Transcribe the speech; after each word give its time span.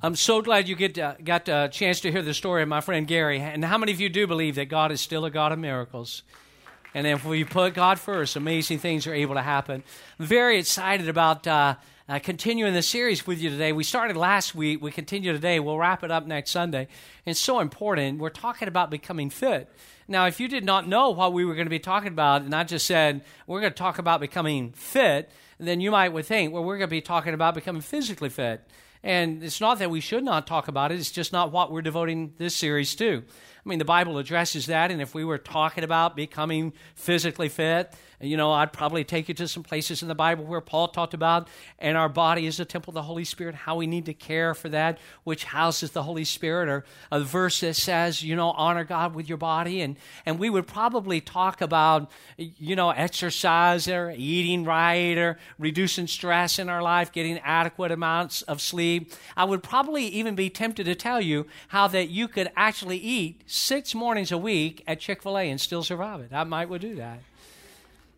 I'm 0.00 0.14
so 0.14 0.42
glad 0.42 0.68
you 0.68 0.76
get 0.76 0.94
to, 0.94 1.16
got 1.24 1.48
a 1.48 1.68
chance 1.72 1.98
to 2.02 2.12
hear 2.12 2.22
the 2.22 2.32
story 2.32 2.62
of 2.62 2.68
my 2.68 2.80
friend 2.80 3.04
Gary. 3.04 3.40
And 3.40 3.64
how 3.64 3.76
many 3.78 3.90
of 3.90 4.00
you 4.00 4.08
do 4.08 4.28
believe 4.28 4.54
that 4.54 4.66
God 4.66 4.92
is 4.92 5.00
still 5.00 5.24
a 5.24 5.30
God 5.30 5.50
of 5.50 5.58
miracles? 5.58 6.22
And 6.94 7.04
if 7.04 7.24
we 7.24 7.42
put 7.42 7.74
God 7.74 7.98
first, 7.98 8.36
amazing 8.36 8.78
things 8.78 9.08
are 9.08 9.14
able 9.14 9.34
to 9.34 9.42
happen. 9.42 9.82
I'm 10.20 10.26
very 10.26 10.60
excited 10.60 11.08
about 11.08 11.48
uh, 11.48 11.74
uh, 12.08 12.20
continuing 12.20 12.74
the 12.74 12.82
series 12.82 13.26
with 13.26 13.40
you 13.40 13.50
today. 13.50 13.72
We 13.72 13.82
started 13.82 14.16
last 14.16 14.54
week, 14.54 14.80
we 14.80 14.92
continue 14.92 15.32
today. 15.32 15.58
We'll 15.58 15.78
wrap 15.78 16.04
it 16.04 16.12
up 16.12 16.26
next 16.26 16.52
Sunday. 16.52 16.86
It's 17.26 17.40
so 17.40 17.58
important. 17.58 18.20
We're 18.20 18.30
talking 18.30 18.68
about 18.68 18.90
becoming 18.90 19.30
fit. 19.30 19.68
Now, 20.06 20.26
if 20.26 20.38
you 20.38 20.46
did 20.46 20.64
not 20.64 20.86
know 20.86 21.10
what 21.10 21.32
we 21.32 21.44
were 21.44 21.54
going 21.54 21.66
to 21.66 21.70
be 21.70 21.80
talking 21.80 22.12
about, 22.12 22.42
and 22.42 22.54
I 22.54 22.62
just 22.62 22.86
said 22.86 23.24
we're 23.48 23.60
going 23.60 23.72
to 23.72 23.78
talk 23.78 23.98
about 23.98 24.20
becoming 24.20 24.70
fit, 24.70 25.28
then 25.58 25.80
you 25.80 25.90
might 25.90 26.10
would 26.10 26.24
think, 26.24 26.52
well, 26.52 26.62
we're 26.62 26.78
going 26.78 26.88
to 26.88 26.94
be 26.94 27.00
talking 27.00 27.34
about 27.34 27.54
becoming 27.54 27.82
physically 27.82 28.28
fit. 28.28 28.62
And 29.02 29.42
it's 29.42 29.60
not 29.60 29.78
that 29.78 29.90
we 29.90 30.00
should 30.00 30.24
not 30.24 30.46
talk 30.46 30.68
about 30.68 30.92
it, 30.92 30.98
it's 30.98 31.10
just 31.10 31.32
not 31.32 31.52
what 31.52 31.70
we're 31.70 31.82
devoting 31.82 32.34
this 32.38 32.54
series 32.54 32.94
to. 32.96 33.24
I 33.64 33.68
mean, 33.68 33.78
the 33.78 33.84
Bible 33.84 34.18
addresses 34.18 34.66
that, 34.66 34.90
and 34.90 35.00
if 35.02 35.14
we 35.14 35.24
were 35.24 35.38
talking 35.38 35.84
about 35.84 36.16
becoming 36.16 36.72
physically 36.94 37.48
fit, 37.48 37.94
you 38.20 38.36
know, 38.36 38.50
I'd 38.50 38.72
probably 38.72 39.04
take 39.04 39.28
you 39.28 39.34
to 39.34 39.46
some 39.46 39.62
places 39.62 40.02
in 40.02 40.08
the 40.08 40.14
Bible 40.14 40.44
where 40.44 40.60
Paul 40.60 40.88
talked 40.88 41.14
about, 41.14 41.46
and 41.78 41.96
our 41.96 42.08
body 42.08 42.46
is 42.46 42.58
a 42.58 42.64
temple 42.64 42.90
of 42.90 42.96
the 42.96 43.02
Holy 43.02 43.24
Spirit, 43.24 43.54
how 43.54 43.76
we 43.76 43.86
need 43.86 44.06
to 44.06 44.14
care 44.14 44.54
for 44.54 44.68
that, 44.70 44.98
which 45.22 45.44
houses 45.44 45.92
the 45.92 46.02
Holy 46.02 46.24
Spirit, 46.24 46.68
or 46.68 46.84
a 47.12 47.20
verse 47.20 47.60
that 47.60 47.74
says, 47.74 48.22
you 48.22 48.34
know, 48.34 48.50
honor 48.50 48.82
God 48.82 49.14
with 49.14 49.28
your 49.28 49.38
body. 49.38 49.82
And, 49.82 49.96
and 50.26 50.38
we 50.38 50.50
would 50.50 50.66
probably 50.66 51.20
talk 51.20 51.60
about, 51.60 52.10
you 52.36 52.74
know, 52.74 52.90
exercise 52.90 53.86
or 53.86 54.12
eating 54.16 54.64
right 54.64 55.16
or 55.16 55.38
reducing 55.58 56.08
stress 56.08 56.58
in 56.58 56.68
our 56.68 56.82
life, 56.82 57.12
getting 57.12 57.38
adequate 57.38 57.92
amounts 57.92 58.42
of 58.42 58.60
sleep. 58.60 59.12
I 59.36 59.44
would 59.44 59.62
probably 59.62 60.06
even 60.06 60.34
be 60.34 60.50
tempted 60.50 60.86
to 60.86 60.96
tell 60.96 61.20
you 61.20 61.46
how 61.68 61.86
that 61.88 62.08
you 62.08 62.26
could 62.26 62.50
actually 62.56 62.98
eat 62.98 63.44
six 63.48 63.94
mornings 63.94 64.30
a 64.30 64.38
week 64.38 64.84
at 64.86 65.00
Chick 65.00 65.22
fil 65.22 65.38
A 65.38 65.50
and 65.50 65.60
still 65.60 65.82
survive 65.82 66.20
it. 66.20 66.32
I 66.32 66.44
might 66.44 66.68
would 66.68 66.82
do 66.82 66.96
that. 66.96 67.20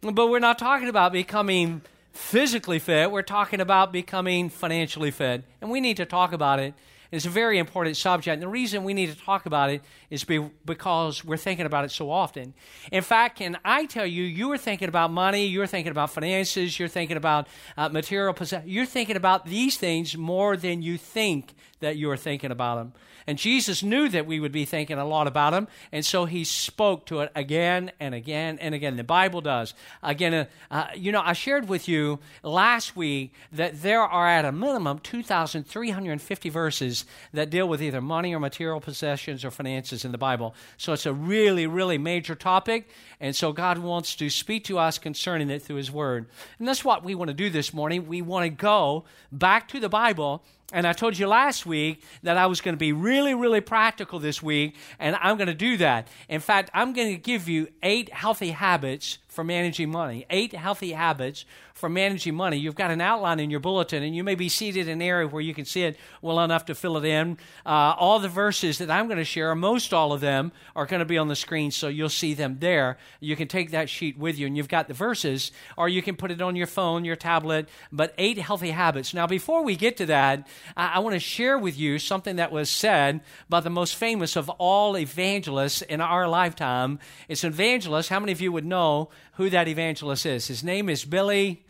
But 0.03 0.29
we're 0.29 0.41
not 0.41 0.59
talking 0.59 0.89
about 0.89 1.13
becoming 1.13 1.83
physically 2.13 2.81
fit, 2.81 3.11
we're 3.11 3.23
talking 3.23 3.61
about 3.61 3.93
becoming 3.93 4.49
financially 4.49 5.11
fit. 5.11 5.45
And 5.61 5.71
we 5.71 5.81
need 5.81 5.97
to 5.99 6.05
talk 6.05 6.33
about 6.33 6.59
it. 6.59 6.75
It's 7.13 7.27
a 7.27 7.31
very 7.31 7.59
important 7.59 7.97
subject. 7.97 8.35
And 8.35 8.43
the 8.43 8.49
reason 8.49 8.85
we 8.85 8.95
need 8.95 9.11
to 9.11 9.19
talk 9.19 9.45
about 9.47 9.71
it 9.71 9.83
is 10.11 10.23
be, 10.23 10.39
because 10.65 11.25
we're 11.25 11.37
thinking 11.37 11.67
about 11.67 11.85
it 11.85 11.91
so 11.91 12.11
often. 12.11 12.55
In 12.93 13.03
fact, 13.03 13.39
can 13.39 13.59
I 13.65 13.87
tell 13.87 14.07
you, 14.07 14.23
you 14.23 14.51
are 14.53 14.59
thinking 14.59 14.89
about 14.89 15.11
money, 15.11 15.47
you're 15.47 15.67
thinking 15.67 15.91
about 15.91 16.11
finances, 16.11 16.79
you're 16.79 16.89
thinking 16.89 17.17
about 17.17 17.49
uh, 17.77 17.89
material 17.89 18.33
possession, 18.33 18.69
you're 18.69 18.87
thinking 18.87 19.17
about 19.17 19.47
these 19.47 19.77
things 19.77 20.17
more 20.17 20.57
than 20.57 20.83
you 20.83 20.99
think 20.99 21.55
that 21.81 21.97
you 21.97 22.11
are 22.11 22.17
thinking 22.17 22.51
about 22.51 22.77
them. 22.77 22.93
And 23.27 23.39
Jesus 23.39 23.83
knew 23.83 24.09
that 24.09 24.27
we 24.27 24.41
would 24.41 24.53
be 24.53 24.65
thinking 24.65 24.99
a 24.99 25.05
lot 25.05 25.27
about 25.27 25.53
him, 25.53 25.69
and 25.93 26.05
so 26.05 26.25
he 26.25 26.45
spoke 26.45 27.07
to 27.07 27.21
it 27.21 27.31
again 27.35 27.93
and 28.01 28.15
again 28.15 28.59
and 28.61 28.75
again. 28.75 28.97
The 28.97 29.05
Bible 29.05 29.41
does. 29.41 29.75
Again, 30.03 30.35
uh, 30.35 30.45
uh, 30.71 30.87
you 30.95 31.13
know, 31.13 31.23
I 31.25 31.35
shared 31.35 31.69
with 31.69 31.89
you 31.89 32.19
last 32.43 32.97
week 32.97 33.35
that 33.53 33.83
there 33.83 34.03
are 34.03 34.27
at 34.27 34.45
a 34.45 34.53
minimum 34.53 34.99
2,350 35.01 36.49
verses 36.49 37.05
that 37.33 37.51
deal 37.51 37.69
with 37.69 37.83
either 37.83 38.01
money 38.01 38.35
or 38.35 38.41
material 38.41 38.81
possessions 38.81 39.45
or 39.45 39.51
finances 39.51 40.05
in 40.05 40.13
the 40.13 40.19
Bible. 40.19 40.55
So 40.77 40.93
it's 40.93 41.07
a 41.07 41.13
really, 41.13 41.67
really 41.67 41.99
major 41.99 42.35
topic, 42.35 42.89
and 43.21 43.37
so 43.37 43.53
God 43.53 43.79
wants 43.79 44.17
to 44.17 44.31
speak 44.31 44.65
to 44.65 44.79
us 44.79 44.99
concerning 44.99 45.51
it 45.51 45.63
through 45.63 45.77
His 45.77 45.91
Word. 45.91 46.27
And 46.59 46.67
that's 46.67 46.85
what 46.85 47.05
we 47.05 47.15
want 47.15 47.29
to 47.29 47.35
do 47.35 47.51
this 47.51 47.75
morning. 47.75 48.09
We 48.09 48.23
want 48.23 48.45
to 48.45 48.51
go 48.51 49.05
back 49.31 49.69
to 49.69 49.81
the 49.81 49.89
Bible 49.89 50.43
and 50.73 50.87
I 50.87 50.93
told 50.93 51.19
you 51.19 51.27
last 51.27 51.67
week 51.67 52.03
that 52.23 52.37
I 52.37 52.47
was 52.47 52.61
going 52.61 52.75
to 52.75 52.79
be 52.79 52.93
really, 52.93 53.35
really 53.35 53.61
practical 53.61 54.19
this 54.19 54.43
week, 54.43 54.77
and 54.99 55.17
I'm 55.21 55.37
going 55.37 55.49
to 55.49 55.55
do 55.55 55.77
that. 55.79 56.09
In 56.29 56.41
fact, 56.41 56.71
I'm 56.75 56.93
going 56.93 57.13
to 57.13 57.21
give 57.21 57.49
you 57.49 57.69
eight 57.83 58.13
healthy 58.13 58.51
habits 58.51 59.19
for 59.31 59.45
managing 59.45 59.91
money. 59.91 60.27
Eight 60.29 60.53
healthy 60.53 60.93
habits 60.93 61.45
for 61.73 61.89
managing 61.89 62.35
money. 62.35 62.59
You've 62.59 62.75
got 62.75 62.91
an 62.91 63.01
outline 63.01 63.41
in 63.41 63.49
your 63.49 63.61
bulletin, 63.61 64.03
and 64.03 64.15
you 64.15 64.25
may 64.25 64.35
be 64.35 64.49
seated 64.49 64.89
in 64.89 65.01
an 65.01 65.03
area 65.03 65.27
where 65.27 65.41
you 65.41 65.55
can 65.55 65.65
see 65.65 65.85
it 65.85 65.97
well 66.21 66.41
enough 66.41 66.67
to 66.67 66.75
fill 66.75 66.97
it 66.99 67.05
in. 67.05 67.39
Uh, 67.65 67.95
all 67.97 68.19
the 68.19 68.29
verses 68.29 68.79
that 68.79 68.91
I'm 68.91 69.07
going 69.07 69.19
to 69.19 69.25
share, 69.25 69.55
most 69.55 69.95
all 69.95 70.13
of 70.13 70.21
them, 70.21 70.51
are 70.75 70.85
going 70.85 70.99
to 70.99 71.07
be 71.07 71.17
on 71.17 71.29
the 71.29 71.37
screen, 71.37 71.71
so 71.71 71.87
you'll 71.87 72.09
see 72.09 72.35
them 72.35 72.59
there. 72.59 72.99
You 73.21 73.37
can 73.37 73.47
take 73.47 73.71
that 73.71 73.89
sheet 73.89 74.19
with 74.19 74.37
you, 74.37 74.49
and 74.49 74.57
you've 74.57 74.69
got 74.69 74.89
the 74.89 74.95
verses, 74.95 75.53
or 75.79 75.89
you 75.89 76.03
can 76.03 76.17
put 76.17 76.33
it 76.33 76.43
on 76.43 76.57
your 76.57 76.67
phone, 76.67 77.05
your 77.05 77.17
tablet. 77.17 77.69
But 77.93 78.15
eight 78.19 78.37
healthy 78.37 78.73
habits. 78.73 79.15
Now, 79.15 79.29
before 79.29 79.63
we 79.63 79.77
get 79.77 79.97
to 79.99 80.07
that, 80.07 80.49
I, 80.77 80.95
I 80.95 80.99
want 80.99 81.15
to 81.15 81.21
share 81.21 81.57
with 81.57 81.79
you 81.79 82.01
something 82.01 82.37
that 82.37 82.51
was 82.51 82.69
said 82.69 83.21
by 83.49 83.61
the 83.61 83.71
most 83.71 83.95
famous 83.95 84.35
of 84.35 84.51
all 84.51 84.99
evangelists 84.99 85.83
in 85.83 86.01
our 86.01 86.27
lifetime. 86.27 86.99
It's 87.29 87.45
an 87.45 87.53
evangelist. 87.53 88.09
How 88.09 88.19
many 88.19 88.33
of 88.33 88.41
you 88.41 88.51
would 88.51 88.67
know 88.67 89.09
who 89.41 89.49
that 89.49 89.69
evangelist 89.69 90.27
is? 90.27 90.49
His 90.49 90.63
name 90.63 90.91
is 90.91 91.03
Billy 91.07 91.65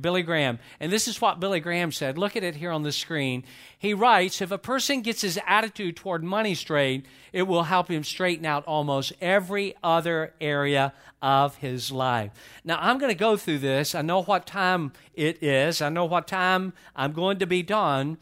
Billy 0.00 0.22
Graham. 0.22 0.60
And 0.78 0.92
this 0.92 1.08
is 1.08 1.20
what 1.20 1.40
Billy 1.40 1.58
Graham 1.58 1.90
said. 1.90 2.16
Look 2.16 2.36
at 2.36 2.44
it 2.44 2.54
here 2.54 2.70
on 2.70 2.84
the 2.84 2.92
screen. 2.92 3.42
He 3.76 3.92
writes 3.92 4.40
If 4.40 4.52
a 4.52 4.58
person 4.58 5.02
gets 5.02 5.22
his 5.22 5.36
attitude 5.44 5.96
toward 5.96 6.22
money 6.22 6.54
straight, 6.54 7.06
it 7.32 7.42
will 7.42 7.64
help 7.64 7.90
him 7.90 8.04
straighten 8.04 8.46
out 8.46 8.64
almost 8.66 9.14
every 9.20 9.74
other 9.82 10.32
area 10.40 10.92
of 11.20 11.56
his 11.56 11.90
life. 11.90 12.30
Now, 12.62 12.78
I'm 12.80 12.98
going 12.98 13.10
to 13.10 13.18
go 13.18 13.36
through 13.36 13.58
this. 13.58 13.96
I 13.96 14.02
know 14.02 14.22
what 14.22 14.46
time 14.46 14.92
it 15.14 15.42
is, 15.42 15.82
I 15.82 15.88
know 15.88 16.04
what 16.04 16.28
time 16.28 16.72
I'm 16.94 17.12
going 17.12 17.40
to 17.40 17.46
be 17.46 17.64
done 17.64 18.18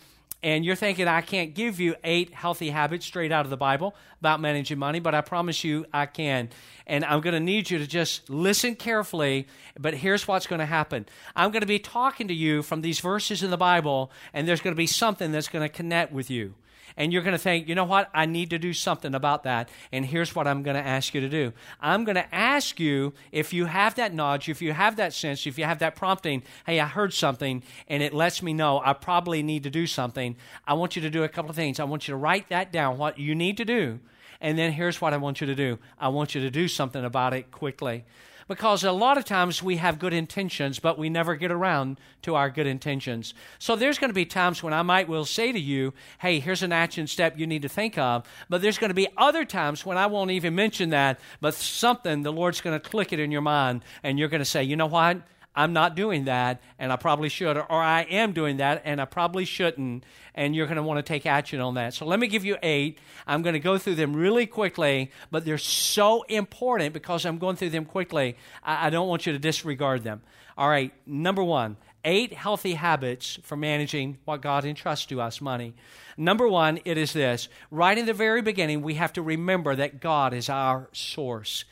and 0.47 0.65
you're 0.65 0.77
thinking 0.77 1.09
I 1.09 1.23
can't 1.23 1.55
give 1.55 1.81
you 1.81 1.97
eight 2.05 2.33
healthy 2.33 2.71
habits 2.71 3.05
straight 3.05 3.33
out 3.33 3.45
of 3.45 3.51
the 3.51 3.57
Bible 3.57 3.97
about 4.21 4.41
managing 4.41 4.79
money, 4.79 5.01
but 5.01 5.13
I 5.13 5.21
promise 5.21 5.65
you 5.65 5.87
I 5.93 6.07
can. 6.07 6.51
And 6.87 7.05
I'm 7.05 7.21
going 7.21 7.35
to 7.35 7.41
need 7.41 7.69
you 7.69 7.79
to 7.79 7.87
just 7.87 8.31
listen 8.31 8.77
carefully. 8.77 9.49
But 9.77 9.95
here's 9.95 10.29
what's 10.29 10.47
going 10.47 10.61
to 10.61 10.67
happen 10.67 11.07
I'm 11.35 11.51
going 11.51 11.63
to 11.63 11.67
be 11.67 11.81
talking 11.81 12.29
to 12.29 12.35
you 12.35 12.63
from 12.63 12.81
these 12.81 13.01
verses 13.01 13.43
in 13.43 13.51
the 13.51 13.57
Bible, 13.57 14.13
and 14.33 14.47
there's 14.47 14.61
going 14.61 14.73
to 14.73 14.79
be 14.79 14.87
something 14.87 15.33
that's 15.33 15.49
going 15.49 15.69
to 15.69 15.69
connect 15.69 16.13
with 16.13 16.31
you 16.31 16.55
and 16.97 17.13
you're 17.13 17.23
going 17.23 17.33
to 17.33 17.39
think, 17.39 17.69
you 17.69 17.75
know 17.75 17.85
what, 17.85 18.09
I 18.15 18.27
need 18.27 18.51
to 18.51 18.59
do 18.59 18.73
something 18.73 19.15
about 19.15 19.43
that. 19.45 19.69
And 19.93 20.05
here's 20.05 20.35
what 20.35 20.47
I'm 20.47 20.63
going 20.63 20.77
to 20.77 20.87
ask 20.87 21.15
you 21.15 21.21
to 21.21 21.29
do 21.29 21.53
I'm 21.81 22.05
going 22.05 22.17
to 22.17 22.35
ask 22.35 22.79
you 22.79 23.13
if 23.33 23.53
you 23.53 23.67
have 23.67 23.95
that 23.97 24.15
nudge, 24.15 24.49
if 24.49 24.63
you 24.63 24.73
have 24.73 24.97
that 24.97 25.13
sense, 25.13 25.47
if 25.47 25.59
you 25.59 25.65
have 25.65 25.79
that 25.81 25.97
prompting, 25.97 26.43
hey, 26.67 26.81
I 26.81 26.87
heard 26.87 27.13
something, 27.13 27.63
and 27.89 28.03
it 28.03 28.15
lets 28.15 28.43
me 28.43 28.53
know 28.53 28.81
I 28.85 28.93
probably 28.93 29.43
need 29.43 29.63
to 29.65 29.71
do 29.71 29.87
something. 29.87 30.37
I 30.67 30.75
want 30.75 30.97
you 30.97 31.03
to 31.03 31.11
do 31.11 31.25
a 31.25 31.29
couple 31.29 31.51
of 31.51 31.57
things. 31.57 31.81
I 31.81 31.85
want 31.85 32.09
you 32.09 32.13
to 32.13 32.19
write 32.19 32.49
that 32.49 32.73
down, 32.73 32.99
what 32.99 33.19
you 33.19 33.35
need 33.35 33.57
to 33.59 33.65
do. 33.65 34.01
And 34.41 34.59
then 34.59 34.73
here's 34.73 35.01
what 35.01 35.15
I 35.15 35.17
want 35.17 35.41
you 35.41 35.47
to 35.47 35.55
do 35.55 35.79
I 35.99 36.09
want 36.09 36.35
you 36.35 36.41
to 36.43 36.51
do 36.51 36.69
something 36.69 37.05
about 37.05 37.35
it 37.35 37.51
quickly 37.51 38.05
because 38.49 38.85
a 38.85 38.93
lot 38.93 39.19
of 39.19 39.25
times 39.25 39.63
we 39.63 39.77
have 39.77 39.99
good 39.99 40.13
intentions, 40.13 40.79
but 40.79 40.99
we 40.99 41.09
never 41.09 41.35
get 41.35 41.51
around 41.51 41.99
to 42.23 42.35
our 42.35 42.51
good 42.51 42.67
intentions. 42.67 43.35
So 43.59 43.77
there's 43.77 43.99
going 43.99 44.11
to 44.11 44.15
be 44.15 44.25
times 44.25 44.63
when 44.63 44.73
I 44.73 44.83
might 44.83 45.09
will 45.09 45.25
say 45.25 45.53
to 45.53 45.59
you, 45.59 45.93
hey, 46.21 46.39
here's 46.39 46.63
an 46.63 46.73
action 46.73 47.07
step 47.07 47.39
you 47.39 47.47
need 47.47 47.63
to 47.63 47.69
think 47.69 47.99
of. 47.99 48.27
But 48.49 48.63
there's 48.63 48.79
going 48.79 48.91
to 48.91 48.95
be 48.95 49.09
other 49.17 49.45
times 49.45 49.85
when 49.85 49.99
I 49.99 50.07
won't 50.07 50.31
even 50.31 50.55
mention 50.55 50.91
that, 50.91 51.21
but 51.41 51.55
something, 51.55 52.23
the 52.23 52.33
Lord's 52.33 52.61
going 52.61 52.79
to 52.79 52.89
click 52.89 53.13
it 53.13 53.19
in 53.19 53.31
your 53.31 53.43
mind, 53.43 53.83
and 54.03 54.19
you're 54.19 54.29
going 54.29 54.41
to 54.41 54.45
say, 54.45 54.63
you 54.63 54.77
know 54.77 54.87
what? 54.87 55.23
I'm 55.57 55.73
not 55.73 55.97
doing 55.97 56.27
that, 56.27 56.61
and 56.79 56.93
I 56.93 56.97
probably 56.97 57.31
should, 57.31 57.57
or 57.57 57.73
I 57.73 58.03
am 58.03 58.33
doing 58.33 58.59
that, 58.59 58.83
and 58.85 59.01
I 59.01 59.07
probably 59.07 59.47
shouldn't, 59.47 60.05
and 60.35 60.55
you're 60.55 60.67
going 60.67 60.77
to 60.77 60.83
want 60.83 60.99
to 60.99 61.03
take 61.03 61.25
action 61.25 61.61
on 61.61 61.75
that. 61.75 61.95
So 61.95 62.05
let 62.05 62.21
me 62.21 62.27
give 62.27 62.45
you 62.45 62.59
eight. 62.63 62.99
I'm 63.27 63.41
going 63.41 63.55
to 63.55 63.61
go 63.61 63.79
through 63.79 63.95
them 63.95 64.15
really 64.15 64.47
quickly, 64.47 65.11
but 65.31 65.47
they're 65.47 65.57
so 65.57 66.23
important 66.25 66.93
because 66.93 67.25
I'm 67.25 67.39
going 67.39 67.57
through 67.57 67.71
them 67.71 67.87
quickly. 67.87 68.37
I, 68.63 68.89
I 68.89 68.91
don't 68.91 69.09
want 69.09 69.25
you 69.25 69.33
to 69.33 69.39
disregard 69.39 70.05
them. 70.05 70.21
All 70.59 70.69
right, 70.69 70.93
number 71.07 71.43
one, 71.43 71.79
eight 72.05 72.35
healthy 72.35 72.75
habits 72.75 73.39
for 73.43 73.57
managing 73.57 74.19
what 74.27 74.43
God 74.43 74.65
entrusts 74.65 75.07
to 75.07 75.21
us 75.21 75.41
money. 75.41 75.75
Number 76.17 76.47
one, 76.47 76.81
it 76.85 76.99
is 76.99 77.13
this 77.13 77.49
right 77.71 77.97
in 77.97 78.07
the 78.07 78.15
very 78.15 78.43
beginning, 78.43 78.83
we 78.83 78.95
have 78.95 79.13
to 79.15 79.23
remember 79.23 79.75
that 79.75 80.01
God 80.01 80.35
is 80.35 80.49
our 80.49 80.89
source. 80.93 81.65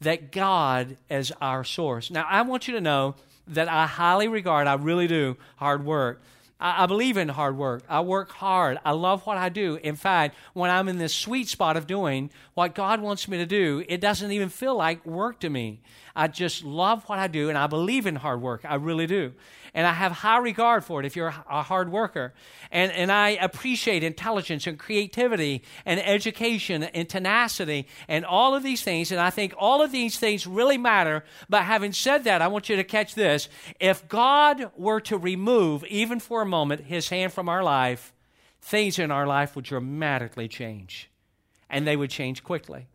That 0.00 0.32
God 0.32 0.96
is 1.08 1.32
our 1.40 1.62
source. 1.62 2.10
Now, 2.10 2.26
I 2.28 2.42
want 2.42 2.66
you 2.66 2.74
to 2.74 2.80
know 2.80 3.14
that 3.48 3.68
I 3.68 3.86
highly 3.86 4.28
regard, 4.28 4.66
I 4.66 4.74
really 4.74 5.06
do, 5.06 5.36
hard 5.56 5.84
work. 5.84 6.22
I, 6.64 6.86
believe 6.86 7.16
in 7.16 7.28
hard 7.28 7.56
work. 7.56 7.82
I 7.88 8.02
work 8.02 8.30
hard. 8.30 8.78
I 8.84 8.92
love 8.92 9.26
what 9.26 9.36
I 9.36 9.48
do. 9.48 9.80
In 9.82 9.96
fact, 9.96 10.36
when 10.52 10.70
I'm 10.70 10.88
in 10.88 10.98
this 10.98 11.12
sweet 11.12 11.48
spot 11.48 11.76
of 11.76 11.88
doing 11.88 12.30
what 12.54 12.76
God 12.76 13.00
wants 13.00 13.26
me 13.26 13.36
to 13.38 13.46
do, 13.46 13.84
it 13.88 14.00
doesn't 14.00 14.30
even 14.30 14.48
feel 14.48 14.76
like 14.76 15.04
work 15.04 15.40
to 15.40 15.50
me. 15.50 15.80
I 16.14 16.28
just 16.28 16.62
love 16.62 17.02
what 17.08 17.18
I 17.18 17.26
do, 17.26 17.48
and 17.48 17.58
I 17.58 17.66
believe 17.66 18.06
in 18.06 18.14
hard 18.14 18.40
work. 18.40 18.64
I 18.64 18.76
really 18.76 19.08
do 19.08 19.32
and 19.74 19.86
I 19.86 19.92
have 19.92 20.12
high 20.12 20.38
regard 20.38 20.84
for 20.84 21.00
it 21.00 21.06
if 21.06 21.16
you're 21.16 21.28
a 21.48 21.62
hard 21.62 21.90
worker. 21.90 22.34
And, 22.70 22.92
and 22.92 23.10
I 23.10 23.30
appreciate 23.30 24.04
intelligence 24.04 24.66
and 24.66 24.78
creativity 24.78 25.62
and 25.86 25.98
education 26.00 26.82
and 26.82 27.08
tenacity 27.08 27.86
and 28.06 28.26
all 28.26 28.54
of 28.54 28.62
these 28.62 28.82
things. 28.82 29.10
And 29.10 29.20
I 29.20 29.30
think 29.30 29.54
all 29.56 29.80
of 29.80 29.90
these 29.90 30.18
things 30.18 30.46
really 30.46 30.76
matter. 30.76 31.24
But 31.48 31.62
having 31.62 31.92
said 31.92 32.24
that, 32.24 32.42
I 32.42 32.48
want 32.48 32.68
you 32.68 32.76
to 32.76 32.84
catch 32.84 33.14
this. 33.14 33.48
If 33.80 34.06
God 34.08 34.70
were 34.76 35.00
to 35.02 35.16
remove, 35.16 35.84
even 35.86 36.20
for 36.20 36.42
a 36.42 36.46
moment, 36.46 36.82
his 36.82 37.08
hand 37.08 37.32
from 37.32 37.48
our 37.48 37.62
life, 37.62 38.12
things 38.60 38.98
in 38.98 39.10
our 39.10 39.26
life 39.26 39.56
would 39.56 39.64
dramatically 39.64 40.48
change, 40.48 41.10
and 41.70 41.86
they 41.86 41.96
would 41.96 42.10
change 42.10 42.44
quickly. 42.44 42.88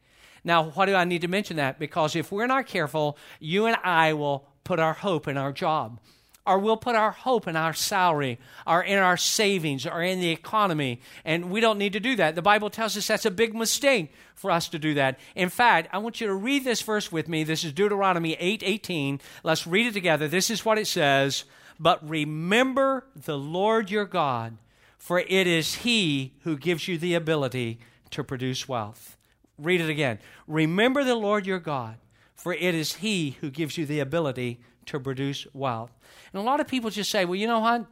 Now, 0.44 0.69
why 0.69 0.85
do 0.85 0.94
I 0.94 1.06
need 1.06 1.21
to 1.21 1.27
mention 1.27 1.57
that? 1.57 1.79
Because 1.79 2.15
if 2.15 2.31
we're 2.31 2.47
not 2.47 2.68
careful, 2.68 3.18
you 3.39 3.65
and 3.65 3.75
I 3.83 4.13
will 4.13 4.47
put 4.63 4.79
our 4.79 4.94
hope 4.94 5.27
in 5.27 5.38
our 5.38 5.51
job 5.51 6.00
or 6.47 6.57
we'll 6.57 6.77
put 6.77 6.95
our 6.95 7.11
hope 7.11 7.45
in 7.45 7.57
our 7.57 7.73
salary 7.73 8.39
or 8.65 8.81
in 8.81 8.97
our 8.97 9.17
savings 9.17 9.85
or 9.85 10.01
in 10.01 10.21
the 10.21 10.29
economy. 10.29 11.01
And 11.25 11.51
we 11.51 11.59
don't 11.59 11.77
need 11.77 11.94
to 11.94 11.99
do 11.99 12.15
that. 12.15 12.35
The 12.35 12.41
Bible 12.41 12.69
tells 12.69 12.95
us 12.95 13.07
that's 13.07 13.25
a 13.25 13.31
big 13.31 13.53
mistake 13.53 14.13
for 14.33 14.49
us 14.49 14.69
to 14.69 14.79
do 14.79 14.94
that. 14.94 15.19
In 15.35 15.49
fact, 15.49 15.89
I 15.91 15.97
want 15.97 16.21
you 16.21 16.27
to 16.27 16.33
read 16.33 16.63
this 16.63 16.81
verse 16.81 17.11
with 17.11 17.27
me. 17.27 17.44
This 17.44 17.65
is 17.65 17.73
Deuteronomy 17.73 18.38
8 18.39 18.63
18. 18.65 19.19
Let's 19.44 19.67
read 19.67 19.88
it 19.88 19.94
together. 19.94 20.29
This 20.29 20.49
is 20.49 20.63
what 20.63 20.77
it 20.77 20.88
says. 20.88 21.44
But 21.79 22.07
remember 22.07 23.05
the 23.15 23.38
Lord 23.38 23.91
your 23.91 24.05
God, 24.05 24.57
for 24.97 25.19
it 25.19 25.47
is 25.47 25.75
He 25.75 26.33
who 26.43 26.57
gives 26.57 26.88
you 26.88 26.97
the 26.97 27.13
ability 27.13 27.79
to 28.11 28.23
produce 28.23 28.69
wealth. 28.69 29.17
Read 29.57 29.81
it 29.81 29.89
again. 29.89 30.19
Remember 30.47 31.03
the 31.03 31.15
Lord 31.15 31.45
your 31.45 31.59
God, 31.59 31.97
for 32.35 32.53
it 32.53 32.73
is 32.73 32.95
He 32.95 33.31
who 33.41 33.50
gives 33.50 33.77
you 33.77 33.85
the 33.85 34.00
ability 34.00 34.59
to 34.88 35.00
produce 35.00 35.48
wealth. 35.54 35.92
And 36.34 36.42
a 36.42 36.44
lot 36.44 36.60
of 36.60 36.68
people 36.68 36.89
just 36.89 37.12
say, 37.12 37.25
well, 37.25 37.36
you 37.36 37.48
know 37.48 37.60
what? 37.60 37.86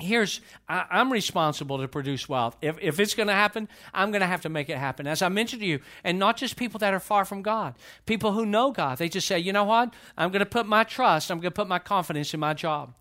Here's, 0.00 0.40
I, 0.68 0.86
am 0.90 1.12
responsible 1.12 1.78
to 1.78 1.86
produce 1.86 2.28
wealth. 2.28 2.56
If, 2.60 2.76
if 2.82 2.98
it's 2.98 3.14
going 3.14 3.28
to 3.28 3.34
happen, 3.34 3.68
I'm 3.94 4.10
going 4.10 4.20
to 4.20 4.26
have 4.26 4.40
to 4.42 4.48
make 4.48 4.68
it 4.68 4.76
happen. 4.76 5.06
As 5.06 5.22
I 5.22 5.28
mentioned 5.28 5.62
to 5.62 5.66
you, 5.66 5.80
and 6.02 6.18
not 6.18 6.36
just 6.36 6.56
people 6.56 6.78
that 6.80 6.92
are 6.92 7.00
far 7.00 7.24
from 7.24 7.42
God, 7.42 7.74
people 8.04 8.32
who 8.32 8.44
know 8.44 8.72
God, 8.72 8.98
they 8.98 9.08
just 9.08 9.28
say, 9.28 9.38
you 9.38 9.52
know 9.52 9.64
what? 9.64 9.94
I'm 10.18 10.30
going 10.30 10.40
to 10.40 10.46
put 10.46 10.66
my 10.66 10.82
trust, 10.82 11.30
I'm 11.30 11.38
going 11.38 11.52
to 11.52 11.54
put 11.54 11.68
my 11.68 11.78
confidence 11.78 12.34
in 12.34 12.40
my 12.40 12.54
job. 12.54 12.92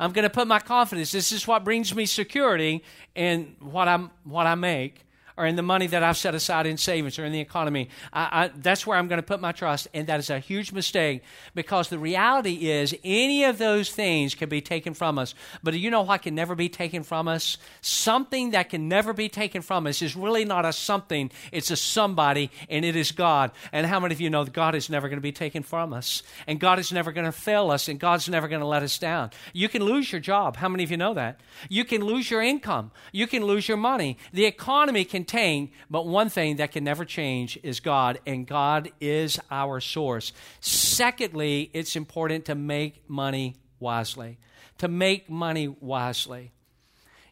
I'm 0.00 0.12
going 0.12 0.24
to 0.24 0.30
put 0.30 0.48
my 0.48 0.58
confidence. 0.58 1.12
This 1.12 1.32
is 1.32 1.46
what 1.46 1.64
brings 1.64 1.94
me 1.94 2.06
security 2.06 2.82
in 3.14 3.54
what, 3.60 3.88
I'm, 3.88 4.10
what 4.24 4.46
I 4.46 4.54
make 4.54 5.04
or 5.36 5.46
in 5.46 5.56
the 5.56 5.62
money 5.62 5.86
that 5.86 6.02
I've 6.02 6.16
set 6.16 6.34
aside 6.34 6.66
in 6.66 6.76
savings 6.76 7.18
or 7.18 7.24
in 7.24 7.32
the 7.32 7.40
economy. 7.40 7.88
I, 8.12 8.44
I, 8.44 8.50
that's 8.56 8.86
where 8.86 8.98
I'm 8.98 9.08
going 9.08 9.20
to 9.20 9.26
put 9.26 9.40
my 9.40 9.52
trust. 9.52 9.88
And 9.94 10.06
that 10.06 10.20
is 10.20 10.30
a 10.30 10.38
huge 10.38 10.72
mistake 10.72 11.22
because 11.54 11.88
the 11.88 11.98
reality 11.98 12.70
is 12.70 12.94
any 13.04 13.44
of 13.44 13.58
those 13.58 13.90
things 13.90 14.34
can 14.34 14.48
be 14.48 14.60
taken 14.60 14.94
from 14.94 15.18
us. 15.18 15.34
But 15.62 15.74
you 15.74 15.90
know 15.90 16.02
what 16.02 16.22
can 16.22 16.34
never 16.34 16.54
be 16.54 16.68
taken 16.68 17.02
from 17.02 17.28
us? 17.28 17.58
Something 17.80 18.50
that 18.50 18.70
can 18.70 18.88
never 18.88 19.12
be 19.12 19.28
taken 19.28 19.62
from 19.62 19.86
us 19.86 20.02
is 20.02 20.16
really 20.16 20.44
not 20.44 20.64
a 20.64 20.72
something, 20.72 21.30
it's 21.50 21.70
a 21.70 21.76
somebody, 21.76 22.50
and 22.68 22.84
it 22.84 22.96
is 22.96 23.12
God. 23.12 23.50
And 23.72 23.86
how 23.86 24.00
many 24.00 24.14
of 24.14 24.20
you 24.20 24.30
know 24.30 24.44
that 24.44 24.52
God 24.52 24.74
is 24.74 24.90
never 24.90 25.08
going 25.08 25.18
to 25.18 25.22
be 25.22 25.32
taken 25.32 25.62
from 25.62 25.92
us? 25.92 26.22
And 26.46 26.60
God 26.60 26.78
is 26.78 26.92
never 26.92 27.12
going 27.12 27.26
to 27.26 27.32
fail 27.32 27.70
us, 27.70 27.88
and 27.88 27.98
God's 27.98 28.28
never 28.28 28.48
going 28.48 28.60
to 28.60 28.66
let 28.66 28.82
us 28.82 28.98
down. 28.98 29.30
You 29.52 29.68
can 29.68 29.82
lose 29.82 30.12
your 30.12 30.20
job. 30.20 30.56
How 30.56 30.68
many 30.68 30.84
of 30.84 30.90
you 30.90 30.96
know 30.96 31.14
that? 31.14 31.40
You 31.68 31.84
can 31.84 32.02
lose 32.04 32.30
your 32.30 32.42
income. 32.42 32.90
You 33.12 33.26
can 33.26 33.44
lose 33.44 33.68
your 33.68 33.76
money. 33.76 34.18
The 34.32 34.44
economy 34.44 35.04
can 35.04 35.21
contain, 35.22 35.70
but 35.88 36.06
one 36.06 36.28
thing 36.28 36.56
that 36.56 36.72
can 36.72 36.82
never 36.82 37.04
change 37.04 37.58
is 37.62 37.78
God, 37.78 38.18
and 38.26 38.44
God 38.44 38.90
is 39.00 39.38
our 39.50 39.80
source. 39.80 40.32
Secondly, 40.60 41.70
it's 41.72 41.94
important 41.94 42.46
to 42.46 42.56
make 42.56 43.08
money 43.08 43.54
wisely. 43.78 44.38
To 44.78 44.88
make 44.88 45.30
money 45.30 45.68
wisely. 45.68 46.50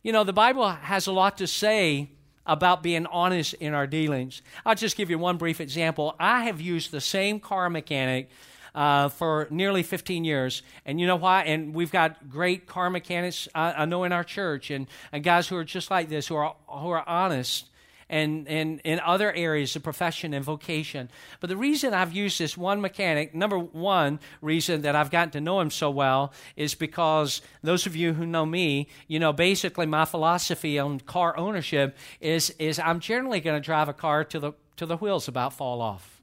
You 0.05 0.13
know, 0.13 0.23
the 0.23 0.33
Bible 0.33 0.69
has 0.69 1.09
a 1.09 1.13
lot 1.13 1.39
to 1.39 1.49
say 1.49 2.11
about 2.47 2.83
being 2.83 3.07
honest 3.07 3.55
in 3.55 3.75
our 3.75 3.89
dealings. 3.89 4.41
I'll 4.65 4.77
just 4.77 4.97
give 4.97 5.11
you 5.11 5.19
one 5.19 5.37
brief 5.37 5.61
example. 5.61 6.15
I 6.21 6.45
have 6.45 6.61
used 6.61 6.93
the 6.93 7.01
same 7.01 7.41
car 7.41 7.69
mechanic 7.69 8.31
uh, 8.73 9.09
for 9.09 9.49
nearly 9.51 9.83
15 9.83 10.25
years. 10.25 10.63
And 10.87 11.01
you 11.01 11.09
know 11.09 11.17
why? 11.17 11.43
And 11.43 11.75
we've 11.75 11.91
got 11.91 12.31
great 12.31 12.67
car 12.67 12.89
mechanics 12.89 13.49
I, 13.53 13.73
I 13.73 13.85
know 13.85 14.05
in 14.05 14.13
our 14.13 14.25
church 14.25 14.71
and, 14.71 14.87
and 15.11 15.25
guys 15.25 15.49
who 15.49 15.57
are 15.57 15.65
just 15.65 15.91
like 15.91 16.09
this, 16.09 16.29
who 16.29 16.37
are, 16.37 16.55
who 16.69 16.91
are 16.91 17.07
honest 17.09 17.70
and, 18.11 18.49
in 18.49 19.01
other 19.01 19.33
areas 19.33 19.77
of 19.77 19.83
profession 19.83 20.35
and 20.35 20.45
vocation. 20.45 21.09
But 21.39 21.49
the 21.49 21.57
reason 21.57 21.95
I've 21.95 22.13
used 22.13 22.39
this 22.39 22.57
one 22.57 22.81
mechanic, 22.81 23.35
number 23.35 23.59
one 23.59 24.19
reason 24.43 24.83
that 24.83 24.97
I've 24.97 25.11
gotten 25.11 25.31
to 25.31 25.41
know 25.41 25.61
him 25.61 25.71
so 25.71 25.91
well 25.91 26.33
is 26.57 26.75
because 26.75 27.41
those 27.63 27.87
of 27.87 27.95
you 27.95 28.13
who 28.13 28.27
know 28.27 28.45
me, 28.45 28.89
you 29.07 29.21
know, 29.21 29.33
basically 29.33 29.87
my 29.87 30.05
philosophy 30.05 30.79
on 30.79 31.01
car 31.01 31.37
ownership 31.37 31.97
is, 32.21 32.51
is 32.59 32.79
I'm 32.79 33.01
generally 33.01 33.41
going 33.41 33.61
to 33.61 33.65
drive 33.65 33.89
a 33.89 33.95
car 33.95 34.25
to 34.25 34.41
the, 34.41 34.53
till 34.77 34.89
the 34.89 34.97
wheels 34.97 35.29
about 35.29 35.55
fall 35.55 35.81
off. 35.81 36.21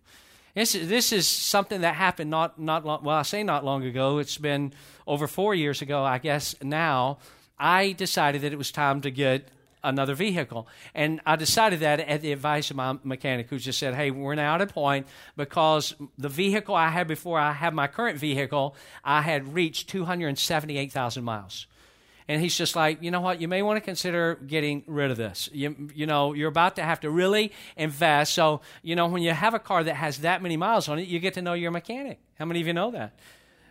This, 0.54 0.74
this 0.74 1.14
is 1.14 1.28
something 1.28 1.82
that 1.82 1.96
happened 1.96 2.32
not, 2.32 2.60
not 2.60 2.84
long, 2.84 3.04
well, 3.04 3.18
I 3.18 3.22
say 3.22 3.44
not 3.44 3.64
long 3.64 3.84
ago. 3.84 4.18
It's 4.18 4.38
been 4.38 4.74
over 5.06 5.28
four 5.28 5.56
years 5.56 5.82
ago, 5.82 6.04
I 6.04 6.18
guess, 6.18 6.56
now. 6.62 7.20
I 7.60 7.94
decided 7.94 8.42
that 8.42 8.54
it 8.54 8.58
was 8.58 8.72
time 8.72 9.02
to 9.02 9.12
get 9.12 9.48
another 9.88 10.14
vehicle. 10.14 10.68
And 10.94 11.22
I 11.26 11.36
decided 11.36 11.80
that 11.80 12.00
at 12.00 12.22
the 12.22 12.32
advice 12.32 12.70
of 12.70 12.78
my 12.78 12.98
mechanic, 13.04 13.50
who 13.50 13.58
just 13.58 13.80
said, 13.80 13.96
Hey, 13.96 14.12
we're 14.12 14.36
now 14.36 14.56
at 14.56 14.62
a 14.62 14.68
point 14.68 15.08
because 15.36 15.96
the 16.18 16.30
vehicle 16.30 16.76
I 16.76 16.90
had 16.90 17.08
before 17.08 17.40
I 17.40 17.54
had 17.54 17.74
my 17.74 17.88
current 17.88 18.20
vehicle, 18.20 18.76
I 19.04 19.22
had 19.22 19.54
reached 19.54 19.90
278,000 19.90 21.24
miles. 21.24 21.68
And 22.30 22.42
he's 22.42 22.58
just 22.58 22.76
like, 22.76 23.02
you 23.02 23.10
know 23.10 23.22
what? 23.22 23.40
You 23.40 23.48
may 23.48 23.62
want 23.62 23.78
to 23.78 23.82
consider 23.82 24.36
getting 24.36 24.84
rid 24.86 25.12
of 25.12 25.18
this. 25.18 25.50
You, 25.54 25.90
you 25.96 26.06
know, 26.06 26.34
you're 26.34 26.50
about 26.50 26.76
to 26.76 26.84
have 26.84 27.00
to 27.02 27.10
really 27.10 27.54
invest. 27.78 28.34
So, 28.34 28.60
you 28.84 28.98
know, 28.98 29.08
when 29.08 29.22
you 29.22 29.32
have 29.32 29.54
a 29.54 29.60
car 29.60 29.84
that 29.86 29.96
has 29.96 30.20
that 30.20 30.42
many 30.42 30.58
miles 30.58 30.90
on 30.90 31.00
it, 31.00 31.08
you 31.08 31.20
get 31.20 31.36
to 31.36 31.42
know 31.42 31.54
your 31.54 31.72
mechanic. 31.72 32.20
How 32.38 32.44
many 32.44 32.60
of 32.60 32.68
you 32.68 32.74
know 32.74 32.92
that? 32.92 33.18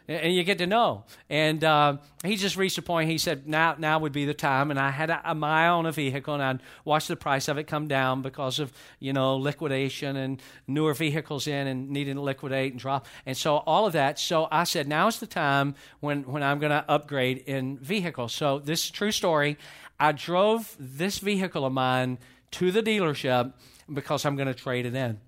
And 0.08 0.34
you 0.34 0.44
get 0.44 0.58
to 0.58 0.66
know. 0.66 1.04
And 1.28 1.62
uh, 1.64 1.96
he 2.24 2.36
just 2.36 2.56
reached 2.56 2.78
a 2.78 2.82
point. 2.82 3.10
He 3.10 3.18
said, 3.18 3.48
"Now, 3.48 3.74
now 3.78 3.98
would 3.98 4.12
be 4.12 4.24
the 4.24 4.34
time." 4.34 4.70
And 4.70 4.78
I 4.78 4.90
had 4.90 5.10
a, 5.10 5.20
a 5.24 5.34
mile 5.34 5.78
on 5.78 5.86
a 5.86 5.92
vehicle, 5.92 6.34
and 6.34 6.42
I'd 6.42 6.60
watched 6.84 7.08
the 7.08 7.16
price 7.16 7.48
of 7.48 7.58
it 7.58 7.64
come 7.64 7.88
down 7.88 8.22
because 8.22 8.58
of 8.58 8.72
you 9.00 9.12
know 9.12 9.36
liquidation 9.36 10.16
and 10.16 10.40
newer 10.66 10.94
vehicles 10.94 11.46
in 11.46 11.66
and 11.66 11.90
needing 11.90 12.16
to 12.16 12.20
liquidate 12.20 12.72
and 12.72 12.80
drop, 12.80 13.06
and 13.24 13.36
so 13.36 13.58
all 13.58 13.86
of 13.86 13.92
that. 13.94 14.18
So 14.18 14.48
I 14.50 14.64
said, 14.64 14.88
"Now 14.88 15.08
is 15.08 15.18
the 15.18 15.26
time 15.26 15.74
when 16.00 16.22
when 16.22 16.42
I'm 16.42 16.58
going 16.58 16.72
to 16.72 16.84
upgrade 16.88 17.38
in 17.38 17.78
vehicles." 17.78 18.32
So 18.32 18.58
this 18.58 18.84
is 18.84 18.90
true 18.90 19.12
story. 19.12 19.58
I 19.98 20.12
drove 20.12 20.76
this 20.78 21.18
vehicle 21.18 21.64
of 21.64 21.72
mine 21.72 22.18
to 22.52 22.70
the 22.70 22.82
dealership 22.82 23.52
because 23.92 24.24
I'm 24.24 24.36
going 24.36 24.48
to 24.48 24.54
trade 24.54 24.86
it 24.86 24.94
in. 24.94 25.20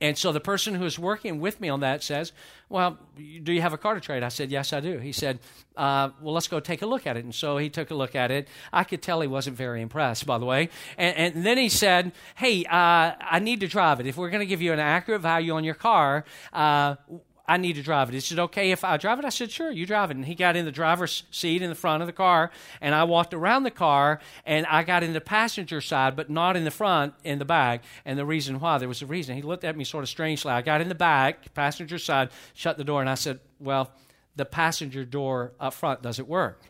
And 0.00 0.18
so 0.18 0.32
the 0.32 0.40
person 0.40 0.74
who 0.74 0.84
is 0.84 0.98
working 0.98 1.40
with 1.40 1.60
me 1.60 1.68
on 1.68 1.80
that 1.80 2.02
says, 2.02 2.32
Well, 2.68 2.98
do 3.16 3.52
you 3.52 3.60
have 3.60 3.72
a 3.72 3.78
car 3.78 3.94
to 3.94 4.00
trade? 4.00 4.22
I 4.22 4.28
said, 4.28 4.50
Yes, 4.50 4.72
I 4.72 4.80
do. 4.80 4.98
He 4.98 5.12
said, 5.12 5.38
uh, 5.76 6.10
Well, 6.20 6.34
let's 6.34 6.48
go 6.48 6.60
take 6.60 6.82
a 6.82 6.86
look 6.86 7.06
at 7.06 7.16
it. 7.16 7.24
And 7.24 7.34
so 7.34 7.58
he 7.58 7.70
took 7.70 7.90
a 7.90 7.94
look 7.94 8.14
at 8.14 8.30
it. 8.30 8.48
I 8.72 8.84
could 8.84 9.02
tell 9.02 9.20
he 9.20 9.28
wasn't 9.28 9.56
very 9.56 9.82
impressed, 9.82 10.26
by 10.26 10.38
the 10.38 10.46
way. 10.46 10.70
And, 10.98 11.16
and 11.16 11.46
then 11.46 11.58
he 11.58 11.68
said, 11.68 12.12
Hey, 12.34 12.64
uh, 12.64 13.12
I 13.20 13.38
need 13.40 13.60
to 13.60 13.68
drive 13.68 14.00
it. 14.00 14.06
If 14.06 14.16
we're 14.16 14.30
going 14.30 14.40
to 14.40 14.46
give 14.46 14.62
you 14.62 14.72
an 14.72 14.80
accurate 14.80 15.20
value 15.20 15.54
on 15.54 15.64
your 15.64 15.74
car, 15.74 16.24
uh, 16.52 16.96
I 17.46 17.58
need 17.58 17.74
to 17.74 17.82
drive 17.82 18.08
it. 18.08 18.14
Is 18.14 18.32
it 18.32 18.38
okay 18.38 18.70
if 18.70 18.84
I 18.84 18.96
drive 18.96 19.18
it? 19.18 19.24
I 19.26 19.28
said, 19.28 19.50
sure, 19.50 19.70
you 19.70 19.84
drive 19.84 20.10
it. 20.10 20.16
And 20.16 20.24
he 20.24 20.34
got 20.34 20.56
in 20.56 20.64
the 20.64 20.72
driver's 20.72 21.24
seat 21.30 21.60
in 21.60 21.68
the 21.68 21.74
front 21.74 22.02
of 22.02 22.06
the 22.06 22.12
car, 22.12 22.50
and 22.80 22.94
I 22.94 23.04
walked 23.04 23.34
around 23.34 23.64
the 23.64 23.70
car, 23.70 24.20
and 24.46 24.64
I 24.66 24.82
got 24.82 25.02
in 25.02 25.12
the 25.12 25.20
passenger 25.20 25.82
side, 25.82 26.16
but 26.16 26.30
not 26.30 26.56
in 26.56 26.64
the 26.64 26.70
front, 26.70 27.12
in 27.22 27.38
the 27.38 27.44
back. 27.44 27.84
And 28.06 28.18
the 28.18 28.24
reason 28.24 28.60
why, 28.60 28.78
there 28.78 28.88
was 28.88 29.02
a 29.02 29.06
reason. 29.06 29.36
He 29.36 29.42
looked 29.42 29.64
at 29.64 29.76
me 29.76 29.84
sort 29.84 30.04
of 30.04 30.08
strangely. 30.08 30.52
I 30.52 30.62
got 30.62 30.80
in 30.80 30.88
the 30.88 30.94
back, 30.94 31.52
passenger 31.52 31.98
side, 31.98 32.30
shut 32.54 32.78
the 32.78 32.84
door, 32.84 33.02
and 33.02 33.10
I 33.10 33.14
said, 33.14 33.40
well, 33.60 33.90
the 34.36 34.46
passenger 34.46 35.04
door 35.04 35.52
up 35.60 35.74
front 35.74 36.02
doesn't 36.02 36.26
work. 36.26 36.62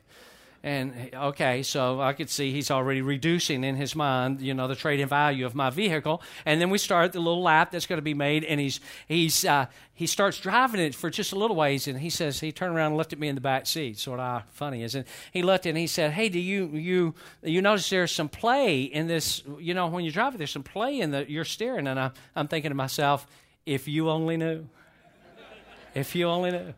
And 0.64 1.10
okay, 1.12 1.62
so 1.62 2.00
I 2.00 2.14
could 2.14 2.30
see 2.30 2.50
he's 2.50 2.70
already 2.70 3.02
reducing 3.02 3.64
in 3.64 3.76
his 3.76 3.94
mind, 3.94 4.40
you 4.40 4.54
know, 4.54 4.66
the 4.66 4.74
trade-in 4.74 5.06
value 5.10 5.44
of 5.44 5.54
my 5.54 5.68
vehicle. 5.68 6.22
And 6.46 6.58
then 6.58 6.70
we 6.70 6.78
start 6.78 7.12
the 7.12 7.20
little 7.20 7.42
lap 7.42 7.70
that's 7.70 7.84
going 7.84 7.98
to 7.98 8.02
be 8.02 8.14
made, 8.14 8.44
and 8.44 8.58
he's 8.58 8.80
he's 9.06 9.44
uh, 9.44 9.66
he 9.92 10.06
starts 10.06 10.40
driving 10.40 10.80
it 10.80 10.94
for 10.94 11.10
just 11.10 11.32
a 11.32 11.36
little 11.36 11.54
ways, 11.54 11.86
and 11.86 11.98
he 11.98 12.08
says 12.08 12.40
he 12.40 12.50
turned 12.50 12.74
around 12.74 12.92
and 12.92 12.96
looked 12.96 13.12
at 13.12 13.18
me 13.18 13.28
in 13.28 13.34
the 13.34 13.42
back 13.42 13.66
seat. 13.66 13.98
Sort 13.98 14.20
of 14.20 14.42
funny, 14.52 14.82
isn't 14.82 15.02
it? 15.02 15.08
He 15.32 15.42
looked 15.42 15.66
and 15.66 15.76
he 15.76 15.86
said, 15.86 16.12
"Hey, 16.12 16.30
do 16.30 16.40
you 16.40 16.68
you 16.68 17.14
you 17.42 17.60
notice 17.60 17.90
there's 17.90 18.10
some 18.10 18.30
play 18.30 18.84
in 18.84 19.06
this? 19.06 19.42
You 19.58 19.74
know, 19.74 19.88
when 19.88 20.02
you 20.02 20.12
drive 20.12 20.34
it, 20.34 20.38
there's 20.38 20.50
some 20.50 20.62
play 20.62 20.98
in 20.98 21.10
the 21.10 21.30
your 21.30 21.44
steering." 21.44 21.86
And 21.86 22.00
I, 22.00 22.10
I'm 22.34 22.48
thinking 22.48 22.70
to 22.70 22.74
myself, 22.74 23.26
if 23.66 23.86
you 23.86 24.08
only 24.08 24.38
knew, 24.38 24.66
if 25.94 26.14
you 26.14 26.26
only 26.26 26.52
knew. 26.52 26.72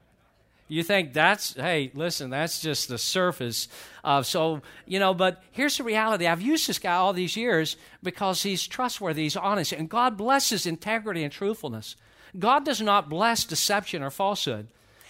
You 0.69 0.83
think 0.83 1.13
that's, 1.13 1.55
hey, 1.55 1.93
listen, 1.95 2.31
that's 2.31 2.61
just 2.61 2.89
the 2.89 2.99
surface 2.99 3.69
of, 4.03 4.27
so, 4.27 4.63
you 4.85 4.99
know, 4.99 5.15
but 5.15 5.43
here's 5.53 5.77
the 5.77 5.85
reality. 5.85 6.27
I've 6.27 6.43
used 6.43 6.69
this 6.69 6.81
guy 6.81 6.95
all 6.95 7.13
these 7.13 7.37
years 7.37 7.77
because 8.03 8.43
he's 8.43 8.67
trustworthy, 8.67 9.23
he's 9.23 9.37
honest, 9.37 9.73
and 9.73 9.89
God 9.89 10.17
blesses 10.17 10.67
integrity 10.67 11.23
and 11.23 11.33
truthfulness. 11.33 11.95
God 12.37 12.65
does 12.65 12.81
not 12.81 13.09
bless 13.09 13.45
deception 13.45 14.03
or 14.03 14.11
falsehood. 14.11 14.67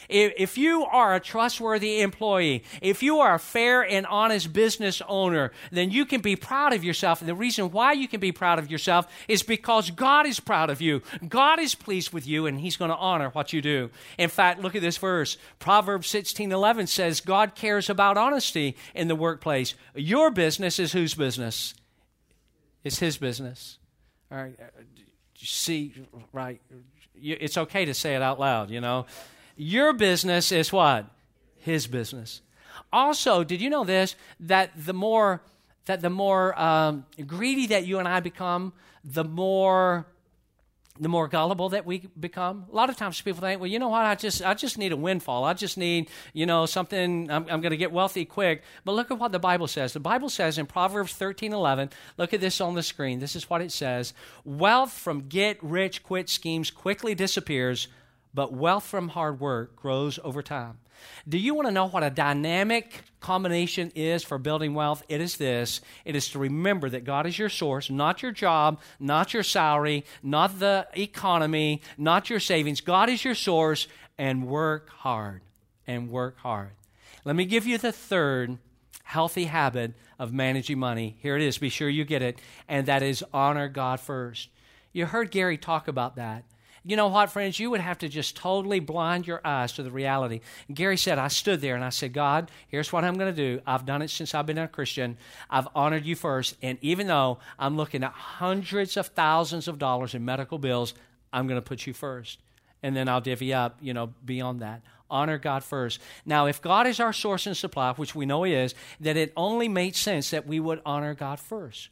If, 0.09 0.59
you 0.59 0.85
are 0.85 1.15
a 1.15 1.21
trustworthy 1.21 2.01
employee, 2.01 2.63
if 2.81 3.03
you 3.03 3.19
are 3.19 3.35
a 3.35 3.39
fair 3.39 3.83
and 3.83 4.07
honest 4.07 4.53
business 4.53 5.03
owner, 5.09 5.53
then 5.71 5.91
you 5.91 6.05
can 6.05 6.21
be 6.21 6.37
proud 6.37 6.73
of 6.73 6.85
yourself. 6.85 7.21
And 7.21 7.29
the 7.29 7.35
reason 7.35 7.71
why 7.71 7.93
you 7.93 8.09
can 8.09 8.21
be 8.21 8.33
proud 8.33 8.59
of 8.59 8.71
yourself 8.71 9.07
is 9.29 9.43
because 9.43 9.91
God 9.91 10.27
is 10.27 10.41
proud 10.41 10.71
of 10.71 10.81
you. 10.81 11.03
God 11.29 11.59
is 11.59 11.75
pleased 11.75 12.13
with 12.13 12.27
you, 12.27 12.47
and 12.47 12.61
He's 12.61 12.77
going 12.77 12.91
to 12.91 12.97
honor 12.97 13.31
what 13.31 13.53
you 13.53 13.61
do. 13.61 13.91
In 14.19 14.29
fact, 14.29 14.61
look 14.61 14.75
at 14.75 14.83
this 14.83 14.97
verse. 14.97 15.37
Proverbs 15.59 16.09
16 16.09 16.53
11 16.53 16.87
says, 16.87 17.21
God 17.21 17.55
cares 17.55 17.91
about 17.91 18.17
honesty 18.17 18.77
in 18.95 19.09
the 19.09 19.17
workplace. 19.17 19.75
Your 19.95 20.31
business 20.31 20.79
is 20.79 20.93
whose 20.93 21.15
business? 21.15 21.75
It's 22.85 22.99
His 22.99 23.17
business. 23.17 23.79
All 24.31 24.39
right. 24.39 24.57
Uh, 24.61 24.83
see, 25.37 25.93
right? 26.33 26.61
It's 27.15 27.57
okay 27.57 27.85
to 27.85 27.95
say 27.95 28.15
it 28.15 28.23
out 28.23 28.39
loud, 28.39 28.71
you 28.71 28.81
know. 28.81 29.07
Your 29.57 29.93
business 29.93 30.53
is 30.53 30.73
what? 30.73 31.07
His 31.57 31.87
business. 31.87 32.43
Also, 32.93 33.43
did 33.43 33.61
you 33.61 33.71
know 33.71 33.85
this? 33.85 34.15
That 34.41 34.71
the 34.77 34.93
more 34.93 35.43
that 35.87 36.01
the 36.01 36.11
more 36.11 36.59
um, 36.61 37.07
greedy 37.27 37.69
that 37.69 37.87
you 37.87 37.99
and 37.99 38.09
I 38.09 38.21
become, 38.21 38.73
the 39.05 39.25
more 39.25 40.07
the 40.99 41.09
more 41.09 41.29
gullible 41.29 41.69
that 41.71 41.85
we 41.85 42.09
become. 42.19 42.67
A 42.73 42.75
lot 42.75 42.89
of 42.89 42.97
times 42.97 43.21
people 43.21 43.41
think, 43.41 43.61
well, 43.61 43.71
you 43.71 43.79
know 43.79 43.89
what, 43.89 44.05
I 44.05 44.15
just 44.15 44.43
I 44.45 44.55
just 44.55 44.79
need 44.79 44.93
a 44.93 44.97
windfall. 44.97 45.45
I 45.45 45.53
just 45.53 45.77
need, 45.77 46.11
you 46.33 46.47
know, 46.47 46.67
something 46.67 47.31
I'm, 47.31 47.47
I'm 47.51 47.61
going 47.61 47.71
to 47.71 47.77
get 47.77 47.93
wealthy 47.93 48.25
quick. 48.25 48.63
But 48.85 48.93
look 48.93 49.11
at 49.11 49.19
what 49.19 49.33
the 49.33 49.39
Bible 49.39 49.67
says. 49.67 49.93
The 49.93 50.01
Bible 50.01 50.29
says 50.29 50.59
in 50.59 50.67
Proverbs 50.67 51.13
13, 51.13 51.53
11, 51.53 51.91
look 52.17 52.33
at 52.33 52.41
this 52.41 52.61
on 52.61 52.75
the 52.75 52.83
screen. 52.83 53.19
This 53.21 53.37
is 53.37 53.51
what 53.51 53.61
it 53.61 53.73
says. 53.73 54.15
Wealth 54.45 54.93
from 54.93 55.29
get 55.29 55.63
rich 55.63 56.03
quit 56.03 56.29
schemes 56.29 56.71
quickly 56.71 57.15
disappears, 57.15 57.89
but 58.37 58.53
wealth 58.53 58.85
from 58.85 59.09
hard 59.09 59.41
work 59.41 59.75
grows 59.77 60.21
over 60.23 60.43
time. 60.43 60.79
Do 61.27 61.39
you 61.39 61.55
want 61.55 61.69
to 61.69 61.73
know 61.73 61.89
what 61.89 62.05
a 62.05 62.11
dynamic 62.11 63.03
combination 63.19 63.91
is 63.95 64.23
for 64.23 64.37
building 64.37 64.75
wealth? 64.75 65.03
It 65.09 65.23
is 65.23 65.39
this 65.39 65.81
it 66.05 66.15
is 66.15 66.29
to 66.29 66.39
remember 66.39 66.91
that 66.91 67.05
God 67.05 67.27
is 67.27 67.39
your 67.39 67.49
source, 67.49 67.89
not 67.89 68.23
your 68.23 68.33
job, 68.33 68.79
not 69.01 69.33
your 69.33 69.43
salary, 69.43 70.05
not 70.23 70.59
the 70.59 70.87
economy, 70.95 71.81
not 71.97 72.29
your 72.29 72.39
savings. 72.39 72.83
God 72.83 73.09
is 73.09 73.25
your 73.25 73.35
source, 73.35 73.89
and 74.19 74.47
work 74.47 74.91
hard. 74.91 75.41
And 75.87 76.11
work 76.11 76.37
hard. 76.39 76.73
Let 77.25 77.37
me 77.37 77.47
give 77.47 77.67
you 77.67 77.79
the 77.79 77.93
third 77.93 78.59
healthy 79.05 79.45
habit 79.45 79.95
of 80.19 80.33
managing 80.33 80.79
money. 80.79 81.17
Here 81.21 81.37
it 81.37 81.43
is. 81.43 81.57
Be 81.57 81.71
sure 81.71 81.89
you 81.89 82.05
get 82.05 82.23
it. 82.23 82.39
And 82.69 82.87
that 82.87 83.03
is 83.03 83.25
honor 83.33 83.69
God 83.69 83.99
first. 83.99 84.51
You 84.93 85.07
heard 85.07 85.31
Gary 85.31 85.57
talk 85.57 85.89
about 85.89 86.17
that 86.17 86.45
you 86.87 86.97
know 86.97 87.09
what, 87.09 87.33
friends? 87.33 87.59
You 87.59 87.71
would 87.71 87.81
have 87.81 87.99
to 87.99 88.09
just 88.09 88.37
totally 88.37 88.79
blind 88.79 89.27
your 89.27 89.41
eyes 89.45 89.73
to 89.73 89.83
the 89.83 89.91
reality. 89.91 90.41
And 90.69 90.77
Gary 90.77 90.97
said, 90.97 91.19
I 91.19 91.29
stood 91.29 91.61
there 91.61 91.75
and 91.75 91.85
I 91.85 91.89
said, 91.89 92.13
God, 92.13 92.51
here's 92.69 92.93
what 92.93 93.05
I'm 93.05 93.15
going 93.15 93.35
to 93.35 93.37
do. 93.37 93.61
I've 93.67 93.85
done 93.85 94.03
it 94.03 94.11
since 94.11 94.35
I've 94.35 94.47
been 94.47 94.59
a 94.59 94.69
Christian. 94.69 95.17
I've 95.51 95.67
honored 95.75 96.07
you 96.07 96.15
first. 96.15 96.57
And 96.63 96.79
even 96.83 97.09
though 97.09 97.39
I'm 97.59 97.77
looking 97.77 98.05
at 98.05 98.13
hundreds 98.13 98.97
of 98.97 99.09
thousands 99.09 99.67
of 99.67 99.81
dollars 99.81 100.15
in 100.15 100.25
medical 100.25 100.59
bills, 100.59 100.95
I'm 101.33 101.49
going 101.49 101.61
to 101.61 101.67
put 101.67 101.87
you 101.87 101.93
first. 101.93 102.39
And 102.85 102.95
then 102.95 103.09
I'll 103.09 103.21
divvy 103.21 103.53
up, 103.53 103.79
you 103.81 103.93
know, 103.93 104.13
beyond 104.25 104.61
that 104.61 104.83
honor 105.09 105.39
God 105.39 105.63
first. 105.63 106.01
Now, 106.25 106.47
if 106.47 106.61
God 106.61 106.89
is 106.89 106.99
our 106.99 107.13
source 107.13 107.47
and 107.47 107.57
supply, 107.57 107.93
which 107.93 108.17
we 108.17 108.27
know 108.27 108.43
He 108.43 108.55
is, 108.55 108.75
then 108.99 109.17
it 109.17 109.33
only 109.37 109.69
makes 109.69 109.99
sense 109.99 110.31
that 110.31 110.49
we 110.49 110.59
would 110.59 110.83
honor 110.85 111.15
God 111.15 111.39
first. 111.39 111.91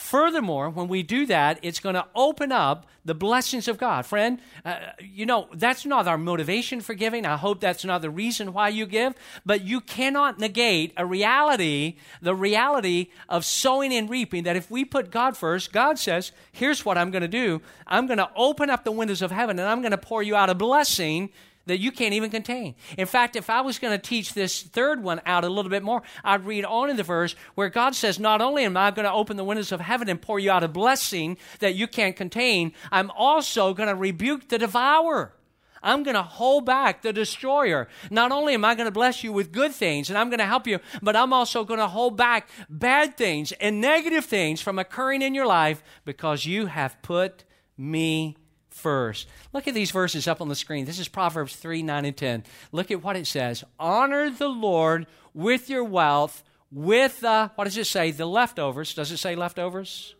Furthermore, 0.00 0.70
when 0.70 0.88
we 0.88 1.02
do 1.02 1.26
that, 1.26 1.60
it's 1.62 1.78
going 1.78 1.94
to 1.94 2.06
open 2.14 2.50
up 2.52 2.86
the 3.04 3.14
blessings 3.14 3.68
of 3.68 3.76
God. 3.76 4.06
Friend, 4.06 4.40
uh, 4.64 4.78
you 4.98 5.26
know, 5.26 5.48
that's 5.52 5.84
not 5.84 6.08
our 6.08 6.16
motivation 6.16 6.80
for 6.80 6.94
giving. 6.94 7.26
I 7.26 7.36
hope 7.36 7.60
that's 7.60 7.84
not 7.84 8.00
the 8.00 8.08
reason 8.08 8.54
why 8.54 8.70
you 8.70 8.86
give, 8.86 9.14
but 9.44 9.62
you 9.62 9.82
cannot 9.82 10.38
negate 10.38 10.94
a 10.96 11.04
reality, 11.04 11.96
the 12.22 12.34
reality 12.34 13.10
of 13.28 13.44
sowing 13.44 13.92
and 13.92 14.08
reaping, 14.08 14.44
that 14.44 14.56
if 14.56 14.70
we 14.70 14.86
put 14.86 15.10
God 15.10 15.36
first, 15.36 15.70
God 15.70 15.98
says, 15.98 16.32
here's 16.50 16.84
what 16.84 16.96
I'm 16.96 17.10
going 17.10 17.22
to 17.22 17.28
do. 17.28 17.60
I'm 17.86 18.06
going 18.06 18.18
to 18.18 18.30
open 18.34 18.70
up 18.70 18.84
the 18.84 18.92
windows 18.92 19.20
of 19.20 19.30
heaven 19.30 19.58
and 19.58 19.68
I'm 19.68 19.82
going 19.82 19.92
to 19.92 19.98
pour 19.98 20.22
you 20.22 20.34
out 20.34 20.50
a 20.50 20.54
blessing 20.54 21.30
that 21.66 21.78
you 21.78 21.92
can't 21.92 22.14
even 22.14 22.30
contain. 22.30 22.74
In 22.96 23.06
fact, 23.06 23.36
if 23.36 23.50
I 23.50 23.60
was 23.60 23.78
going 23.78 23.98
to 23.98 24.08
teach 24.08 24.34
this 24.34 24.62
third 24.62 25.02
one 25.02 25.20
out 25.26 25.44
a 25.44 25.48
little 25.48 25.70
bit 25.70 25.82
more, 25.82 26.02
I'd 26.24 26.44
read 26.44 26.64
on 26.64 26.90
in 26.90 26.96
the 26.96 27.02
verse 27.02 27.34
where 27.54 27.68
God 27.68 27.94
says, 27.94 28.18
Not 28.18 28.40
only 28.40 28.64
am 28.64 28.76
I 28.76 28.90
going 28.90 29.04
to 29.04 29.12
open 29.12 29.36
the 29.36 29.44
windows 29.44 29.72
of 29.72 29.80
heaven 29.80 30.08
and 30.08 30.20
pour 30.20 30.38
you 30.38 30.50
out 30.50 30.64
a 30.64 30.68
blessing 30.68 31.36
that 31.60 31.74
you 31.74 31.86
can't 31.86 32.16
contain, 32.16 32.72
I'm 32.90 33.10
also 33.10 33.74
going 33.74 33.88
to 33.88 33.94
rebuke 33.94 34.48
the 34.48 34.58
devourer. 34.58 35.34
I'm 35.82 36.02
going 36.02 36.14
to 36.14 36.22
hold 36.22 36.66
back 36.66 37.02
the 37.02 37.12
destroyer. 37.12 37.88
Not 38.10 38.32
only 38.32 38.54
am 38.54 38.64
I 38.64 38.74
going 38.74 38.86
to 38.86 38.92
bless 38.92 39.24
you 39.24 39.32
with 39.32 39.52
good 39.52 39.72
things 39.72 40.10
and 40.10 40.18
I'm 40.18 40.28
going 40.28 40.38
to 40.38 40.46
help 40.46 40.66
you, 40.66 40.78
but 41.00 41.16
I'm 41.16 41.32
also 41.32 41.64
going 41.64 41.80
to 41.80 41.88
hold 41.88 42.16
back 42.16 42.48
bad 42.68 43.16
things 43.16 43.52
and 43.52 43.80
negative 43.80 44.26
things 44.26 44.60
from 44.60 44.78
occurring 44.78 45.22
in 45.22 45.34
your 45.34 45.46
life 45.46 45.82
because 46.04 46.44
you 46.44 46.66
have 46.66 47.00
put 47.02 47.44
me 47.78 48.36
first. 48.70 49.28
Look 49.52 49.68
at 49.68 49.74
these 49.74 49.90
verses 49.90 50.26
up 50.26 50.40
on 50.40 50.48
the 50.48 50.54
screen. 50.54 50.84
This 50.84 50.98
is 50.98 51.08
Proverbs 51.08 51.56
3 51.56 51.82
9 51.82 52.04
and 52.04 52.16
10. 52.16 52.44
Look 52.72 52.90
at 52.90 53.02
what 53.02 53.16
it 53.16 53.26
says 53.26 53.64
Honor 53.78 54.30
the 54.30 54.48
Lord 54.48 55.06
with 55.34 55.68
your 55.68 55.84
wealth, 55.84 56.42
with 56.70 57.20
the, 57.20 57.50
what 57.54 57.64
does 57.64 57.76
it 57.76 57.86
say? 57.86 58.10
The 58.10 58.26
leftovers. 58.26 58.94
Does 58.94 59.10
it 59.10 59.18
say 59.18 59.34
leftovers? 59.34 60.14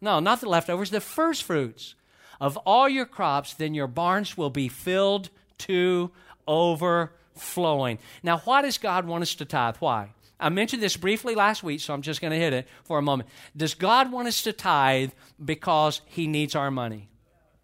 No, 0.00 0.20
not 0.20 0.40
the 0.40 0.48
leftovers, 0.48 0.90
the 0.90 1.00
first 1.00 1.42
fruits 1.42 1.94
of 2.40 2.56
all 2.58 2.88
your 2.88 3.06
crops, 3.06 3.54
then 3.54 3.74
your 3.74 3.88
barns 3.88 4.36
will 4.36 4.50
be 4.50 4.68
filled 4.68 5.30
to 5.58 6.10
overflowing. 6.46 7.98
Now, 8.22 8.38
why 8.38 8.62
does 8.62 8.78
God 8.78 9.06
want 9.06 9.22
us 9.22 9.34
to 9.36 9.44
tithe? 9.44 9.76
Why? 9.80 10.10
I 10.40 10.50
mentioned 10.50 10.82
this 10.82 10.96
briefly 10.96 11.34
last 11.34 11.64
week, 11.64 11.80
so 11.80 11.92
I'm 11.92 12.02
just 12.02 12.20
going 12.20 12.30
to 12.30 12.38
hit 12.38 12.52
it 12.52 12.68
for 12.84 12.98
a 12.98 13.02
moment. 13.02 13.28
Does 13.56 13.74
God 13.74 14.12
want 14.12 14.28
us 14.28 14.42
to 14.42 14.52
tithe 14.52 15.10
because 15.44 16.00
He 16.06 16.28
needs 16.28 16.54
our 16.54 16.70
money? 16.70 17.08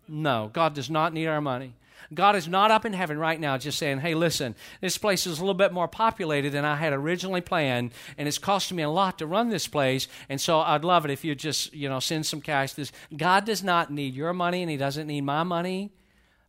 No, 0.08 0.50
God 0.52 0.74
does 0.74 0.90
not 0.90 1.12
need 1.12 1.26
our 1.26 1.40
money. 1.40 1.74
God 2.12 2.36
is 2.36 2.46
not 2.46 2.70
up 2.70 2.84
in 2.84 2.92
heaven 2.92 3.18
right 3.18 3.40
now 3.40 3.56
just 3.56 3.78
saying, 3.78 4.00
hey, 4.00 4.14
listen, 4.14 4.54
this 4.80 4.98
place 4.98 5.26
is 5.26 5.38
a 5.38 5.40
little 5.40 5.54
bit 5.54 5.72
more 5.72 5.88
populated 5.88 6.50
than 6.50 6.64
I 6.64 6.76
had 6.76 6.92
originally 6.92 7.40
planned, 7.40 7.92
and 8.18 8.28
it's 8.28 8.38
costing 8.38 8.76
me 8.76 8.82
a 8.82 8.90
lot 8.90 9.18
to 9.18 9.26
run 9.26 9.48
this 9.48 9.66
place, 9.66 10.06
and 10.28 10.40
so 10.40 10.60
I'd 10.60 10.84
love 10.84 11.04
it 11.04 11.10
if 11.10 11.24
you 11.24 11.34
just, 11.34 11.72
you 11.72 11.88
know, 11.88 12.00
send 12.00 12.26
some 12.26 12.40
cash. 12.40 12.74
This 12.74 12.92
God 13.16 13.46
does 13.46 13.64
not 13.64 13.90
need 13.90 14.14
your 14.14 14.32
money, 14.32 14.62
and 14.62 14.70
He 14.70 14.76
doesn't 14.76 15.06
need 15.06 15.22
my 15.22 15.42
money. 15.42 15.92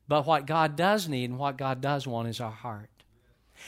But 0.07 0.27
what 0.27 0.45
God 0.45 0.75
does 0.75 1.07
need 1.07 1.31
and 1.31 1.39
what 1.39 1.57
God 1.57 1.81
does 1.81 2.05
want 2.05 2.27
is 2.27 2.39
our 2.39 2.51
heart 2.51 2.89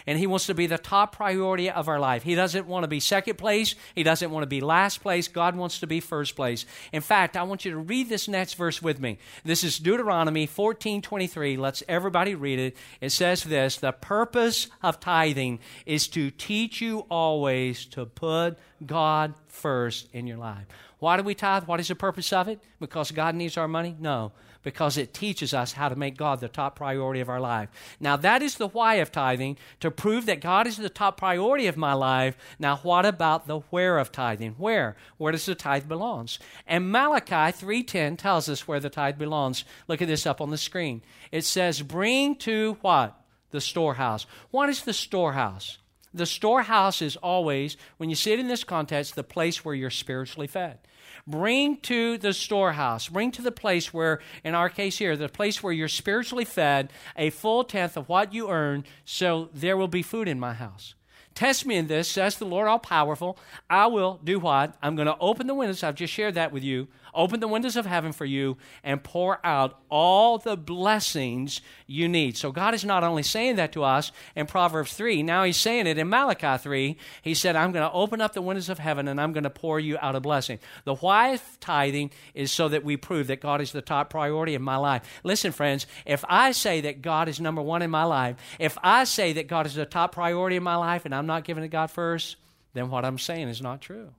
and 0.05 0.19
He 0.19 0.27
wants 0.27 0.47
to 0.47 0.53
be 0.53 0.67
the 0.67 0.77
top 0.77 1.15
priority 1.15 1.69
of 1.69 1.87
our 1.87 1.99
life. 1.99 2.23
He 2.23 2.35
doesn't 2.35 2.67
want 2.67 2.83
to 2.83 2.87
be 2.87 2.99
second 2.99 3.37
place, 3.37 3.75
He 3.95 4.03
doesn't 4.03 4.31
want 4.31 4.43
to 4.43 4.47
be 4.47 4.61
last 4.61 5.01
place. 5.01 5.27
God 5.27 5.55
wants 5.55 5.79
to 5.79 5.87
be 5.87 5.99
first 5.99 6.35
place. 6.35 6.65
In 6.91 7.01
fact, 7.01 7.35
I 7.37 7.43
want 7.43 7.65
you 7.65 7.71
to 7.71 7.77
read 7.77 8.09
this 8.09 8.27
next 8.27 8.53
verse 8.53 8.81
with 8.81 8.99
me. 8.99 9.17
This 9.43 9.63
is 9.63 9.79
Deuteronomy 9.79 10.45
14 10.45 11.01
23. 11.01 11.57
Let's 11.57 11.83
everybody 11.87 12.35
read 12.35 12.59
it. 12.59 12.77
It 13.01 13.11
says 13.11 13.43
this 13.43 13.77
The 13.77 13.91
purpose 13.91 14.67
of 14.83 14.99
tithing 14.99 15.59
is 15.85 16.07
to 16.09 16.31
teach 16.31 16.81
you 16.81 17.05
always 17.09 17.85
to 17.87 18.05
put 18.05 18.57
God 18.85 19.33
first 19.47 20.07
in 20.13 20.27
your 20.27 20.37
life. 20.37 20.65
Why 20.99 21.17
do 21.17 21.23
we 21.23 21.35
tithe? 21.35 21.65
What 21.65 21.79
is 21.79 21.87
the 21.87 21.95
purpose 21.95 22.33
of 22.33 22.47
it? 22.47 22.59
Because 22.79 23.11
God 23.11 23.35
needs 23.35 23.57
our 23.57 23.67
money? 23.67 23.95
No 23.99 24.31
because 24.67 24.97
it 24.97 25.13
teaches 25.13 25.53
us 25.53 25.71
how 25.71 25.87
to 25.87 25.95
make 25.95 26.17
God 26.17 26.41
the 26.41 26.49
top 26.49 26.75
priority 26.75 27.21
of 27.21 27.29
our 27.29 27.39
life. 27.39 27.69
Now, 28.01 28.17
that 28.17 28.41
is 28.41 28.55
the 28.55 28.67
why 28.67 28.95
of 28.95 29.13
tithing, 29.13 29.57
to 29.79 29.89
prove 29.89 30.25
that 30.25 30.41
God 30.41 30.67
is 30.67 30.75
the 30.75 30.89
top 30.89 31.15
priority 31.15 31.67
of 31.67 31.77
my 31.77 31.93
life. 31.93 32.37
Now, 32.59 32.75
what 32.83 33.05
about 33.05 33.47
the 33.47 33.59
where 33.69 33.97
of 33.97 34.11
tithing? 34.11 34.55
Where? 34.57 34.97
Where 35.15 35.31
does 35.31 35.45
the 35.45 35.55
tithe 35.55 35.87
belongs? 35.87 36.37
And 36.67 36.91
Malachi 36.91 37.33
3.10 37.33 38.17
tells 38.17 38.49
us 38.49 38.67
where 38.67 38.81
the 38.81 38.89
tithe 38.89 39.17
belongs. 39.17 39.63
Look 39.87 40.01
at 40.01 40.09
this 40.09 40.25
up 40.25 40.41
on 40.41 40.49
the 40.49 40.57
screen. 40.57 41.01
It 41.31 41.45
says, 41.45 41.81
bring 41.81 42.35
to 42.39 42.77
what? 42.81 43.17
The 43.51 43.61
storehouse. 43.61 44.25
What 44.51 44.67
is 44.67 44.83
the 44.83 44.91
storehouse? 44.91 45.77
The 46.13 46.25
storehouse 46.25 47.01
is 47.01 47.15
always, 47.17 47.77
when 47.97 48.09
you 48.09 48.15
see 48.15 48.33
it 48.33 48.39
in 48.39 48.47
this 48.47 48.63
context, 48.63 49.15
the 49.15 49.23
place 49.23 49.63
where 49.63 49.75
you're 49.75 49.89
spiritually 49.89 50.47
fed. 50.47 50.79
Bring 51.25 51.77
to 51.81 52.17
the 52.17 52.33
storehouse, 52.33 53.09
bring 53.09 53.31
to 53.31 53.41
the 53.41 53.51
place 53.51 53.93
where, 53.93 54.19
in 54.43 54.55
our 54.55 54.69
case 54.69 54.97
here, 54.97 55.17
the 55.17 55.29
place 55.29 55.61
where 55.61 55.73
you're 55.73 55.87
spiritually 55.87 56.45
fed, 56.45 56.91
a 57.15 57.29
full 57.29 57.63
tenth 57.63 57.97
of 57.97 58.07
what 58.07 58.33
you 58.33 58.49
earn, 58.49 58.85
so 59.03 59.49
there 59.53 59.77
will 59.77 59.89
be 59.89 60.01
food 60.01 60.27
in 60.27 60.39
my 60.39 60.53
house. 60.53 60.95
Test 61.35 61.67
me 61.67 61.75
in 61.75 61.85
this, 61.85 62.09
says 62.09 62.37
the 62.37 62.45
Lord 62.45 62.67
all 62.67 62.79
powerful. 62.79 63.37
I 63.69 63.85
will 63.87 64.19
do 64.23 64.39
what? 64.39 64.75
I'm 64.81 64.95
going 64.95 65.05
to 65.07 65.17
open 65.19 65.45
the 65.45 65.53
windows. 65.53 65.83
I've 65.83 65.93
just 65.93 66.11
shared 66.11 66.33
that 66.33 66.51
with 66.51 66.63
you 66.63 66.87
open 67.17 67.39
the 67.39 67.47
windows 67.47 67.75
of 67.75 67.85
heaven 67.85 68.13
for 68.13 68.23
you 68.23 68.57
and 68.83 69.03
pour 69.03 69.45
out 69.45 69.79
all 69.89 70.37
the 70.37 70.55
blessings 70.55 71.61
you 71.85 72.07
need. 72.07 72.37
So 72.37 72.51
God 72.51 72.73
is 72.73 72.85
not 72.85 73.03
only 73.03 73.23
saying 73.23 73.57
that 73.57 73.73
to 73.73 73.83
us 73.83 74.11
in 74.35 74.45
Proverbs 74.45 74.93
3, 74.93 75.23
now 75.23 75.43
He's 75.43 75.57
saying 75.57 75.87
it 75.87 75.97
in 75.97 76.07
Malachi 76.07 76.57
3. 76.61 76.97
He 77.21 77.33
said, 77.33 77.55
I'm 77.55 77.71
going 77.71 77.85
to 77.85 77.91
open 77.91 78.21
up 78.21 78.33
the 78.33 78.41
windows 78.41 78.69
of 78.69 78.79
heaven 78.79 79.07
and 79.07 79.19
I'm 79.19 79.33
going 79.33 79.43
to 79.43 79.49
pour 79.49 79.79
you 79.79 79.97
out 80.01 80.15
a 80.15 80.19
blessing. 80.19 80.59
The 80.85 80.95
why 80.95 81.29
of 81.29 81.41
tithing 81.59 82.11
is 82.33 82.51
so 82.51 82.69
that 82.69 82.83
we 82.83 82.95
prove 82.95 83.27
that 83.27 83.41
God 83.41 83.59
is 83.59 83.71
the 83.71 83.81
top 83.81 84.09
priority 84.09 84.55
in 84.55 84.61
my 84.61 84.77
life. 84.77 85.21
Listen, 85.23 85.51
friends, 85.51 85.87
if 86.05 86.23
I 86.29 86.51
say 86.51 86.81
that 86.81 87.01
God 87.01 87.27
is 87.27 87.41
number 87.41 87.61
one 87.61 87.81
in 87.81 87.89
my 87.89 88.03
life, 88.03 88.37
if 88.59 88.77
I 88.83 89.03
say 89.03 89.33
that 89.33 89.47
God 89.47 89.65
is 89.65 89.73
the 89.73 89.85
top 89.85 90.13
priority 90.13 90.55
in 90.55 90.63
my 90.63 90.75
life 90.75 91.05
and 91.05 91.15
I'm 91.15 91.27
not 91.27 91.43
giving 91.43 91.63
it 91.63 91.69
God 91.69 91.89
first, 91.89 92.37
then 92.73 92.89
what 92.89 93.03
I'm 93.03 93.17
saying 93.17 93.47
is 93.47 93.61
not 93.61 93.81
true. 93.81 94.11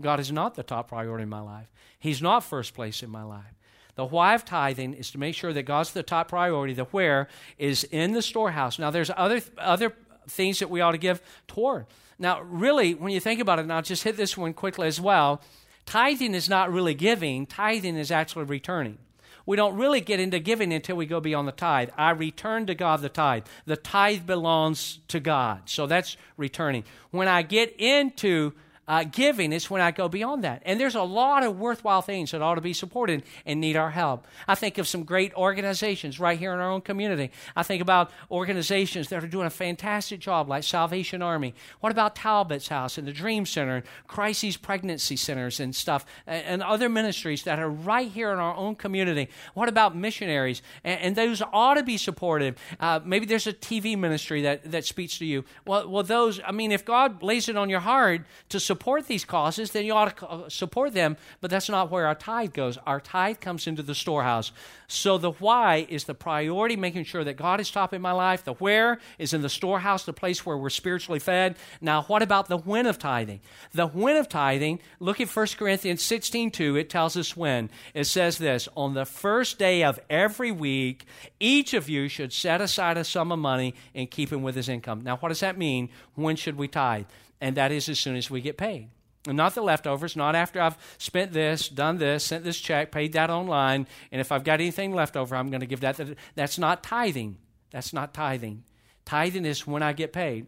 God 0.00 0.20
is 0.20 0.32
not 0.32 0.54
the 0.54 0.62
top 0.62 0.88
priority 0.88 1.22
in 1.22 1.28
my 1.28 1.40
life. 1.40 1.68
He's 1.98 2.20
not 2.20 2.44
first 2.44 2.74
place 2.74 3.02
in 3.02 3.10
my 3.10 3.22
life. 3.22 3.54
The 3.96 4.04
why 4.04 4.34
of 4.34 4.44
tithing 4.44 4.94
is 4.94 5.10
to 5.12 5.18
make 5.18 5.34
sure 5.34 5.52
that 5.52 5.62
God's 5.62 5.92
the 5.92 6.02
top 6.02 6.28
priority. 6.28 6.74
The 6.74 6.84
where 6.84 7.28
is 7.58 7.84
in 7.84 8.12
the 8.12 8.22
storehouse. 8.22 8.78
Now, 8.78 8.90
there's 8.90 9.10
other 9.16 9.40
other 9.56 9.94
things 10.26 10.58
that 10.58 10.70
we 10.70 10.80
ought 10.80 10.92
to 10.92 10.98
give 10.98 11.22
toward. 11.46 11.86
Now, 12.18 12.40
really, 12.42 12.94
when 12.94 13.12
you 13.12 13.20
think 13.20 13.40
about 13.40 13.58
it, 13.58 13.62
and 13.62 13.72
I'll 13.72 13.82
just 13.82 14.04
hit 14.04 14.16
this 14.16 14.36
one 14.36 14.52
quickly 14.52 14.86
as 14.86 15.00
well. 15.00 15.42
Tithing 15.86 16.34
is 16.34 16.48
not 16.48 16.72
really 16.72 16.94
giving. 16.94 17.46
Tithing 17.46 17.96
is 17.96 18.10
actually 18.10 18.44
returning. 18.44 18.98
We 19.46 19.56
don't 19.56 19.76
really 19.76 20.00
get 20.00 20.20
into 20.20 20.38
giving 20.38 20.72
until 20.72 20.96
we 20.96 21.04
go 21.04 21.20
beyond 21.20 21.46
the 21.46 21.52
tithe. 21.52 21.90
I 21.98 22.10
return 22.10 22.66
to 22.66 22.74
God 22.74 23.02
the 23.02 23.10
tithe. 23.10 23.44
The 23.66 23.76
tithe 23.76 24.24
belongs 24.24 25.00
to 25.08 25.20
God. 25.20 25.68
So 25.68 25.86
that's 25.86 26.16
returning. 26.38 26.84
When 27.10 27.28
I 27.28 27.42
get 27.42 27.74
into 27.78 28.54
uh, 28.86 29.04
giving 29.04 29.52
is 29.52 29.70
when 29.70 29.80
I 29.80 29.90
go 29.90 30.08
beyond 30.08 30.44
that. 30.44 30.62
And 30.64 30.78
there's 30.78 30.94
a 30.94 31.02
lot 31.02 31.42
of 31.42 31.58
worthwhile 31.58 32.02
things 32.02 32.32
that 32.32 32.42
ought 32.42 32.56
to 32.56 32.60
be 32.60 32.72
supported 32.72 33.22
and 33.46 33.60
need 33.60 33.76
our 33.76 33.90
help. 33.90 34.26
I 34.46 34.54
think 34.54 34.78
of 34.78 34.86
some 34.86 35.04
great 35.04 35.32
organizations 35.34 36.20
right 36.20 36.38
here 36.38 36.52
in 36.52 36.60
our 36.60 36.70
own 36.70 36.82
community. 36.82 37.30
I 37.56 37.62
think 37.62 37.80
about 37.80 38.10
organizations 38.30 39.08
that 39.08 39.24
are 39.24 39.26
doing 39.26 39.46
a 39.46 39.50
fantastic 39.50 40.20
job, 40.20 40.48
like 40.48 40.64
Salvation 40.64 41.22
Army. 41.22 41.54
What 41.80 41.92
about 41.92 42.14
Talbot's 42.14 42.68
House 42.68 42.98
and 42.98 43.06
the 43.06 43.12
Dream 43.12 43.46
Center, 43.46 43.76
and 43.76 43.84
Crisis 44.06 44.56
Pregnancy 44.56 45.16
Centers 45.16 45.60
and 45.60 45.74
stuff, 45.74 46.04
and, 46.26 46.44
and 46.44 46.62
other 46.62 46.88
ministries 46.88 47.44
that 47.44 47.58
are 47.58 47.70
right 47.70 48.10
here 48.10 48.32
in 48.32 48.38
our 48.38 48.54
own 48.54 48.74
community? 48.74 49.28
What 49.54 49.68
about 49.68 49.96
missionaries? 49.96 50.62
And, 50.82 51.00
and 51.00 51.16
those 51.16 51.42
ought 51.52 51.74
to 51.74 51.82
be 51.82 51.96
supported. 51.96 52.56
Uh, 52.78 53.00
maybe 53.04 53.24
there's 53.24 53.46
a 53.46 53.52
TV 53.52 53.96
ministry 53.96 54.42
that, 54.42 54.70
that 54.70 54.84
speaks 54.84 55.18
to 55.18 55.24
you. 55.24 55.44
Well, 55.64 55.88
well, 55.88 56.02
those, 56.02 56.40
I 56.46 56.52
mean, 56.52 56.70
if 56.70 56.84
God 56.84 57.22
lays 57.22 57.48
it 57.48 57.56
on 57.56 57.70
your 57.70 57.80
heart 57.80 58.22
to 58.50 58.60
support 58.60 58.73
support 58.74 59.06
these 59.06 59.24
causes, 59.24 59.70
then 59.70 59.84
you 59.84 59.92
ought 59.92 60.16
to 60.16 60.28
uh, 60.28 60.48
support 60.48 60.94
them, 60.94 61.16
but 61.40 61.48
that's 61.48 61.68
not 61.68 61.92
where 61.92 62.08
our 62.08 62.14
tithe 62.16 62.52
goes. 62.52 62.76
Our 62.84 62.98
tithe 62.98 63.38
comes 63.38 63.68
into 63.68 63.84
the 63.84 63.94
storehouse. 63.94 64.50
So 64.88 65.16
the 65.16 65.30
why 65.30 65.86
is 65.88 66.04
the 66.04 66.14
priority, 66.14 66.74
making 66.74 67.04
sure 67.04 67.22
that 67.22 67.36
God 67.36 67.60
is 67.60 67.70
top 67.70 67.94
in 67.94 68.02
my 68.02 68.10
life. 68.10 68.42
The 68.42 68.54
where 68.54 68.98
is 69.16 69.32
in 69.32 69.42
the 69.42 69.48
storehouse, 69.48 70.04
the 70.04 70.12
place 70.12 70.44
where 70.44 70.56
we're 70.56 70.70
spiritually 70.70 71.20
fed. 71.20 71.54
Now, 71.80 72.02
what 72.02 72.20
about 72.20 72.48
the 72.48 72.58
when 72.58 72.86
of 72.86 72.98
tithing? 72.98 73.42
The 73.72 73.86
when 73.86 74.16
of 74.16 74.28
tithing, 74.28 74.80
look 74.98 75.20
at 75.20 75.28
1 75.28 75.46
Corinthians 75.56 76.02
16 76.02 76.50
2. 76.50 76.74
It 76.74 76.90
tells 76.90 77.16
us 77.16 77.36
when. 77.36 77.70
It 77.94 78.08
says 78.08 78.38
this 78.38 78.68
On 78.76 78.94
the 78.94 79.06
first 79.06 79.56
day 79.56 79.84
of 79.84 80.00
every 80.10 80.50
week, 80.50 81.06
each 81.38 81.74
of 81.74 81.88
you 81.88 82.08
should 82.08 82.32
set 82.32 82.60
aside 82.60 82.96
a 82.96 83.04
sum 83.04 83.30
of 83.30 83.38
money 83.38 83.76
and 83.94 84.10
keep 84.10 84.32
him 84.32 84.42
with 84.42 84.56
his 84.56 84.68
income. 84.68 85.04
Now, 85.04 85.16
what 85.18 85.28
does 85.28 85.40
that 85.40 85.56
mean? 85.56 85.90
When 86.16 86.34
should 86.34 86.56
we 86.56 86.66
tithe? 86.66 87.04
And 87.40 87.56
that 87.56 87.72
is 87.72 87.88
as 87.88 87.98
soon 87.98 88.16
as 88.16 88.30
we 88.30 88.40
get 88.40 88.56
paid. 88.56 88.90
And 89.26 89.36
not 89.36 89.54
the 89.54 89.62
leftovers, 89.62 90.16
not 90.16 90.34
after 90.34 90.60
I've 90.60 90.76
spent 90.98 91.32
this, 91.32 91.68
done 91.68 91.96
this, 91.98 92.24
sent 92.24 92.44
this 92.44 92.60
check, 92.60 92.92
paid 92.92 93.14
that 93.14 93.30
online, 93.30 93.86
and 94.12 94.20
if 94.20 94.30
I've 94.30 94.44
got 94.44 94.60
anything 94.60 94.94
left 94.94 95.16
over, 95.16 95.34
I'm 95.34 95.50
going 95.50 95.60
to 95.60 95.66
give 95.66 95.80
that. 95.80 95.98
That's 96.34 96.58
not 96.58 96.82
tithing. 96.82 97.38
That's 97.70 97.92
not 97.92 98.12
tithing. 98.12 98.64
Tithing 99.04 99.46
is 99.46 99.66
when 99.66 99.82
I 99.82 99.94
get 99.94 100.12
paid. 100.12 100.46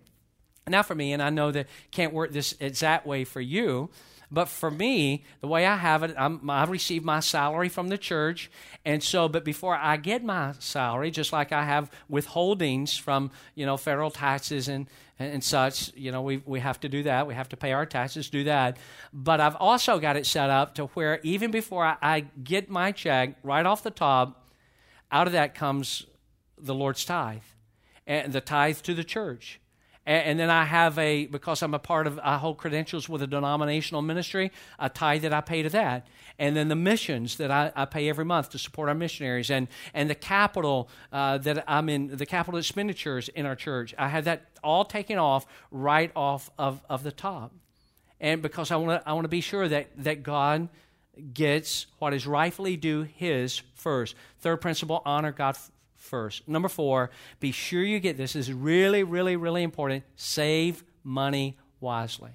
Now, 0.69 0.83
for 0.83 0.95
me, 0.95 1.13
and 1.13 1.23
I 1.23 1.31
know 1.31 1.53
that 1.53 1.69
can't 1.91 2.13
work 2.13 2.33
this 2.33 2.55
exact 2.61 3.07
way 3.07 3.25
for 3.25 3.41
you, 3.41 3.89
but 4.31 4.47
for 4.47 4.71
me, 4.71 5.25
the 5.41 5.47
way 5.47 5.67
I 5.67 5.77
have 5.77 6.03
it, 6.03 6.15
I'm, 6.19 6.49
I 6.51 6.65
receive 6.65 7.05
my 7.05 7.21
salary 7.21 7.69
from 7.69 7.89
the 7.89 7.99
church. 7.99 8.51
And 8.85 9.03
so, 9.03 9.29
but 9.29 9.45
before 9.45 9.77
I 9.77 9.97
get 9.97 10.25
my 10.25 10.55
salary, 10.59 11.11
just 11.11 11.33
like 11.33 11.53
I 11.53 11.65
have 11.65 11.91
withholdings 12.11 12.99
from, 12.99 13.31
you 13.55 13.67
know, 13.67 13.77
federal 13.77 14.11
taxes 14.11 14.69
and, 14.69 14.89
and 15.19 15.43
such, 15.43 15.93
you 15.95 16.11
know, 16.11 16.23
we, 16.23 16.43
we 16.45 16.61
have 16.61 16.81
to 16.81 16.89
do 16.89 17.05
that. 17.05 17.27
We 17.27 17.35
have 17.35 17.49
to 17.51 17.57
pay 17.57 17.73
our 17.73 17.87
taxes, 17.87 18.29
do 18.29 18.45
that. 18.45 18.79
But 19.13 19.41
I've 19.41 19.57
also 19.57 19.99
got 19.99 20.17
it 20.17 20.27
set 20.27 20.51
up 20.51 20.75
to 20.75 20.87
where 20.87 21.21
even 21.23 21.51
before 21.51 21.85
I, 21.85 21.97
I 22.03 22.21
get 22.43 22.69
my 22.69 22.93
check, 22.93 23.37
right 23.43 23.65
off 23.65 23.83
the 23.83 23.91
top, 23.91 24.49
out 25.11 25.27
of 25.27 25.33
that 25.35 25.55
comes 25.55 26.07
the 26.59 26.75
Lord's 26.75 27.05
tithe 27.05 27.43
and 28.07 28.33
the 28.33 28.41
tithe 28.41 28.79
to 28.79 28.95
the 28.95 29.05
church. 29.05 29.61
And, 30.07 30.39
then 30.39 30.51
I 30.51 30.65
have 30.65 30.97
a, 30.99 31.27
because 31.27 31.63
I'm 31.63 31.75
a 31.75 31.81
part 31.81 32.07
of, 32.07 32.21
I 32.23 32.39
hold 32.39 32.59
credentials 32.59 33.09
with 33.09 33.23
a 33.23 33.27
denominational 33.27 34.03
ministry, 34.03 34.53
a 34.79 34.89
tithe 34.89 35.23
that 35.23 35.33
I 35.33 35.41
pay 35.41 35.63
to 35.63 35.69
that. 35.71 36.07
And 36.39 36.57
then 36.57 36.69
the 36.69 36.77
missions 36.77 37.39
that 37.39 37.51
I, 37.51 37.73
I 37.75 37.87
pay 37.87 38.09
every 38.09 38.25
month 38.25 38.51
to 38.51 38.59
support 38.59 38.89
our 38.89 38.95
missionaries. 38.95 39.51
And, 39.51 39.67
and 39.95 40.09
the 40.09 40.15
capital 40.15 40.89
uh, 41.11 41.39
that 41.39 41.65
I'm 41.67 41.89
in, 41.89 42.17
the 42.17 42.27
capital 42.27 42.59
expenditures 42.59 43.29
in 43.31 43.47
our 43.47 43.57
church. 43.57 43.97
I 43.99 44.09
have 44.09 44.25
that 44.27 44.47
all 44.63 44.85
taken 44.85 45.19
off 45.19 45.45
right 45.73 46.13
off 46.15 46.51
of, 46.57 46.83
of 46.89 47.03
the 47.03 47.13
top. 47.13 47.53
And 48.21 48.43
because 48.43 48.71
I 48.71 48.77
want 48.77 49.03
to 49.03 49.09
I 49.09 49.13
wanna 49.13 49.29
be 49.29 49.41
sure 49.41 49.67
that, 49.67 49.89
that 49.99 50.23
God 50.23 50.69
gets 51.33 51.87
what 51.99 52.15
is 52.15 52.27
rightfully 52.27 52.77
due 52.77 53.03
His 53.03 53.63
first. 53.75 54.15
Third 54.39 54.59
principle 54.61 55.03
honor 55.05 55.33
God 55.33 55.57
first. 56.07 56.49
Number 56.49 56.69
four, 56.69 57.11
be 57.41 57.53
sure 57.53 57.83
you 57.83 58.01
get 58.01 58.17
this. 58.17 58.33
This 58.33 58.49
is 58.49 58.53
really, 58.53 59.03
really, 59.03 59.37
really 59.37 59.63
important. 59.63 60.05
Save 60.17 60.85
money 61.05 61.59
wisely. 61.81 62.31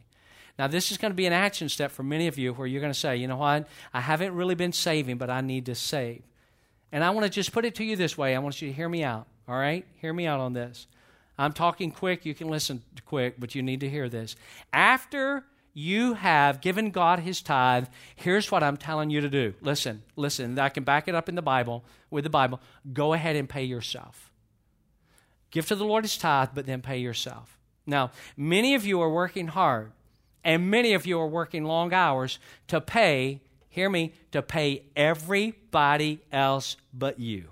Now, 0.60 0.68
this 0.68 0.92
is 0.92 0.98
going 0.98 1.12
to 1.12 1.16
be 1.16 1.26
an 1.26 1.34
action 1.34 1.70
step 1.70 1.92
for 1.92 2.04
many 2.04 2.28
of 2.28 2.38
you 2.38 2.54
where 2.54 2.68
you're 2.68 2.82
going 2.82 2.94
to 2.94 3.00
say, 3.00 3.18
you 3.18 3.28
know 3.28 3.38
what? 3.38 3.68
I 3.94 4.02
haven't 4.02 4.36
really 4.36 4.56
been 4.56 4.74
saving, 4.74 5.18
but 5.18 5.30
I 5.30 5.42
need 5.42 5.66
to 5.66 5.76
save. 5.76 6.22
And 6.92 7.04
I 7.04 7.10
want 7.10 7.26
to 7.26 7.30
just 7.30 7.52
put 7.52 7.66
it 7.66 7.74
to 7.76 7.84
you 7.84 7.96
this 7.96 8.18
way. 8.18 8.36
I 8.36 8.40
want 8.40 8.62
you 8.62 8.68
to 8.68 8.74
hear 8.74 8.90
me 8.90 9.04
out, 9.04 9.28
all 9.48 9.58
right? 9.58 9.86
Hear 10.02 10.14
me 10.14 10.28
out 10.28 10.40
on 10.40 10.54
this. 10.54 10.88
I'm 11.38 11.54
talking 11.54 11.92
quick. 11.92 12.26
You 12.26 12.36
can 12.36 12.50
listen 12.50 12.84
quick, 13.06 13.40
but 13.40 13.56
you 13.56 13.64
need 13.64 13.80
to 13.80 13.90
hear 13.90 14.10
this. 14.10 14.36
After 14.72 15.46
you 15.74 16.16
have 16.16 16.62
given 16.62 16.92
God 16.92 17.20
his 17.20 17.42
tithe, 17.42 17.88
here's 18.16 18.52
what 18.52 18.64
I'm 18.64 18.78
telling 18.78 19.10
you 19.10 19.22
to 19.22 19.30
do. 19.30 19.54
Listen, 19.62 20.04
listen, 20.16 20.58
I 20.60 20.70
can 20.70 20.84
back 20.84 21.08
it 21.08 21.16
up 21.16 21.30
in 21.30 21.36
the 21.36 21.42
Bible 21.42 21.84
with 22.10 22.24
the 22.24 22.30
Bible. 22.30 22.60
Go 22.92 23.14
ahead 23.14 23.36
and 23.36 23.48
pay 23.48 23.64
yourself. 23.64 24.32
Give 25.50 25.66
to 25.68 25.76
the 25.76 25.86
Lord 25.86 26.04
his 26.04 26.18
tithe, 26.18 26.50
but 26.54 26.66
then 26.66 26.82
pay 26.82 26.98
yourself. 26.98 27.58
Now, 27.86 28.12
many 28.38 28.76
of 28.76 28.86
you 28.86 29.02
are 29.02 29.10
working 29.10 29.48
hard, 29.48 29.92
and 30.44 30.70
many 30.70 30.94
of 30.94 31.06
you 31.06 31.20
are 31.20 31.28
working 31.28 31.66
long 31.66 31.94
hours 31.94 32.40
to 32.68 32.80
pay, 32.80 33.42
hear 33.70 33.90
me, 33.90 34.14
to 34.32 34.42
pay 34.42 34.84
everybody 34.96 36.22
else 36.32 36.78
but 36.94 37.20
you. 37.20 37.50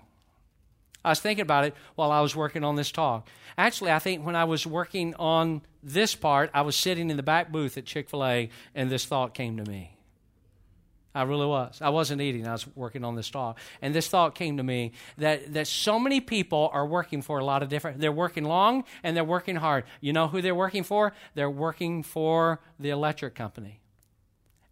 I 1.03 1.09
was 1.09 1.19
thinking 1.19 1.43
about 1.43 1.65
it 1.65 1.75
while 1.95 2.11
I 2.11 2.21
was 2.21 2.35
working 2.35 2.63
on 2.63 2.75
this 2.75 2.91
talk. 2.91 3.27
Actually, 3.57 3.91
I 3.91 3.99
think 3.99 4.25
when 4.25 4.35
I 4.35 4.43
was 4.43 4.67
working 4.67 5.15
on 5.15 5.61
this 5.81 6.13
part, 6.15 6.49
I 6.53 6.61
was 6.61 6.75
sitting 6.75 7.09
in 7.09 7.17
the 7.17 7.23
back 7.23 7.51
booth 7.51 7.77
at 7.77 7.85
Chick 7.85 8.09
fil 8.09 8.25
A, 8.25 8.49
and 8.75 8.89
this 8.89 9.05
thought 9.05 9.33
came 9.33 9.57
to 9.57 9.69
me. 9.69 9.95
I 11.15 11.23
really 11.23 11.47
was. 11.47 11.79
I 11.81 11.89
wasn't 11.89 12.21
eating, 12.21 12.47
I 12.47 12.51
was 12.51 12.67
working 12.75 13.03
on 13.03 13.15
this 13.15 13.29
talk. 13.29 13.57
And 13.81 13.95
this 13.95 14.07
thought 14.07 14.35
came 14.35 14.57
to 14.57 14.63
me 14.63 14.91
that, 15.17 15.53
that 15.53 15.67
so 15.67 15.99
many 15.99 16.21
people 16.21 16.69
are 16.71 16.85
working 16.85 17.21
for 17.21 17.39
a 17.39 17.43
lot 17.43 17.63
of 17.63 17.69
different, 17.69 17.99
they're 17.99 18.11
working 18.11 18.43
long 18.43 18.83
and 19.03 19.17
they're 19.17 19.23
working 19.23 19.55
hard. 19.55 19.85
You 20.01 20.13
know 20.13 20.27
who 20.27 20.41
they're 20.41 20.53
working 20.53 20.83
for? 20.83 21.13
They're 21.33 21.49
working 21.49 22.03
for 22.03 22.59
the 22.79 22.91
electric 22.91 23.33
company, 23.33 23.81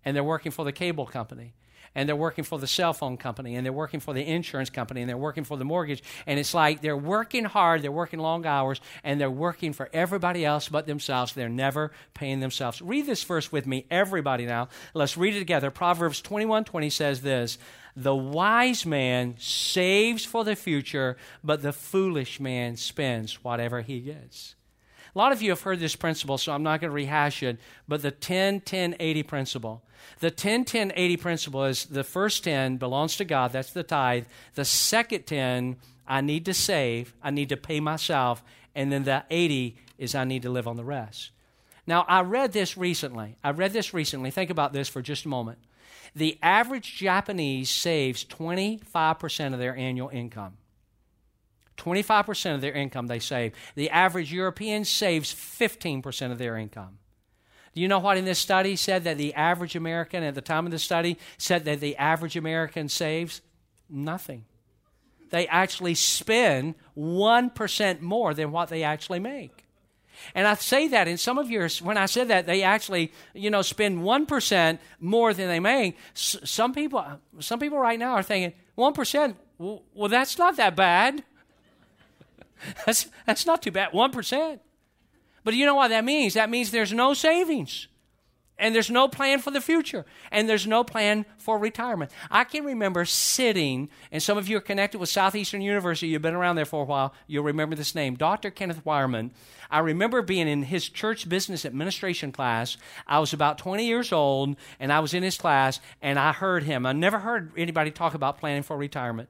and 0.05 0.15
they're 0.15 0.23
working 0.23 0.51
for 0.51 0.63
the 0.63 0.71
cable 0.71 1.07
company, 1.07 1.53
and 1.97 2.07
they're 2.07 2.15
working 2.15 2.43
for 2.43 2.59
the 2.59 2.67
cell 2.67 2.93
phone 2.93 3.17
company 3.17 3.55
and 3.55 3.65
they're 3.65 3.73
working 3.73 3.99
for 3.99 4.13
the 4.13 4.21
insurance 4.21 4.69
company 4.69 5.01
and 5.01 5.09
they're 5.09 5.17
working 5.17 5.43
for 5.43 5.57
the 5.57 5.65
mortgage. 5.65 6.03
And 6.27 6.39
it's 6.39 6.53
like 6.53 6.79
they're 6.79 6.95
working 6.95 7.43
hard, 7.43 7.81
they're 7.81 7.91
working 7.91 8.19
long 8.19 8.45
hours, 8.45 8.79
and 9.03 9.19
they're 9.19 9.31
working 9.31 9.73
for 9.73 9.89
everybody 9.91 10.45
else 10.45 10.69
but 10.69 10.85
themselves. 10.85 11.33
They're 11.33 11.49
never 11.49 11.91
paying 12.13 12.39
themselves. 12.39 12.83
Read 12.83 13.07
this 13.07 13.23
verse 13.23 13.51
with 13.51 13.65
me, 13.65 13.87
everybody 13.89 14.45
now. 14.45 14.69
Let's 14.93 15.17
read 15.17 15.35
it 15.35 15.39
together. 15.39 15.71
Proverbs 15.71 16.21
21 16.21 16.65
20 16.65 16.89
says 16.91 17.21
this. 17.21 17.57
The 17.95 18.15
wise 18.15 18.85
man 18.85 19.33
saves 19.39 20.23
for 20.23 20.43
the 20.43 20.55
future, 20.55 21.17
but 21.43 21.63
the 21.63 21.73
foolish 21.73 22.39
man 22.39 22.77
spends 22.77 23.43
whatever 23.43 23.81
he 23.81 24.01
gets. 24.01 24.53
A 25.17 25.25
lot 25.25 25.31
of 25.31 25.41
you 25.41 25.49
have 25.49 25.61
heard 25.61 25.79
this 25.79 25.95
principle, 25.95 26.37
so 26.37 26.51
I'm 26.51 26.61
not 26.61 26.79
going 26.79 26.91
to 26.91 26.95
rehash 26.95 27.41
it, 27.41 27.57
but 27.87 28.03
the 28.03 28.11
10 28.11 28.61
10 28.61 28.97
80 28.99 29.23
principle. 29.23 29.81
The 30.19 30.29
10 30.29 30.63
10 30.63 30.93
80 30.95 31.17
principle 31.17 31.63
is 31.63 31.85
the 31.85 32.03
first 32.03 32.43
10 32.43 32.77
belongs 32.77 33.15
to 33.15 33.25
God, 33.25 33.51
that's 33.51 33.71
the 33.71 33.81
tithe. 33.81 34.25
The 34.53 34.63
second 34.63 35.25
10, 35.25 35.77
I 36.07 36.21
need 36.21 36.45
to 36.45 36.53
save, 36.53 37.15
I 37.23 37.31
need 37.31 37.49
to 37.49 37.57
pay 37.57 37.79
myself, 37.79 38.43
and 38.75 38.91
then 38.91 39.05
the 39.05 39.23
80 39.31 39.75
is 39.97 40.13
I 40.13 40.23
need 40.23 40.43
to 40.43 40.51
live 40.51 40.67
on 40.67 40.75
the 40.75 40.83
rest. 40.83 41.31
Now, 41.87 42.05
I 42.07 42.21
read 42.21 42.53
this 42.53 42.77
recently. 42.77 43.37
I 43.43 43.49
read 43.49 43.73
this 43.73 43.95
recently. 43.95 44.29
Think 44.29 44.51
about 44.51 44.71
this 44.71 44.87
for 44.87 45.01
just 45.01 45.25
a 45.25 45.29
moment. 45.29 45.57
The 46.15 46.37
average 46.43 46.95
Japanese 46.95 47.71
saves 47.71 48.23
25% 48.23 49.53
of 49.53 49.57
their 49.57 49.75
annual 49.75 50.09
income. 50.09 50.57
25% 51.77 52.55
of 52.55 52.61
their 52.61 52.73
income 52.73 53.07
they 53.07 53.19
save. 53.19 53.53
The 53.75 53.89
average 53.89 54.33
European 54.33 54.85
saves 54.85 55.33
15% 55.33 56.31
of 56.31 56.37
their 56.37 56.57
income. 56.57 56.99
Do 57.73 57.81
you 57.81 57.87
know 57.87 57.99
what 57.99 58.17
in 58.17 58.25
this 58.25 58.39
study 58.39 58.75
said 58.75 59.03
that 59.03 59.17
the 59.17 59.33
average 59.35 59.75
American, 59.75 60.23
at 60.23 60.33
the 60.33 60.41
time 60.41 60.65
of 60.65 60.71
the 60.71 60.79
study, 60.79 61.17
said 61.37 61.65
that 61.65 61.79
the 61.79 61.95
average 61.97 62.35
American 62.35 62.89
saves? 62.89 63.41
Nothing. 63.89 64.45
They 65.29 65.47
actually 65.47 65.93
spend 65.93 66.75
1% 66.97 68.01
more 68.01 68.33
than 68.33 68.51
what 68.51 68.69
they 68.69 68.83
actually 68.83 69.19
make. 69.19 69.67
And 70.33 70.47
I 70.47 70.55
say 70.55 70.87
that 70.87 71.07
in 71.07 71.17
some 71.17 71.37
of 71.37 71.51
your, 71.51 71.69
when 71.83 71.97
I 71.97 72.07
said 72.07 72.29
that, 72.29 72.47
they 72.47 72.63
actually, 72.63 73.11
you 73.33 73.49
know, 73.49 73.61
spend 73.61 73.99
1% 73.99 74.79
more 74.99 75.33
than 75.33 75.47
they 75.47 75.59
make. 75.59 75.97
S- 76.15 76.37
some 76.43 76.73
people, 76.73 77.05
some 77.39 77.59
people 77.59 77.77
right 77.77 77.99
now 77.99 78.13
are 78.13 78.23
thinking, 78.23 78.53
1%, 78.77 79.35
well, 79.57 79.83
well 79.93 80.09
that's 80.09 80.37
not 80.37 80.57
that 80.57 80.75
bad. 80.75 81.23
that's, 82.85 83.07
that's 83.25 83.45
not 83.45 83.61
too 83.61 83.71
bad, 83.71 83.91
1%. 83.91 84.59
But 85.43 85.53
you 85.53 85.65
know 85.65 85.75
what 85.75 85.89
that 85.89 86.03
means? 86.03 86.33
That 86.33 86.49
means 86.49 86.71
there's 86.71 86.93
no 86.93 87.13
savings. 87.13 87.87
And 88.59 88.73
there's 88.73 88.89
no 88.89 89.07
plan 89.07 89.39
for 89.39 89.51
the 89.51 89.61
future. 89.61 90.05
And 90.31 90.49
there's 90.49 90.65
no 90.65 90.83
plan 90.83 91.25
for 91.37 91.59
retirement. 91.59 92.11
I 92.31 92.43
can 92.43 92.65
remember 92.65 93.05
sitting, 93.05 93.89
and 94.11 94.21
some 94.21 94.37
of 94.37 94.47
you 94.47 94.57
are 94.57 94.61
connected 94.61 94.97
with 94.97 95.09
Southeastern 95.09 95.61
University. 95.61 96.07
You've 96.07 96.23
been 96.23 96.33
around 96.33 96.55
there 96.55 96.65
for 96.65 96.81
a 96.81 96.85
while. 96.85 97.13
You'll 97.27 97.43
remember 97.43 97.75
this 97.75 97.93
name, 97.93 98.15
Dr. 98.15 98.49
Kenneth 98.49 98.83
Wireman. 98.83 99.29
I 99.69 99.79
remember 99.79 100.23
being 100.23 100.47
in 100.47 100.63
his 100.63 100.89
church 100.89 101.29
business 101.29 101.65
administration 101.65 102.31
class. 102.31 102.77
I 103.05 103.19
was 103.19 103.31
about 103.31 103.59
20 103.59 103.85
years 103.85 104.11
old, 104.11 104.55
and 104.79 104.91
I 104.91 105.01
was 105.01 105.13
in 105.13 105.21
his 105.21 105.37
class, 105.37 105.79
and 106.01 106.17
I 106.17 106.33
heard 106.33 106.63
him. 106.63 106.87
I 106.87 106.93
never 106.93 107.19
heard 107.19 107.51
anybody 107.57 107.91
talk 107.91 108.15
about 108.15 108.39
planning 108.39 108.63
for 108.63 108.75
retirement. 108.75 109.29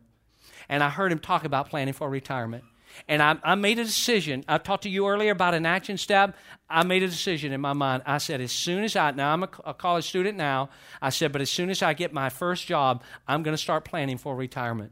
And 0.70 0.82
I 0.82 0.90
heard 0.90 1.12
him 1.12 1.20
talk 1.20 1.44
about 1.44 1.70
planning 1.70 1.94
for 1.94 2.10
retirement. 2.10 2.64
And 3.08 3.22
I, 3.22 3.38
I 3.44 3.56
made 3.56 3.80
a 3.80 3.84
decision. 3.84 4.44
I 4.48 4.58
talked 4.58 4.84
to 4.84 4.90
you 4.90 5.08
earlier 5.08 5.32
about 5.32 5.54
an 5.54 5.66
action 5.66 5.98
step. 5.98 6.36
I 6.70 6.84
made 6.84 7.04
a 7.04 7.08
decision 7.08 7.54
in 7.54 7.62
my 7.62 7.74
mind. 7.74 8.04
I 8.06 8.18
said, 8.18 8.42
as 8.42 8.52
soon 8.52 8.84
as 8.84 8.96
I, 8.96 9.12
now 9.12 9.34
I'm 9.34 9.44
a, 9.44 9.50
a 9.66 9.74
college 9.74 10.08
student 10.08 10.38
now, 10.38 10.70
I 11.02 11.10
said, 11.10 11.32
but 11.32 11.42
as 11.42 11.50
soon 11.50 11.70
as 11.70 11.82
I 11.82 11.94
get 11.94 12.14
my 12.14 12.30
first 12.30 12.68
job, 12.68 13.04
I'm 13.28 13.44
going 13.44 13.54
to 13.56 13.62
start 13.62 13.86
planning 13.86 14.18
for 14.18 14.36
retirement. 14.36 14.92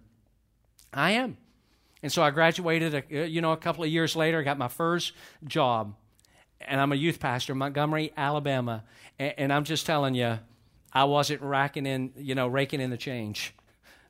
I 0.93 1.11
am. 1.11 1.37
And 2.01 2.11
so 2.11 2.21
I 2.21 2.29
graduated, 2.29 2.93
a, 2.93 3.23
uh, 3.23 3.25
you 3.25 3.41
know, 3.41 3.51
a 3.51 3.57
couple 3.57 3.83
of 3.83 3.89
years 3.89 4.15
later, 4.15 4.39
I 4.39 4.43
got 4.43 4.57
my 4.57 4.67
first 4.67 5.13
job. 5.43 5.95
And 6.61 6.79
I'm 6.79 6.91
a 6.91 6.95
youth 6.95 7.19
pastor 7.19 7.53
in 7.53 7.59
Montgomery, 7.59 8.13
Alabama. 8.15 8.83
And, 9.19 9.33
and 9.37 9.53
I'm 9.53 9.63
just 9.63 9.85
telling 9.85 10.15
you, 10.15 10.39
I 10.93 11.03
wasn't 11.03 11.41
racking 11.41 11.85
in, 11.85 12.13
you 12.15 12.35
know, 12.35 12.47
raking 12.47 12.79
in 12.79 12.89
the 12.89 12.97
change. 12.97 13.53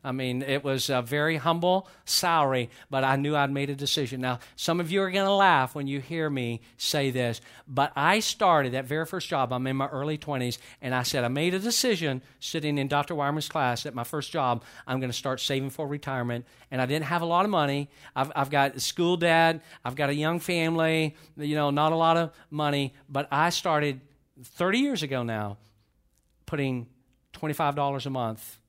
I 0.06 0.12
mean, 0.12 0.44
it 0.44 0.64
was 0.64 0.92
a 0.92 1.02
very 1.02 1.38
humble 1.38 1.90
salary, 2.06 2.70
but 2.92 3.04
I 3.04 3.16
knew 3.16 3.36
I'd 3.36 3.50
made 3.50 3.72
a 3.72 3.76
decision. 3.76 4.22
Now, 4.22 4.38
some 4.56 4.80
of 4.80 4.92
you 4.92 5.02
are 5.02 5.10
going 5.10 5.26
to 5.26 5.34
laugh 5.34 5.74
when 5.74 5.88
you 5.88 6.00
hear 6.00 6.30
me 6.30 6.62
say 6.78 7.10
this, 7.10 7.42
but 7.68 7.92
I 7.96 8.20
started 8.20 8.74
that 8.74 8.86
very 8.86 9.08
first 9.08 9.28
job. 9.28 9.52
I'm 9.52 9.66
in 9.66 9.76
my 9.76 9.88
early 9.88 10.20
20s, 10.20 10.60
and 10.80 10.94
I 10.94 11.02
said, 11.02 11.24
I 11.24 11.28
made 11.28 11.56
a 11.56 11.60
decision 11.60 12.22
sitting 12.40 12.78
in 12.78 12.88
Dr. 12.88 13.16
Wireman's 13.16 13.50
class 13.50 13.88
at 13.88 13.96
my 13.96 14.04
first 14.04 14.32
job. 14.32 14.64
I'm 14.86 15.00
going 15.00 15.12
to 15.12 15.18
start 15.18 15.40
saving 15.40 15.72
for 15.72 15.88
retirement. 15.88 16.46
And 16.70 16.80
I 16.80 16.86
didn't 16.86 17.06
have 17.06 17.24
a 17.24 17.26
lot 17.26 17.44
of 17.44 17.50
money. 17.50 17.90
I've, 18.16 18.32
I've 18.36 18.52
got 18.52 18.76
a 18.76 18.80
school 18.80 19.18
dad, 19.18 19.62
I've 19.84 19.96
got 19.96 20.12
a 20.12 20.16
young 20.16 20.40
family, 20.40 21.16
you 21.36 21.56
know, 21.56 21.72
not 21.72 21.94
a 21.94 21.96
lot 21.96 22.16
of 22.16 22.32
money, 22.52 22.94
but 23.10 23.28
I 23.32 23.50
started 23.50 24.02
30 24.44 24.78
years 24.78 25.02
ago 25.02 25.24
now 25.24 25.58
putting 26.46 26.86
$25 27.34 28.06
a 28.06 28.10
month 28.12 28.60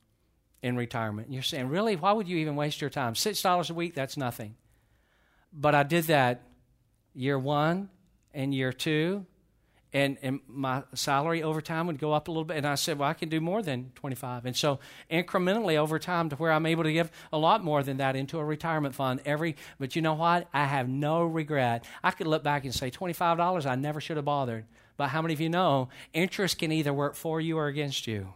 in 0.66 0.76
retirement. 0.76 1.32
You're 1.32 1.42
saying, 1.42 1.68
really? 1.68 1.94
Why 1.94 2.10
would 2.10 2.26
you 2.26 2.38
even 2.38 2.56
waste 2.56 2.80
your 2.80 2.90
time? 2.90 3.14
$6 3.14 3.70
a 3.70 3.74
week, 3.74 3.94
that's 3.94 4.16
nothing. 4.16 4.56
But 5.52 5.76
I 5.76 5.84
did 5.84 6.04
that 6.04 6.42
year 7.14 7.38
one 7.38 7.88
and 8.34 8.52
year 8.52 8.72
two, 8.72 9.24
and, 9.92 10.18
and 10.22 10.40
my 10.48 10.82
salary 10.92 11.44
over 11.44 11.60
time 11.60 11.86
would 11.86 12.00
go 12.00 12.12
up 12.12 12.26
a 12.26 12.32
little 12.32 12.44
bit. 12.44 12.56
And 12.56 12.66
I 12.66 12.74
said, 12.74 12.98
well, 12.98 13.08
I 13.08 13.14
can 13.14 13.28
do 13.28 13.40
more 13.40 13.62
than 13.62 13.92
25. 13.94 14.44
And 14.44 14.56
so 14.56 14.80
incrementally 15.08 15.76
over 15.76 16.00
time 16.00 16.30
to 16.30 16.36
where 16.36 16.50
I'm 16.50 16.66
able 16.66 16.82
to 16.82 16.92
give 16.92 17.12
a 17.32 17.38
lot 17.38 17.62
more 17.62 17.84
than 17.84 17.98
that 17.98 18.16
into 18.16 18.40
a 18.40 18.44
retirement 18.44 18.96
fund 18.96 19.20
every, 19.24 19.54
but 19.78 19.94
you 19.94 20.02
know 20.02 20.14
what? 20.14 20.48
I 20.52 20.64
have 20.64 20.88
no 20.88 21.24
regret. 21.24 21.84
I 22.02 22.10
could 22.10 22.26
look 22.26 22.42
back 22.42 22.64
and 22.64 22.74
say, 22.74 22.90
$25, 22.90 23.66
I 23.66 23.76
never 23.76 24.00
should 24.00 24.16
have 24.16 24.26
bothered. 24.26 24.64
But 24.96 25.10
how 25.10 25.22
many 25.22 25.32
of 25.32 25.40
you 25.40 25.48
know 25.48 25.90
interest 26.12 26.58
can 26.58 26.72
either 26.72 26.92
work 26.92 27.14
for 27.14 27.40
you 27.40 27.56
or 27.56 27.68
against 27.68 28.08
you? 28.08 28.32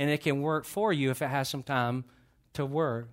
And 0.00 0.08
it 0.08 0.22
can 0.22 0.40
work 0.40 0.64
for 0.64 0.94
you 0.94 1.10
if 1.10 1.20
it 1.20 1.28
has 1.28 1.46
some 1.46 1.62
time 1.62 2.04
to 2.54 2.64
work. 2.64 3.10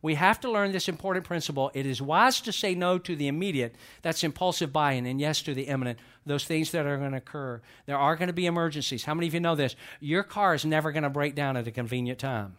We 0.00 0.14
have 0.14 0.40
to 0.40 0.50
learn 0.50 0.72
this 0.72 0.88
important 0.88 1.26
principle. 1.26 1.70
It 1.74 1.84
is 1.84 2.00
wise 2.00 2.40
to 2.40 2.52
say 2.52 2.74
no 2.74 2.96
to 2.96 3.14
the 3.14 3.28
immediate, 3.28 3.74
that's 4.00 4.24
impulsive 4.24 4.72
buying, 4.72 5.06
and 5.06 5.20
yes 5.20 5.42
to 5.42 5.52
the 5.52 5.64
imminent, 5.64 5.98
those 6.24 6.44
things 6.44 6.70
that 6.70 6.86
are 6.86 6.96
going 6.96 7.10
to 7.10 7.18
occur. 7.18 7.60
There 7.84 7.98
are 7.98 8.16
going 8.16 8.28
to 8.28 8.32
be 8.32 8.46
emergencies. 8.46 9.04
How 9.04 9.12
many 9.12 9.26
of 9.26 9.34
you 9.34 9.40
know 9.40 9.54
this? 9.54 9.76
Your 10.00 10.22
car 10.22 10.54
is 10.54 10.64
never 10.64 10.92
going 10.92 11.02
to 11.02 11.10
break 11.10 11.34
down 11.34 11.58
at 11.58 11.68
a 11.68 11.70
convenient 11.70 12.18
time. 12.18 12.56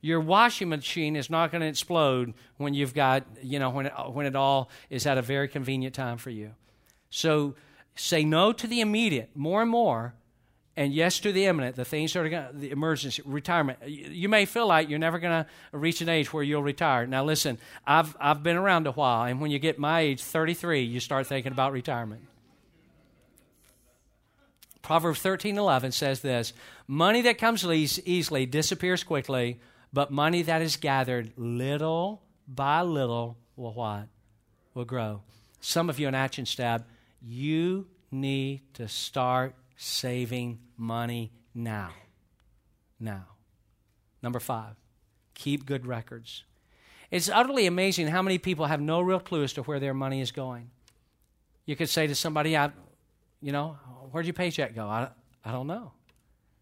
Your 0.00 0.20
washing 0.20 0.70
machine 0.70 1.16
is 1.16 1.28
not 1.28 1.52
going 1.52 1.60
to 1.60 1.66
explode 1.66 2.32
when 2.56 2.72
you've 2.72 2.94
got, 2.94 3.26
you 3.42 3.58
know, 3.58 3.68
when 3.68 3.86
it, 3.86 3.92
when 4.10 4.24
it 4.24 4.34
all 4.34 4.70
is 4.88 5.06
at 5.06 5.18
a 5.18 5.22
very 5.22 5.48
convenient 5.48 5.94
time 5.94 6.16
for 6.16 6.30
you. 6.30 6.52
So 7.10 7.56
say 7.94 8.24
no 8.24 8.54
to 8.54 8.66
the 8.66 8.80
immediate 8.80 9.32
more 9.34 9.60
and 9.60 9.70
more 9.70 10.14
and 10.78 10.94
yes 10.94 11.18
to 11.18 11.32
the 11.32 11.44
imminent, 11.46 11.74
the 11.74 11.84
things 11.84 12.12
that 12.12 12.20
are 12.20 12.28
going 12.28 12.46
the 12.52 12.70
emergency, 12.70 13.20
retirement. 13.26 13.80
You 13.84 14.28
may 14.28 14.44
feel 14.44 14.68
like 14.68 14.88
you're 14.88 15.00
never 15.00 15.18
going 15.18 15.44
to 15.44 15.76
reach 15.76 16.00
an 16.00 16.08
age 16.08 16.32
where 16.32 16.44
you'll 16.44 16.62
retire. 16.62 17.04
Now, 17.04 17.24
listen, 17.24 17.58
I've, 17.84 18.16
I've 18.20 18.44
been 18.44 18.56
around 18.56 18.86
a 18.86 18.92
while, 18.92 19.24
and 19.24 19.40
when 19.40 19.50
you 19.50 19.58
get 19.58 19.80
my 19.80 20.00
age, 20.00 20.22
33, 20.22 20.82
you 20.82 21.00
start 21.00 21.26
thinking 21.26 21.50
about 21.50 21.72
retirement. 21.72 22.22
Proverbs 24.80 25.20
13:11 25.20 25.92
says 25.92 26.20
this, 26.20 26.52
money 26.86 27.22
that 27.22 27.38
comes 27.38 27.66
easily 27.66 28.46
disappears 28.46 29.02
quickly, 29.02 29.58
but 29.92 30.12
money 30.12 30.42
that 30.42 30.62
is 30.62 30.76
gathered 30.76 31.32
little 31.36 32.22
by 32.46 32.82
little 32.82 33.36
will 33.56 33.74
what? 33.74 34.06
Will 34.74 34.84
grow. 34.84 35.22
Some 35.60 35.90
of 35.90 35.98
you 35.98 36.06
in 36.06 36.14
Action 36.14 36.46
Stab, 36.46 36.84
you 37.20 37.88
need 38.12 38.62
to 38.74 38.86
start 38.86 39.56
saving 39.78 40.58
money 40.76 41.32
now. 41.54 41.90
Now. 43.00 43.24
Number 44.22 44.40
five, 44.40 44.74
keep 45.34 45.64
good 45.64 45.86
records. 45.86 46.44
It's 47.10 47.30
utterly 47.30 47.66
amazing 47.66 48.08
how 48.08 48.20
many 48.20 48.36
people 48.36 48.66
have 48.66 48.80
no 48.80 49.00
real 49.00 49.20
clue 49.20 49.44
as 49.44 49.54
to 49.54 49.62
where 49.62 49.80
their 49.80 49.94
money 49.94 50.20
is 50.20 50.32
going. 50.32 50.70
You 51.64 51.76
could 51.76 51.88
say 51.88 52.06
to 52.06 52.14
somebody, 52.14 52.56
I, 52.56 52.70
you 53.40 53.52
know, 53.52 53.78
where'd 54.10 54.26
your 54.26 54.34
paycheck 54.34 54.74
go? 54.74 54.86
I, 54.86 55.08
I 55.44 55.52
don't 55.52 55.68
know. 55.68 55.92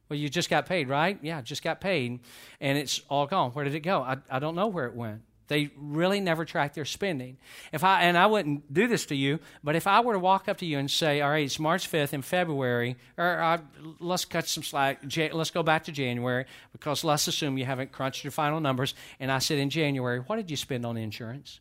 Well, 0.08 0.18
you 0.18 0.28
just 0.28 0.50
got 0.50 0.66
paid, 0.66 0.88
right? 0.88 1.18
Yeah, 1.22 1.40
just 1.40 1.64
got 1.64 1.80
paid, 1.80 2.20
and 2.60 2.78
it's 2.78 3.00
all 3.08 3.26
gone. 3.26 3.50
Where 3.52 3.64
did 3.64 3.74
it 3.74 3.80
go? 3.80 4.02
I, 4.02 4.18
I 4.30 4.38
don't 4.38 4.54
know 4.54 4.68
where 4.68 4.86
it 4.86 4.94
went. 4.94 5.22
They 5.48 5.70
really 5.76 6.20
never 6.20 6.44
track 6.44 6.74
their 6.74 6.84
spending. 6.84 7.36
If 7.72 7.84
I 7.84 8.02
and 8.02 8.18
I 8.18 8.26
wouldn't 8.26 8.72
do 8.72 8.86
this 8.86 9.06
to 9.06 9.14
you, 9.14 9.38
but 9.62 9.76
if 9.76 9.86
I 9.86 10.00
were 10.00 10.14
to 10.14 10.18
walk 10.18 10.48
up 10.48 10.58
to 10.58 10.66
you 10.66 10.78
and 10.78 10.90
say, 10.90 11.20
"All 11.20 11.30
right, 11.30 11.44
it's 11.44 11.58
March 11.58 11.86
fifth 11.86 12.12
in 12.12 12.22
February," 12.22 12.96
or 13.16 13.40
uh, 13.40 13.58
let's 14.00 14.24
cut 14.24 14.48
some 14.48 14.62
slack. 14.62 15.02
let's 15.32 15.50
go 15.50 15.62
back 15.62 15.84
to 15.84 15.92
January 15.92 16.46
because 16.72 17.04
let's 17.04 17.28
assume 17.28 17.58
you 17.58 17.64
haven't 17.64 17.92
crunched 17.92 18.24
your 18.24 18.30
final 18.32 18.60
numbers. 18.60 18.94
And 19.20 19.30
I 19.30 19.38
said 19.38 19.58
in 19.58 19.70
January, 19.70 20.20
what 20.20 20.36
did 20.36 20.50
you 20.50 20.56
spend 20.56 20.84
on 20.84 20.96
insurance? 20.96 21.60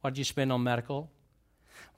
What 0.00 0.14
did 0.14 0.18
you 0.18 0.24
spend 0.24 0.52
on 0.52 0.62
medical? 0.62 1.10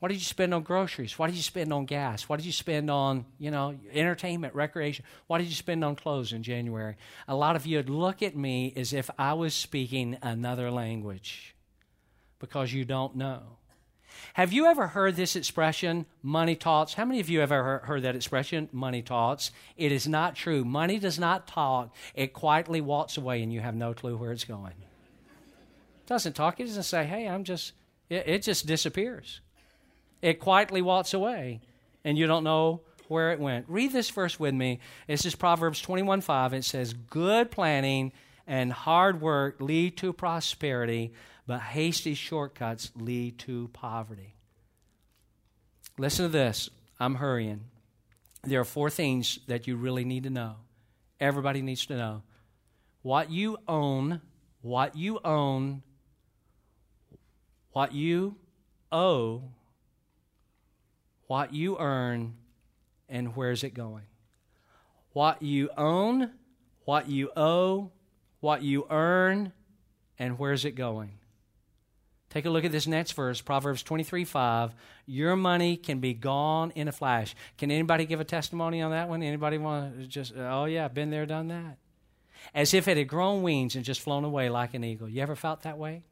What 0.05 0.11
did 0.11 0.19
you 0.19 0.27
spend 0.27 0.53
on 0.53 0.65
groceries? 0.65 1.19
What 1.19 1.29
did 1.29 1.37
you 1.37 1.43
spend 1.43 1.73
on 1.73 1.87
gas? 1.87 2.29
What 2.29 2.37
did 2.37 2.45
you 2.45 2.53
spend 2.53 2.91
on, 2.91 3.25
you 3.39 3.51
know, 3.51 3.75
entertainment, 3.91 4.55
recreation? 4.55 5.03
What 5.29 5.39
did 5.39 5.47
you 5.47 5.55
spend 5.55 5.83
on 5.83 5.97
clothes 5.97 6.35
in 6.35 6.43
January? 6.43 6.97
A 7.27 7.35
lot 7.35 7.57
of 7.57 7.65
you 7.65 7.79
would 7.79 7.89
look 7.89 8.23
at 8.23 8.37
me 8.37 8.71
as 8.77 8.93
if 8.93 9.09
I 9.19 9.33
was 9.33 9.55
speaking 9.55 10.19
another 10.21 10.71
language 10.71 11.55
because 12.39 12.71
you 12.71 12.85
don't 12.85 13.17
know. 13.17 13.57
Have 14.35 14.53
you 14.53 14.67
ever 14.67 14.89
heard 14.89 15.17
this 15.17 15.37
expression, 15.37 16.05
money 16.23 16.55
talks? 16.55 16.93
How 16.93 17.07
many 17.07 17.21
of 17.21 17.31
you 17.31 17.41
have 17.41 17.51
ever 17.51 17.79
heard 17.79 18.03
that 18.03 18.15
expression, 18.15 18.69
money 18.73 19.01
talks? 19.01 19.53
It 19.79 19.91
is 19.91 20.07
not 20.07 20.37
true. 20.37 20.67
Money 20.67 20.99
does 20.99 21.19
not 21.19 21.47
talk. 21.47 21.95
It 22.15 22.35
quietly 22.35 22.83
walks 22.83 23.17
away 23.17 23.43
and 23.43 23.51
you 23.51 23.61
have 23.61 23.75
no 23.75 23.95
clue 23.95 24.19
where 24.19 24.33
it's 24.33 24.45
going. 24.45 24.75
It 26.03 26.07
doesn't 26.07 26.35
talk. 26.35 26.61
It 26.61 26.67
doesn't 26.67 26.83
say, 26.83 27.07
hey, 27.07 27.27
I'm 27.27 27.45
just, 27.45 27.73
it, 28.11 28.25
it 28.27 28.43
just 28.43 28.67
disappears. 28.67 29.41
It 30.25 30.41
quietly 30.41 30.81
walks 30.81 31.13
away, 31.13 31.61
and 32.03 32.17
you 32.17 32.27
don't 32.27 32.45
know 32.45 32.81
where 33.09 33.33
it 33.33 33.39
went. 33.39 33.67
Read 33.69 33.93
this 33.93 34.09
verse 34.09 34.41
with 34.41 34.55
me. 34.55 34.81
This 35.07 35.27
is 35.27 35.35
Proverbs 35.35 35.83
21 35.83 36.23
5. 36.23 36.55
It 36.55 36.65
says, 36.65 36.95
Good 36.95 37.51
planning 37.51 38.11
and 38.47 38.73
hard 38.73 39.21
work 39.21 39.61
lead 39.61 39.99
to 39.99 40.15
prosperity, 40.15 41.13
but 41.47 41.61
hasty 41.61 42.15
shortcuts 42.15 42.91
lead 42.97 43.39
to 43.41 43.69
poverty. 43.75 44.35
Listen 45.99 46.25
to 46.25 46.33
this. 46.33 46.71
I'm 46.99 47.17
hurrying. 47.17 47.61
There 48.45 48.61
are 48.61 48.65
four 48.65 48.89
things 48.89 49.41
that 49.47 49.67
you 49.67 49.77
really 49.77 50.07
need 50.07 50.23
to 50.23 50.31
know. 50.31 50.55
Everybody 51.21 51.61
needs 51.61 51.85
to 51.85 51.97
know. 51.99 52.23
What 53.03 53.31
you 53.31 53.59
own, 53.69 54.23
what 54.63 54.97
you 54.97 55.21
own, 55.23 55.83
what 57.73 57.93
you 57.93 58.37
owe, 58.91 59.51
what 61.27 61.55
you 61.55 61.79
earn, 61.79 62.35
and 63.09 63.37
where's 63.37 63.65
it 63.65 63.75
going. 63.75 64.05
What 65.13 65.43
you 65.43 65.71
own, 65.77 66.31
what 66.85 67.09
you 67.09 67.31
owe, 67.37 67.91
what 68.41 68.63
you 68.63 68.87
earn, 68.91 69.53
and 70.19 70.39
where's 70.39 70.65
it 70.65 70.73
going. 70.73 71.13
Take 72.31 72.47
a 72.47 72.51
look 72.51 72.65
at 72.65 72.73
this 72.73 72.89
next 72.89 73.13
verse, 73.13 73.41
Proverbs 73.41 73.85
23 73.85 74.25
5. 74.25 74.75
Your 75.07 75.37
money 75.37 75.77
can 75.77 76.01
be 76.01 76.15
gone 76.15 76.73
in 76.75 76.89
a 76.89 76.93
flash. 76.93 77.35
Can 77.59 77.71
anybody 77.71 78.07
give 78.07 78.19
a 78.19 78.25
testimony 78.25 78.83
on 78.83 78.91
that 78.91 79.09
one? 79.09 79.23
Anybody 79.23 79.57
want 79.57 80.01
to 80.01 80.07
just, 80.09 80.33
oh 80.37 80.65
yeah, 80.65 80.89
been 80.89 81.11
there, 81.11 81.27
done 81.27 81.49
that? 81.49 81.79
As 82.53 82.75
if 82.75 82.89
it 82.89 82.97
had 82.97 83.07
grown 83.07 83.43
wings 83.43 83.77
and 83.77 83.85
just 83.85 84.01
flown 84.01 84.25
away 84.25 84.49
like 84.49 84.75
an 84.75 84.83
eagle. 84.83 85.09
You 85.09 85.23
ever 85.23 85.37
felt 85.37 85.63
that 85.63 85.79
way? 85.79 86.03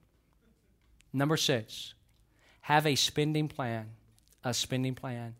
Number 1.12 1.36
six, 1.36 1.94
have 2.62 2.86
a 2.86 2.94
spending 2.94 3.48
plan. 3.48 3.88
A 4.44 4.54
spending 4.54 4.94
plan. 4.94 5.34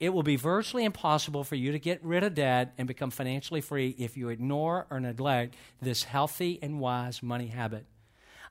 It 0.00 0.10
will 0.10 0.22
be 0.22 0.36
virtually 0.36 0.84
impossible 0.84 1.42
for 1.42 1.56
you 1.56 1.72
to 1.72 1.78
get 1.78 2.02
rid 2.04 2.22
of 2.22 2.34
debt 2.34 2.72
and 2.78 2.86
become 2.86 3.10
financially 3.10 3.60
free 3.60 3.96
if 3.98 4.16
you 4.16 4.28
ignore 4.28 4.86
or 4.90 5.00
neglect 5.00 5.56
this 5.82 6.04
healthy 6.04 6.58
and 6.62 6.78
wise 6.78 7.22
money 7.22 7.48
habit. 7.48 7.84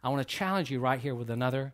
I 0.04 0.10
want 0.10 0.28
to 0.28 0.36
challenge 0.36 0.70
you 0.70 0.80
right 0.80 1.00
here 1.00 1.16
with 1.16 1.30
another 1.30 1.74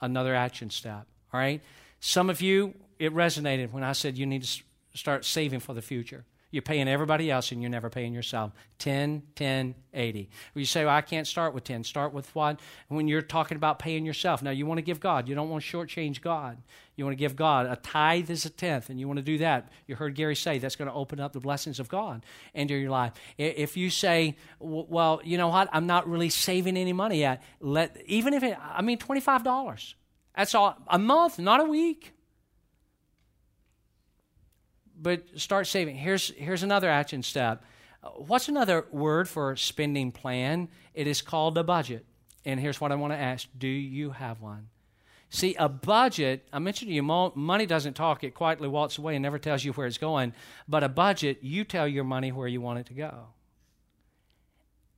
another 0.00 0.34
action 0.34 0.70
step. 0.70 1.06
All 1.32 1.40
right? 1.40 1.60
Some 2.00 2.30
of 2.30 2.40
you 2.40 2.74
it 2.98 3.14
resonated 3.14 3.72
when 3.72 3.82
I 3.82 3.92
said 3.92 4.18
you 4.18 4.26
need 4.26 4.44
to 4.44 4.62
start 4.94 5.24
saving 5.24 5.60
for 5.60 5.74
the 5.74 5.82
future. 5.82 6.24
You're 6.50 6.62
paying 6.62 6.88
everybody 6.88 7.30
else 7.30 7.52
and 7.52 7.60
you're 7.60 7.70
never 7.70 7.90
paying 7.90 8.14
yourself. 8.14 8.52
10, 8.78 9.22
10, 9.34 9.74
80. 9.92 10.30
you 10.54 10.64
say, 10.64 10.86
well, 10.86 10.94
I 10.94 11.02
can't 11.02 11.26
start 11.26 11.52
with 11.52 11.64
10. 11.64 11.84
Start 11.84 12.14
with 12.14 12.34
what? 12.34 12.58
When 12.88 13.06
you're 13.06 13.20
talking 13.20 13.56
about 13.56 13.78
paying 13.78 14.06
yourself. 14.06 14.42
Now, 14.42 14.50
you 14.50 14.64
want 14.64 14.78
to 14.78 14.82
give 14.82 14.98
God. 14.98 15.28
You 15.28 15.34
don't 15.34 15.50
want 15.50 15.62
to 15.62 15.76
shortchange 15.76 16.22
God. 16.22 16.56
You 16.96 17.04
want 17.04 17.12
to 17.12 17.18
give 17.18 17.36
God. 17.36 17.66
A 17.66 17.76
tithe 17.76 18.30
is 18.30 18.46
a 18.46 18.50
tenth, 18.50 18.88
and 18.88 18.98
you 18.98 19.06
want 19.06 19.18
to 19.18 19.22
do 19.22 19.38
that. 19.38 19.70
You 19.86 19.94
heard 19.94 20.14
Gary 20.14 20.34
say 20.34 20.58
that's 20.58 20.74
going 20.74 20.88
to 20.88 20.94
open 20.94 21.20
up 21.20 21.32
the 21.32 21.40
blessings 21.40 21.78
of 21.78 21.88
God 21.88 22.24
into 22.54 22.74
your 22.74 22.90
life. 22.90 23.12
If 23.36 23.76
you 23.76 23.90
say, 23.90 24.36
well, 24.58 25.20
you 25.22 25.36
know 25.36 25.48
what? 25.48 25.68
I'm 25.72 25.86
not 25.86 26.08
really 26.08 26.30
saving 26.30 26.76
any 26.76 26.94
money 26.94 27.20
yet. 27.20 27.42
Let, 27.60 27.96
even 28.06 28.32
if 28.32 28.42
it, 28.42 28.56
I 28.60 28.80
mean, 28.80 28.98
$25. 28.98 29.94
That's 30.34 30.54
all, 30.54 30.76
a 30.88 30.98
month, 30.98 31.38
not 31.38 31.60
a 31.60 31.64
week 31.64 32.14
but 35.00 35.22
start 35.36 35.66
saving. 35.66 35.96
Here's, 35.96 36.30
here's 36.30 36.62
another 36.62 36.88
action 36.88 37.22
step. 37.22 37.64
What's 38.16 38.48
another 38.48 38.86
word 38.90 39.28
for 39.28 39.56
spending 39.56 40.12
plan? 40.12 40.68
It 40.94 41.06
is 41.06 41.22
called 41.22 41.58
a 41.58 41.64
budget. 41.64 42.04
And 42.44 42.58
here's 42.58 42.80
what 42.80 42.92
I 42.92 42.94
want 42.94 43.12
to 43.12 43.18
ask 43.18 43.48
Do 43.56 43.68
you 43.68 44.10
have 44.10 44.40
one? 44.40 44.68
See, 45.30 45.54
a 45.56 45.68
budget, 45.68 46.48
I 46.52 46.58
mentioned 46.58 46.88
to 46.88 46.94
you, 46.94 47.02
money 47.02 47.66
doesn't 47.66 47.94
talk. 47.94 48.24
It 48.24 48.34
quietly 48.34 48.66
walks 48.66 48.96
away 48.96 49.14
and 49.14 49.22
never 49.22 49.38
tells 49.38 49.62
you 49.62 49.72
where 49.72 49.86
it's 49.86 49.98
going. 49.98 50.32
But 50.66 50.82
a 50.82 50.88
budget, 50.88 51.40
you 51.42 51.64
tell 51.64 51.86
your 51.86 52.04
money 52.04 52.32
where 52.32 52.48
you 52.48 52.62
want 52.62 52.78
it 52.78 52.86
to 52.86 52.94
go. 52.94 53.26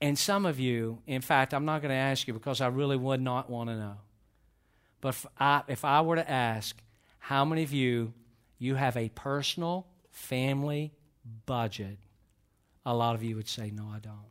And 0.01 0.17
some 0.17 0.47
of 0.47 0.61
you, 0.61 1.01
in 1.07 1.21
fact, 1.21 1.53
I'm 1.53 1.65
not 1.65 1.83
going 1.83 1.91
to 1.91 1.97
ask 1.97 2.29
you 2.29 2.33
because 2.33 2.61
I 2.61 2.69
really 2.69 2.97
would 2.97 3.21
not 3.21 3.51
want 3.51 3.71
to 3.71 3.77
know. 3.77 3.97
But 5.01 5.09
if 5.11 5.27
I, 5.39 5.63
if 5.67 5.85
I 5.85 6.01
were 6.03 6.17
to 6.17 6.31
ask, 6.31 6.81
how 7.19 7.45
many 7.45 7.65
of 7.65 7.73
you, 7.73 8.15
you 8.59 8.77
have 8.77 8.97
a 8.97 9.09
personal 9.11 9.87
family 10.11 10.93
budget, 11.47 11.99
a 12.85 12.95
lot 12.95 13.15
of 13.15 13.23
you 13.23 13.37
would 13.37 13.49
say, 13.49 13.71
No, 13.71 13.89
I 13.93 13.99
don't. 13.99 14.31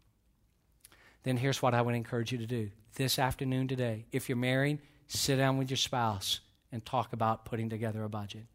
Then 1.23 1.37
here's 1.37 1.61
what 1.61 1.73
I 1.73 1.81
would 1.81 1.95
encourage 1.95 2.31
you 2.31 2.37
to 2.37 2.47
do 2.47 2.71
this 2.95 3.19
afternoon 3.19 3.67
today. 3.67 4.05
If 4.11 4.29
you're 4.29 4.37
married, 4.37 4.79
sit 5.07 5.37
down 5.37 5.57
with 5.57 5.69
your 5.69 5.77
spouse 5.77 6.39
and 6.71 6.85
talk 6.85 7.13
about 7.13 7.45
putting 7.45 7.69
together 7.69 8.03
a 8.03 8.09
budget. 8.09 8.45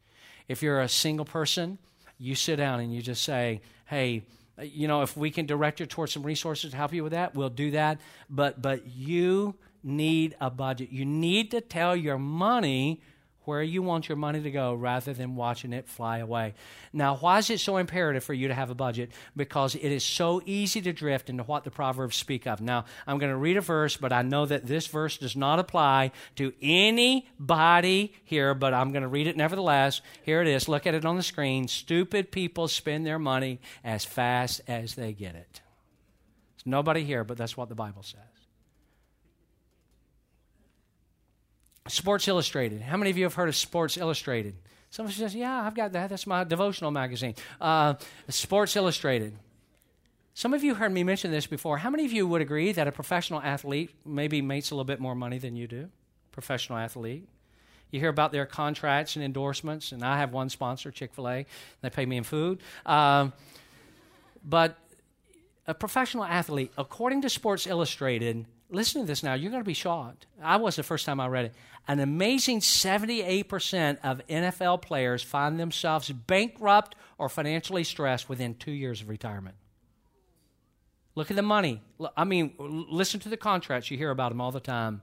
If 0.49 0.63
you're 0.63 0.81
a 0.81 0.89
single 0.89 1.25
person, 1.25 1.79
you 2.19 2.35
sit 2.35 2.57
down 2.57 2.81
and 2.81 2.95
you 2.95 3.03
just 3.03 3.23
say, 3.23 3.61
Hey, 3.87 4.23
you 4.63 4.87
know, 4.87 5.03
if 5.03 5.17
we 5.17 5.31
can 5.31 5.47
direct 5.47 5.81
you 5.81 5.87
towards 5.87 6.13
some 6.13 6.23
resources 6.23 6.71
to 6.71 6.77
help 6.77 6.93
you 6.93 7.03
with 7.03 7.13
that, 7.13 7.35
we'll 7.35 7.51
do 7.51 7.73
that. 7.73 8.01
But 8.31 8.63
but 8.63 8.87
you 8.87 9.57
need 9.83 10.37
a 10.41 10.51
budget. 10.51 10.91
You 10.91 11.05
need 11.05 11.51
to 11.51 11.61
tell 11.61 11.95
your 11.95 12.19
money 12.19 13.03
where 13.45 13.63
you 13.63 13.83
want 13.83 14.09
your 14.09 14.17
money 14.17 14.41
to 14.43 14.51
go 14.51 14.75
rather 14.75 15.13
than 15.13 15.37
watching 15.37 15.73
it 15.73 15.89
fly 15.89 16.19
away. 16.19 16.55
Now, 16.93 17.17
why 17.17 17.39
is 17.39 17.51
it 17.51 17.61
so 17.61 17.77
imperative 17.77 18.25
for 18.25 18.35
you 18.35 18.49
to 18.49 18.55
have 18.55 18.71
a 18.71 18.75
budget? 18.75 19.11
Because 19.37 19.75
it 19.75 19.91
is 19.91 20.05
so 20.05 20.43
easy 20.45 20.81
to 20.83 20.93
drift 20.93 21.29
into 21.29 21.43
what 21.43 21.65
the 21.65 21.71
Proverbs 21.71 22.17
speak 22.17 22.47
of. 22.47 22.61
Now, 22.61 22.85
I'm 23.07 23.19
going 23.19 23.33
to 23.33 23.37
read 23.37 23.57
a 23.57 23.61
verse, 23.61 23.97
but 23.97 24.13
I 24.13 24.23
know 24.23 24.47
that 24.47 24.67
this 24.67 24.87
verse 24.87 25.19
does 25.19 25.37
not 25.37 25.59
apply 25.59 26.13
to 26.37 26.53
anybody 26.63 28.15
here, 28.25 28.55
but 28.55 28.75
I'm 28.75 28.93
going 28.93 29.03
to 29.03 29.09
read 29.09 29.27
it 29.27 29.37
nevertheless. 29.37 30.01
Here 30.23 30.41
it 30.41 30.49
is. 30.49 30.69
Look 30.69 30.87
at 30.87 30.95
it 30.95 31.05
on 31.05 31.17
the 31.17 31.23
screen. 31.23 31.69
Stupid 31.69 32.31
people 32.31 32.69
spend 32.69 33.07
their 33.07 33.19
money 33.19 33.61
as 33.83 34.05
fast 34.05 34.61
as 34.67 34.95
they 34.95 35.13
get 35.13 35.35
it. 35.35 35.61
There's 36.57 36.67
nobody 36.67 37.05
here, 37.05 37.25
but 37.25 37.37
that's 37.37 37.57
what 37.57 37.69
the 37.69 37.75
Bible 37.75 38.03
says. 38.03 38.34
Sports 41.87 42.27
Illustrated. 42.29 42.81
How 42.81 42.97
many 42.97 43.11
of 43.11 43.19
you 43.19 43.25
have 43.25 43.35
heard 43.35 43.49
of 43.49 43.57
Sports 43.57 43.99
Illustrated? 43.99 44.55
Someone 44.89 45.13
says, 45.13 45.35
Yeah, 45.35 45.63
I've 45.63 45.75
got 45.75 45.93
that. 45.93 46.09
That's 46.09 46.27
my 46.27 46.43
devotional 46.45 46.91
magazine. 46.91 47.35
Uh, 47.61 47.95
Sports 48.29 48.75
Illustrated. 48.75 49.35
Some 50.33 50.55
of 50.55 50.65
you 50.65 50.75
heard 50.75 50.93
me 50.93 51.05
mention 51.05 51.31
this 51.31 51.47
before. 51.47 51.79
How 51.79 51.91
many 51.91 52.07
of 52.07 52.13
you 52.13 52.27
would 52.27 52.41
agree 52.41 52.73
that 52.73 52.89
a 52.89 52.93
professional 52.93 53.41
athlete 53.43 53.91
maybe 54.05 54.41
makes 54.41 54.71
a 54.71 54.75
little 54.75 54.87
bit 54.87 54.99
more 54.99 55.15
money 55.15 55.39
than 55.39 55.57
you 55.57 55.67
do? 55.67 55.91
Professional 56.33 56.79
athlete. 56.79 57.29
You 57.91 58.01
hear 58.01 58.09
about 58.09 58.33
their 58.33 58.47
contracts 58.47 59.15
and 59.15 59.25
endorsements, 59.25 59.93
and 59.93 60.03
I 60.03 60.19
have 60.19 60.33
one 60.33 60.49
sponsor, 60.49 60.91
Chick 60.91 61.13
fil 61.13 61.29
A. 61.29 61.47
They 61.83 61.91
pay 61.91 62.07
me 62.07 62.17
in 62.17 62.25
food. 62.25 62.61
Um, 62.87 63.33
but 64.43 64.79
a 65.67 65.75
professional 65.75 66.25
athlete, 66.25 66.73
according 66.79 67.23
to 67.23 67.31
Sports 67.31 67.67
Illustrated, 67.67 68.47
listen 68.71 69.03
to 69.03 69.07
this 69.07 69.23
now. 69.23 69.35
You're 69.35 69.51
going 69.51 69.63
to 69.63 69.67
be 69.67 69.75
shocked. 69.75 70.27
I 70.43 70.57
was 70.57 70.77
the 70.77 70.83
first 70.83 71.07
time 71.07 71.21
I 71.21 71.29
read 71.29 71.47
it. 71.47 71.55
An 71.87 72.01
amazing 72.01 72.61
78% 72.61 73.99
of 74.03 74.27
NFL 74.29 74.83
players 74.83 75.23
find 75.23 75.61
themselves 75.61 76.11
bankrupt 76.11 76.95
or 77.19 77.29
financially 77.29 77.85
stressed 77.85 78.29
within 78.29 78.55
two 78.55 78.73
years 78.73 79.03
of 79.03 79.09
retirement. 79.09 79.57
Look 81.15 81.31
at 81.31 81.37
the 81.37 81.43
money. 81.43 81.83
I 82.17 82.25
mean, 82.25 82.55
listen 82.59 83.21
to 83.21 83.29
the 83.29 83.37
contracts. 83.37 83.91
You 83.91 83.97
hear 83.97 84.11
about 84.11 84.31
them 84.31 84.41
all 84.41 84.51
the 84.51 84.61
time. 84.61 85.03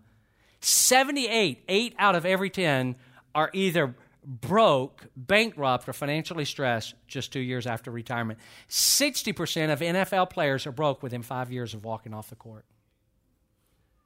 78, 0.59 1.63
8 1.67 1.95
out 1.97 2.15
of 2.15 2.25
every 2.25 2.49
10 2.49 2.95
are 3.33 3.49
either 3.53 3.95
broke, 4.23 5.07
bankrupt, 5.15 5.87
or 5.87 5.93
financially 5.93 6.45
stressed 6.45 6.93
just 7.07 7.31
two 7.33 7.39
years 7.39 7.65
after 7.65 7.89
retirement. 7.89 8.39
60% 8.69 9.71
of 9.71 9.79
NFL 9.79 10.29
players 10.29 10.67
are 10.67 10.71
broke 10.71 11.01
within 11.01 11.21
five 11.21 11.51
years 11.51 11.73
of 11.73 11.83
walking 11.83 12.13
off 12.13 12.29
the 12.29 12.35
court. 12.35 12.65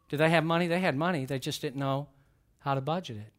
Did 0.09 0.17
they 0.17 0.29
have 0.29 0.43
money? 0.43 0.67
They 0.67 0.79
had 0.79 0.95
money. 0.95 1.25
They 1.25 1.39
just 1.39 1.61
didn't 1.61 1.79
know 1.79 2.07
how 2.59 2.75
to 2.75 2.81
budget 2.81 3.17
it. 3.17 3.31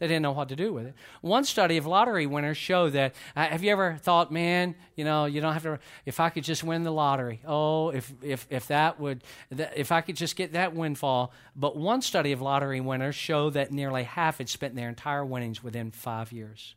They 0.00 0.08
didn't 0.08 0.22
know 0.22 0.32
what 0.32 0.48
to 0.48 0.56
do 0.56 0.72
with 0.72 0.86
it. 0.86 0.94
One 1.20 1.44
study 1.44 1.76
of 1.76 1.84
lottery 1.84 2.24
winners 2.24 2.56
showed 2.56 2.94
that. 2.94 3.14
Uh, 3.36 3.48
have 3.48 3.62
you 3.62 3.70
ever 3.70 3.98
thought, 4.00 4.32
man, 4.32 4.74
you 4.96 5.04
know, 5.04 5.26
you 5.26 5.42
don't 5.42 5.52
have 5.52 5.62
to. 5.64 5.78
If 6.06 6.20
I 6.20 6.30
could 6.30 6.42
just 6.42 6.64
win 6.64 6.84
the 6.84 6.90
lottery, 6.90 7.42
oh, 7.46 7.90
if 7.90 8.10
if 8.22 8.46
if 8.48 8.68
that 8.68 8.98
would, 8.98 9.22
if 9.50 9.92
I 9.92 10.00
could 10.00 10.16
just 10.16 10.36
get 10.36 10.54
that 10.54 10.74
windfall. 10.74 11.34
But 11.54 11.76
one 11.76 12.00
study 12.00 12.32
of 12.32 12.40
lottery 12.40 12.80
winners 12.80 13.14
showed 13.14 13.52
that 13.54 13.72
nearly 13.72 14.04
half 14.04 14.38
had 14.38 14.48
spent 14.48 14.74
their 14.74 14.88
entire 14.88 15.24
winnings 15.24 15.62
within 15.62 15.90
five 15.90 16.32
years. 16.32 16.74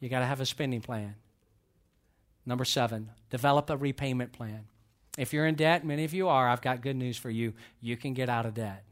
You 0.00 0.08
got 0.08 0.18
to 0.18 0.26
have 0.26 0.40
a 0.40 0.46
spending 0.46 0.80
plan. 0.80 1.14
Number 2.44 2.64
seven, 2.64 3.12
develop 3.30 3.70
a 3.70 3.76
repayment 3.76 4.32
plan. 4.32 4.66
If 5.16 5.32
you're 5.32 5.46
in 5.46 5.54
debt, 5.54 5.84
many 5.84 6.04
of 6.04 6.12
you 6.12 6.28
are, 6.28 6.48
I've 6.48 6.62
got 6.62 6.80
good 6.80 6.96
news 6.96 7.16
for 7.16 7.30
you. 7.30 7.54
You 7.80 7.96
can 7.96 8.14
get 8.14 8.28
out 8.28 8.46
of 8.46 8.54
debt. 8.54 8.84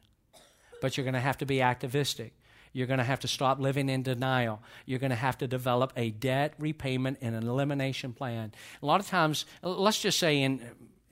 But 0.80 0.96
you're 0.96 1.04
going 1.04 1.14
to 1.14 1.20
have 1.20 1.38
to 1.38 1.46
be 1.46 1.60
activistic. 1.60 2.34
You're 2.72 2.86
going 2.86 2.98
to 2.98 3.04
have 3.04 3.20
to 3.20 3.28
stop 3.28 3.60
living 3.60 3.88
in 3.88 4.02
denial. 4.02 4.62
You're 4.86 4.98
going 4.98 5.10
to 5.10 5.16
have 5.16 5.38
to 5.38 5.46
develop 5.46 5.92
a 5.96 6.10
debt 6.10 6.54
repayment 6.58 7.18
and 7.20 7.34
an 7.34 7.46
elimination 7.46 8.12
plan. 8.12 8.52
A 8.82 8.86
lot 8.86 9.00
of 9.00 9.06
times, 9.06 9.44
let's 9.62 10.00
just 10.00 10.18
say 10.18 10.42
in 10.42 10.62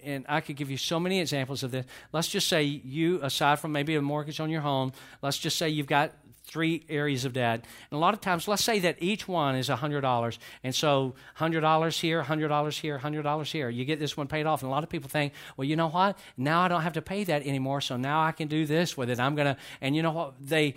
and 0.02 0.24
I 0.28 0.40
could 0.40 0.56
give 0.56 0.70
you 0.70 0.76
so 0.76 0.98
many 0.98 1.20
examples 1.20 1.62
of 1.62 1.70
this. 1.70 1.86
Let's 2.12 2.28
just 2.28 2.48
say 2.48 2.62
you, 2.62 3.20
aside 3.22 3.60
from 3.60 3.72
maybe 3.72 3.94
a 3.96 4.02
mortgage 4.02 4.40
on 4.40 4.50
your 4.50 4.62
home, 4.62 4.92
let's 5.22 5.38
just 5.38 5.58
say 5.58 5.68
you've 5.68 5.86
got 5.86 6.12
three 6.44 6.84
areas 6.88 7.24
of 7.24 7.32
debt. 7.32 7.64
And 7.90 7.96
a 7.96 8.00
lot 8.00 8.14
of 8.14 8.20
times, 8.20 8.48
let's 8.48 8.64
say 8.64 8.78
that 8.80 8.96
each 9.00 9.28
one 9.28 9.54
is 9.56 9.68
$100. 9.68 10.38
And 10.64 10.74
so 10.74 11.14
$100 11.38 12.00
here, 12.00 12.22
$100 12.22 12.80
here, 12.80 12.98
$100 12.98 13.52
here. 13.52 13.68
You 13.68 13.84
get 13.84 13.98
this 13.98 14.16
one 14.16 14.26
paid 14.26 14.46
off. 14.46 14.62
And 14.62 14.68
a 14.68 14.72
lot 14.72 14.82
of 14.82 14.90
people 14.90 15.08
think, 15.08 15.32
well, 15.56 15.64
you 15.64 15.76
know 15.76 15.88
what? 15.88 16.18
Now 16.36 16.62
I 16.62 16.68
don't 16.68 16.82
have 16.82 16.94
to 16.94 17.02
pay 17.02 17.24
that 17.24 17.46
anymore. 17.46 17.80
So 17.80 17.96
now 17.96 18.22
I 18.22 18.32
can 18.32 18.48
do 18.48 18.66
this 18.66 18.96
with 18.96 19.10
it. 19.10 19.20
I'm 19.20 19.34
going 19.34 19.54
to, 19.54 19.56
and 19.80 19.94
you 19.94 20.02
know 20.02 20.12
what? 20.12 20.34
They, 20.40 20.74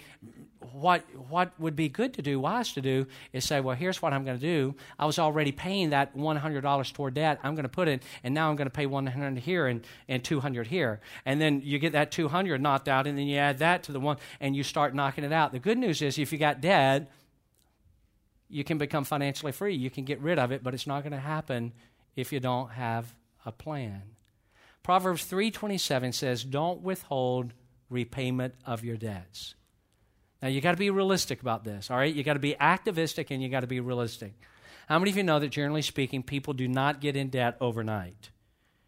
what, 0.71 1.04
what 1.30 1.52
would 1.60 1.76
be 1.76 1.89
good 1.89 2.13
to 2.15 2.21
do, 2.21 2.39
wise 2.39 2.73
to 2.73 2.82
do, 2.82 3.08
is 3.32 3.43
say, 3.45 3.60
well, 3.60 3.76
here's 3.76 4.02
what 4.02 4.13
I'm 4.13 4.23
going 4.23 4.38
to 4.38 4.45
do. 4.45 4.76
I 4.97 5.06
was 5.06 5.19
already 5.19 5.52
paying 5.52 5.89
that 5.91 6.15
$100 6.15 6.93
toward 6.93 7.13
debt. 7.13 7.39
I'm 7.43 7.56
going 7.56 7.63
to 7.63 7.69
put 7.69 7.88
it, 7.88 8.04
and 8.23 8.34
now 8.34 8.49
I'm 8.49 8.56
going 8.56 8.67
to 8.67 8.73
pay 8.73 8.86
100 8.86 9.39
here 9.39 9.67
and, 9.67 9.86
and 10.08 10.23
200 10.23 10.67
here. 10.67 11.02
And 11.26 11.41
then 11.41 11.62
you 11.63 11.80
get 11.80 11.93
that 11.93 12.12
200 12.12 12.62
knocked 12.62 12.88
out, 12.88 13.08
and 13.08 13.17
then 13.17 13.28
you 13.28 13.38
add 13.38 13.60
that 13.60 13.84
to 13.84 13.91
the 13.91 13.99
one, 13.99 14.17
and 14.39 14.56
you 14.56 14.63
start 14.63 14.95
knocking 14.95 15.23
it 15.23 15.32
out. 15.32 15.52
The 15.52 15.60
good 15.60 15.78
news 15.78 16.02
is 16.02 16.17
if 16.17 16.32
you 16.32 16.38
got 16.38 16.62
debt, 16.62 17.12
you 18.49 18.63
can 18.63 18.78
become 18.78 19.04
financially 19.04 19.52
free. 19.52 19.76
You 19.76 19.89
can 19.89 20.06
get 20.06 20.19
rid 20.19 20.38
of 20.38 20.52
it, 20.52 20.63
but 20.63 20.73
it's 20.73 20.88
not 20.88 21.04
going 21.04 21.13
to 21.13 21.19
happen 21.19 21.73
if 22.15 22.32
you 22.32 22.39
don't 22.39 22.71
have 22.71 23.15
a 23.45 23.52
plan. 23.52 24.04
Proverbs 24.84 25.26
3:27 25.26 26.13
says, 26.13 26.43
"Don't 26.43 26.82
withhold 26.82 27.54
repayment 27.89 28.56
of 28.65 28.84
your 28.84 28.97
debts." 28.97 29.56
Now 30.43 30.49
you 30.49 30.60
got 30.60 30.71
to 30.71 30.77
be 30.77 30.89
realistic 30.89 31.39
about 31.39 31.63
this, 31.63 31.89
all 31.89 31.95
right? 31.95 32.13
You 32.13 32.21
got 32.21 32.34
to 32.34 32.39
be 32.39 32.60
activistic 32.60 33.32
and 33.32 33.41
you 33.41 33.47
got 33.47 33.62
to 33.62 33.67
be 33.67 33.79
realistic. 33.79 34.34
How 34.89 34.99
many 34.99 35.10
of 35.10 35.15
you 35.15 35.23
know 35.23 35.39
that 35.39 35.47
generally 35.47 35.82
speaking, 35.82 36.21
people 36.21 36.53
do 36.53 36.67
not 36.67 36.99
get 36.99 37.15
in 37.15 37.29
debt 37.29 37.56
overnight? 37.62 38.29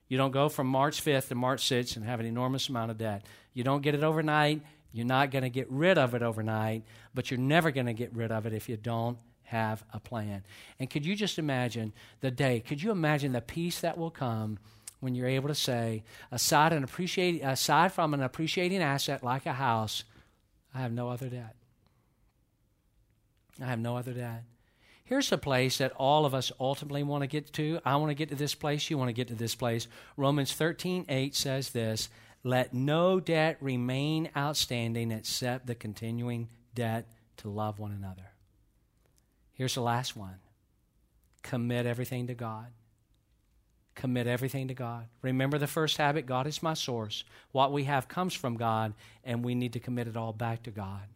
You 0.09 0.17
don't 0.17 0.31
go 0.31 0.49
from 0.49 0.67
March 0.67 1.01
5th 1.01 1.29
to 1.29 1.35
March 1.35 1.63
6th 1.63 1.95
and 1.95 2.03
have 2.03 2.19
an 2.19 2.25
enormous 2.25 2.67
amount 2.67 2.91
of 2.91 2.97
debt. 2.97 3.25
You 3.53 3.63
don't 3.63 3.81
get 3.81 3.95
it 3.95 4.03
overnight. 4.03 4.63
You're 4.91 5.05
not 5.05 5.31
going 5.31 5.43
to 5.43 5.49
get 5.49 5.71
rid 5.71 5.97
of 5.97 6.13
it 6.13 6.21
overnight, 6.21 6.83
but 7.13 7.31
you're 7.31 7.39
never 7.39 7.71
going 7.71 7.85
to 7.85 7.93
get 7.93 8.13
rid 8.13 8.33
of 8.33 8.45
it 8.45 8.51
if 8.51 8.67
you 8.67 8.75
don't 8.75 9.17
have 9.43 9.81
a 9.93 9.99
plan. 10.01 10.43
And 10.77 10.89
could 10.89 11.05
you 11.05 11.15
just 11.15 11.39
imagine 11.39 11.93
the 12.19 12.31
day? 12.31 12.59
Could 12.59 12.83
you 12.83 12.91
imagine 12.91 13.31
the 13.31 13.39
peace 13.39 13.79
that 13.79 13.97
will 13.97 14.11
come 14.11 14.59
when 14.99 15.15
you're 15.15 15.29
able 15.29 15.47
to 15.47 15.55
say, 15.55 16.03
aside, 16.31 16.73
an 16.73 16.83
appreciate, 16.83 17.41
aside 17.41 17.93
from 17.93 18.13
an 18.13 18.21
appreciating 18.21 18.81
asset 18.81 19.23
like 19.23 19.45
a 19.45 19.53
house, 19.53 20.03
I 20.75 20.79
have 20.79 20.91
no 20.91 21.09
other 21.09 21.29
debt. 21.29 21.55
I 23.61 23.65
have 23.65 23.79
no 23.79 23.95
other 23.95 24.13
debt. 24.13 24.43
Here's 25.05 25.31
a 25.31 25.37
place 25.37 25.77
that 25.77 25.93
all 25.93 26.25
of 26.25 26.33
us 26.33 26.51
ultimately 26.59 27.03
want 27.03 27.21
to 27.21 27.27
get 27.27 27.53
to. 27.53 27.79
I 27.85 27.95
want 27.95 28.09
to 28.09 28.15
get 28.15 28.29
to 28.29 28.35
this 28.35 28.55
place. 28.55 28.89
You 28.89 28.97
want 28.97 29.09
to 29.09 29.13
get 29.13 29.29
to 29.29 29.35
this 29.35 29.55
place. 29.55 29.87
Romans 30.17 30.51
13 30.51 31.05
8 31.07 31.35
says 31.35 31.69
this 31.69 32.09
Let 32.43 32.73
no 32.73 33.19
debt 33.19 33.57
remain 33.61 34.29
outstanding 34.35 35.11
except 35.11 35.67
the 35.67 35.75
continuing 35.75 36.49
debt 36.73 37.07
to 37.37 37.49
love 37.49 37.79
one 37.79 37.91
another. 37.91 38.31
Here's 39.53 39.75
the 39.75 39.81
last 39.81 40.17
one 40.17 40.39
commit 41.43 41.85
everything 41.85 42.27
to 42.27 42.33
God. 42.33 42.67
Commit 43.95 44.27
everything 44.27 44.67
to 44.67 44.73
God. 44.73 45.07
Remember 45.21 45.57
the 45.57 45.67
first 45.67 45.97
habit 45.97 46.25
God 46.25 46.47
is 46.47 46.61
my 46.61 46.73
source. 46.73 47.23
What 47.51 47.71
we 47.71 47.85
have 47.85 48.07
comes 48.07 48.33
from 48.33 48.57
God, 48.57 48.93
and 49.23 49.43
we 49.43 49.55
need 49.55 49.73
to 49.73 49.79
commit 49.79 50.07
it 50.07 50.17
all 50.17 50.33
back 50.33 50.63
to 50.63 50.71
God. 50.71 51.07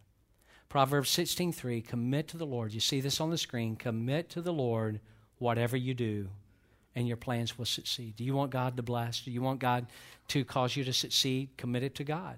Proverbs 0.69 1.09
16:3 1.09 1.81
commit 1.81 2.27
to 2.29 2.37
the 2.37 2.45
Lord. 2.45 2.73
You 2.73 2.79
see 2.79 3.01
this 3.01 3.19
on 3.19 3.31
the 3.31 3.37
screen. 3.37 3.75
Commit 3.75 4.29
to 4.29 4.41
the 4.41 4.53
Lord 4.53 5.01
whatever 5.39 5.75
you 5.75 5.93
do, 5.93 6.29
and 6.95 7.07
your 7.07 7.17
plans 7.17 7.57
will 7.57 7.65
succeed. 7.65 8.15
Do 8.15 8.23
you 8.23 8.33
want 8.33 8.51
God 8.51 8.77
to 8.77 8.83
bless? 8.83 9.21
Do 9.21 9.31
you 9.31 9.41
want 9.41 9.59
God 9.59 9.87
to 10.29 10.45
cause 10.45 10.75
you 10.75 10.83
to 10.83 10.93
succeed? 10.93 11.57
Commit 11.57 11.83
it 11.83 11.95
to 11.95 12.03
God. 12.03 12.37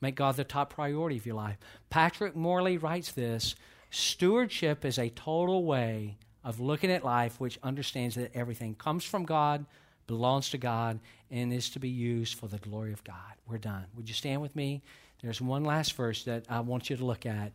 Make 0.00 0.14
God 0.14 0.36
the 0.36 0.44
top 0.44 0.70
priority 0.74 1.16
of 1.16 1.26
your 1.26 1.34
life. 1.34 1.58
Patrick 1.90 2.36
Morley 2.36 2.78
writes 2.78 3.12
this 3.12 3.54
Stewardship 3.90 4.84
is 4.84 4.98
a 4.98 5.10
total 5.10 5.64
way 5.64 6.16
of 6.44 6.60
looking 6.60 6.90
at 6.90 7.04
life 7.04 7.40
which 7.40 7.58
understands 7.62 8.14
that 8.14 8.34
everything 8.34 8.74
comes 8.74 9.04
from 9.04 9.24
God, 9.24 9.66
belongs 10.06 10.50
to 10.50 10.58
God, 10.58 11.00
and 11.30 11.52
is 11.52 11.70
to 11.70 11.78
be 11.78 11.88
used 11.88 12.38
for 12.38 12.48
the 12.48 12.58
glory 12.58 12.92
of 12.92 13.04
God. 13.04 13.34
We're 13.46 13.58
done. 13.58 13.86
Would 13.96 14.08
you 14.08 14.14
stand 14.14 14.40
with 14.40 14.56
me? 14.56 14.82
There's 15.22 15.40
one 15.40 15.64
last 15.64 15.94
verse 15.94 16.24
that 16.24 16.44
I 16.48 16.60
want 16.60 16.90
you 16.90 16.96
to 16.96 17.04
look 17.04 17.26
at 17.26 17.52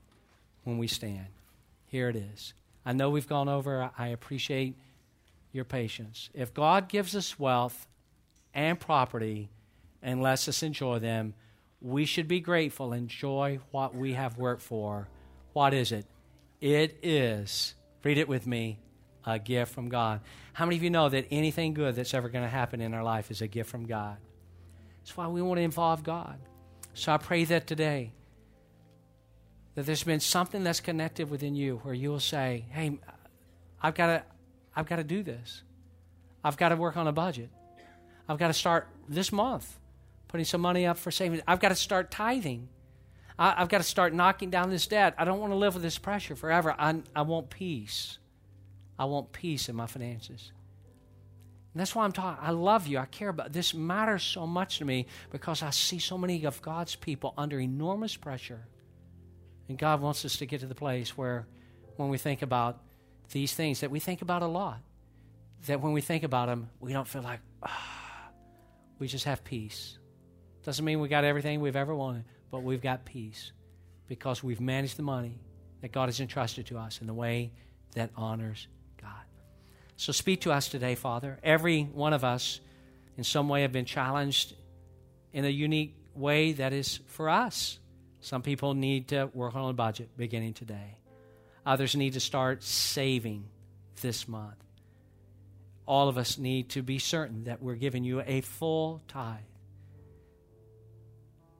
when 0.63 0.77
we 0.77 0.87
stand. 0.87 1.27
Here 1.85 2.09
it 2.09 2.15
is. 2.15 2.53
I 2.85 2.93
know 2.93 3.09
we've 3.09 3.27
gone 3.27 3.47
over, 3.47 3.89
I 3.97 4.07
appreciate 4.07 4.75
your 5.51 5.63
patience. 5.63 6.29
If 6.33 6.53
God 6.53 6.89
gives 6.89 7.15
us 7.15 7.39
wealth 7.39 7.87
and 8.53 8.79
property 8.79 9.49
and 10.01 10.21
lets 10.21 10.47
us 10.47 10.63
enjoy 10.63 10.99
them, 10.99 11.33
we 11.81 12.05
should 12.05 12.27
be 12.27 12.39
grateful, 12.39 12.93
enjoy 12.93 13.59
what 13.71 13.95
we 13.95 14.13
have 14.13 14.37
worked 14.37 14.61
for. 14.61 15.07
What 15.53 15.73
is 15.73 15.91
it? 15.91 16.05
It 16.59 16.97
is, 17.03 17.75
read 18.03 18.17
it 18.17 18.27
with 18.27 18.45
me, 18.45 18.79
a 19.25 19.39
gift 19.39 19.73
from 19.73 19.89
God. 19.89 20.21
How 20.53 20.65
many 20.65 20.77
of 20.77 20.83
you 20.83 20.89
know 20.89 21.09
that 21.09 21.25
anything 21.31 21.73
good 21.73 21.95
that's 21.95 22.13
ever 22.13 22.29
going 22.29 22.43
to 22.43 22.49
happen 22.49 22.81
in 22.81 22.93
our 22.93 23.03
life 23.03 23.31
is 23.31 23.41
a 23.41 23.47
gift 23.47 23.69
from 23.69 23.85
God? 23.85 24.17
That's 24.99 25.17
why 25.17 25.27
we 25.27 25.41
want 25.41 25.57
to 25.57 25.63
involve 25.63 26.03
God. 26.03 26.39
So 26.93 27.11
I 27.11 27.17
pray 27.17 27.43
that 27.45 27.67
today, 27.67 28.11
that 29.75 29.85
there's 29.85 30.03
been 30.03 30.19
something 30.19 30.63
that's 30.63 30.79
connected 30.79 31.29
within 31.29 31.55
you 31.55 31.79
where 31.83 31.93
you 31.93 32.09
will 32.09 32.19
say, 32.19 32.65
hey, 32.69 32.99
I've 33.81 33.95
got 33.95 34.07
to, 34.07 34.23
I've 34.75 34.85
got 34.85 34.97
to 34.97 35.03
do 35.03 35.23
this. 35.23 35.63
I've 36.43 36.57
got 36.57 36.69
to 36.69 36.75
work 36.75 36.97
on 36.97 37.07
a 37.07 37.11
budget. 37.11 37.49
I've 38.27 38.37
got 38.37 38.47
to 38.47 38.53
start 38.53 38.87
this 39.09 39.31
month 39.31 39.79
putting 40.27 40.45
some 40.45 40.61
money 40.61 40.85
up 40.85 40.97
for 40.97 41.11
savings. 41.11 41.43
I've 41.47 41.59
got 41.59 41.69
to 41.69 41.75
start 41.75 42.09
tithing. 42.09 42.67
I, 43.37 43.51
have 43.59 43.69
got 43.69 43.79
to 43.79 43.83
start 43.83 44.13
knocking 44.13 44.49
down 44.49 44.69
this 44.69 44.87
debt. 44.87 45.15
I 45.17 45.25
don't 45.25 45.39
want 45.39 45.51
to 45.51 45.57
live 45.57 45.73
with 45.73 45.83
this 45.83 45.97
pressure 45.97 46.35
forever. 46.35 46.75
I, 46.77 47.01
I 47.15 47.23
want 47.23 47.49
peace. 47.49 48.19
I 48.97 49.05
want 49.05 49.31
peace 49.31 49.69
in 49.69 49.75
my 49.75 49.87
finances. 49.87 50.51
And 51.73 51.79
that's 51.79 51.95
why 51.95 52.03
I'm 52.03 52.11
talking. 52.11 52.43
I 52.45 52.51
love 52.51 52.85
you. 52.85 52.99
I 52.99 53.05
care 53.05 53.29
about 53.29 53.51
this. 53.51 53.73
Matters 53.73 54.21
so 54.21 54.45
much 54.45 54.77
to 54.77 54.85
me 54.85 55.07
because 55.31 55.63
I 55.63 55.71
see 55.71 55.97
so 55.97 56.17
many 56.17 56.45
of 56.45 56.61
God's 56.61 56.95
people 56.95 57.33
under 57.37 57.59
enormous 57.59 58.15
pressure. 58.15 58.67
And 59.67 59.77
God 59.77 60.01
wants 60.01 60.23
us 60.25 60.37
to 60.37 60.45
get 60.45 60.59
to 60.59 60.67
the 60.67 60.75
place 60.75 61.17
where, 61.17 61.47
when 61.95 62.09
we 62.09 62.17
think 62.17 62.43
about 62.43 62.81
these 63.31 63.53
things 63.53 63.79
that 63.79 63.89
we 63.89 63.99
think 63.99 64.21
about 64.21 64.43
a 64.43 64.47
lot, 64.47 64.79
that 65.65 65.81
when 65.81 65.93
we 65.93 66.01
think 66.01 66.23
about 66.23 66.47
them, 66.47 66.69
we 66.79 66.93
don't 66.93 67.07
feel 67.07 67.23
like, 67.23 67.39
ah, 67.63 68.29
we 68.99 69.07
just 69.07 69.25
have 69.25 69.43
peace. 69.43 69.97
Doesn't 70.63 70.83
mean 70.85 70.99
we 70.99 71.09
got 71.09 71.23
everything 71.25 71.59
we've 71.59 71.75
ever 71.75 71.93
wanted, 71.93 72.23
but 72.49 72.63
we've 72.63 72.81
got 72.81 73.05
peace 73.05 73.51
because 74.07 74.43
we've 74.43 74.61
managed 74.61 74.97
the 74.97 75.03
money 75.03 75.39
that 75.81 75.91
God 75.91 76.07
has 76.07 76.19
entrusted 76.19 76.67
to 76.67 76.77
us 76.77 77.01
in 77.01 77.07
the 77.07 77.13
way 77.13 77.51
that 77.95 78.09
honors 78.15 78.67
God. 79.01 79.11
So 79.97 80.11
speak 80.11 80.41
to 80.41 80.51
us 80.51 80.69
today, 80.69 80.95
Father. 80.95 81.37
Every 81.43 81.83
one 81.83 82.13
of 82.13 82.23
us, 82.23 82.61
in 83.17 83.23
some 83.23 83.49
way, 83.49 83.63
have 83.63 83.73
been 83.73 83.85
challenged 83.85 84.55
in 85.33 85.45
a 85.45 85.49
unique 85.49 85.95
way 86.15 86.53
that 86.53 86.71
is 86.71 86.99
for 87.07 87.29
us. 87.29 87.79
Some 88.21 88.41
people 88.41 88.73
need 88.73 89.09
to 89.09 89.29
work 89.33 89.55
on 89.55 89.69
a 89.69 89.73
budget 89.73 90.09
beginning 90.15 90.53
today. 90.53 90.97
Others 91.65 91.95
need 91.95 92.13
to 92.13 92.19
start 92.21 92.63
saving 92.63 93.45
this 94.01 94.27
month. 94.27 94.55
All 95.85 96.07
of 96.07 96.17
us 96.17 96.37
need 96.37 96.69
to 96.69 96.81
be 96.81 96.99
certain 96.99 97.43
that 97.45 97.61
we're 97.61 97.75
giving 97.75 98.05
you 98.05 98.21
a 98.25 98.39
full 98.41 99.01
tithe 99.09 99.39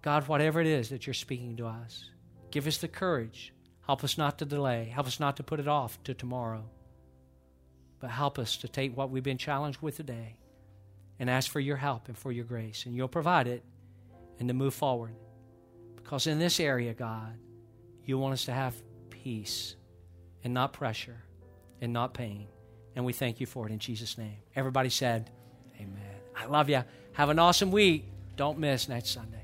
God, 0.03 0.27
whatever 0.27 0.59
it 0.59 0.67
is 0.67 0.89
that 0.89 1.07
you're 1.07 1.13
speaking 1.13 1.55
to 1.57 1.65
us, 1.65 2.09
give 2.51 2.67
us 2.67 2.77
the 2.77 2.89
courage. 2.89 3.53
Help 3.87 4.03
us 4.03 4.17
not 4.17 4.37
to 4.37 4.45
delay. 4.45 4.91
Help 4.93 5.07
us 5.07 5.19
not 5.19 5.37
to 5.37 5.43
put 5.43 5.59
it 5.59 5.67
off 5.67 6.01
to 6.03 6.13
tomorrow. 6.13 6.65
But 7.99 8.11
help 8.11 8.37
us 8.37 8.57
to 8.57 8.67
take 8.67 8.95
what 8.95 9.09
we've 9.09 9.23
been 9.23 9.37
challenged 9.37 9.81
with 9.81 9.95
today 9.97 10.35
and 11.19 11.29
ask 11.29 11.49
for 11.49 11.61
your 11.61 11.77
help 11.77 12.09
and 12.09 12.17
for 12.17 12.33
your 12.33 12.43
grace. 12.43 12.85
And 12.85 12.93
you'll 12.93 13.07
provide 13.07 13.47
it 13.47 13.63
and 14.39 14.49
to 14.49 14.53
move 14.53 14.73
forward. 14.73 15.15
Because 15.95 16.27
in 16.27 16.37
this 16.37 16.59
area, 16.59 16.93
God, 16.93 17.37
you 18.05 18.17
want 18.17 18.33
us 18.33 18.45
to 18.45 18.51
have 18.51 18.75
peace 19.09 19.77
and 20.43 20.53
not 20.53 20.73
pressure 20.73 21.23
and 21.79 21.93
not 21.93 22.13
pain. 22.13 22.47
And 22.97 23.05
we 23.05 23.13
thank 23.13 23.39
you 23.39 23.45
for 23.45 23.67
it 23.67 23.71
in 23.71 23.79
Jesus' 23.79 24.17
name. 24.17 24.37
Everybody 24.53 24.89
said, 24.89 25.31
Amen. 25.77 26.01
I 26.35 26.45
love 26.45 26.69
you. 26.69 26.83
Have 27.13 27.29
an 27.29 27.39
awesome 27.39 27.71
week. 27.71 28.05
Don't 28.35 28.59
miss 28.59 28.89
next 28.89 29.11
Sunday. 29.11 29.42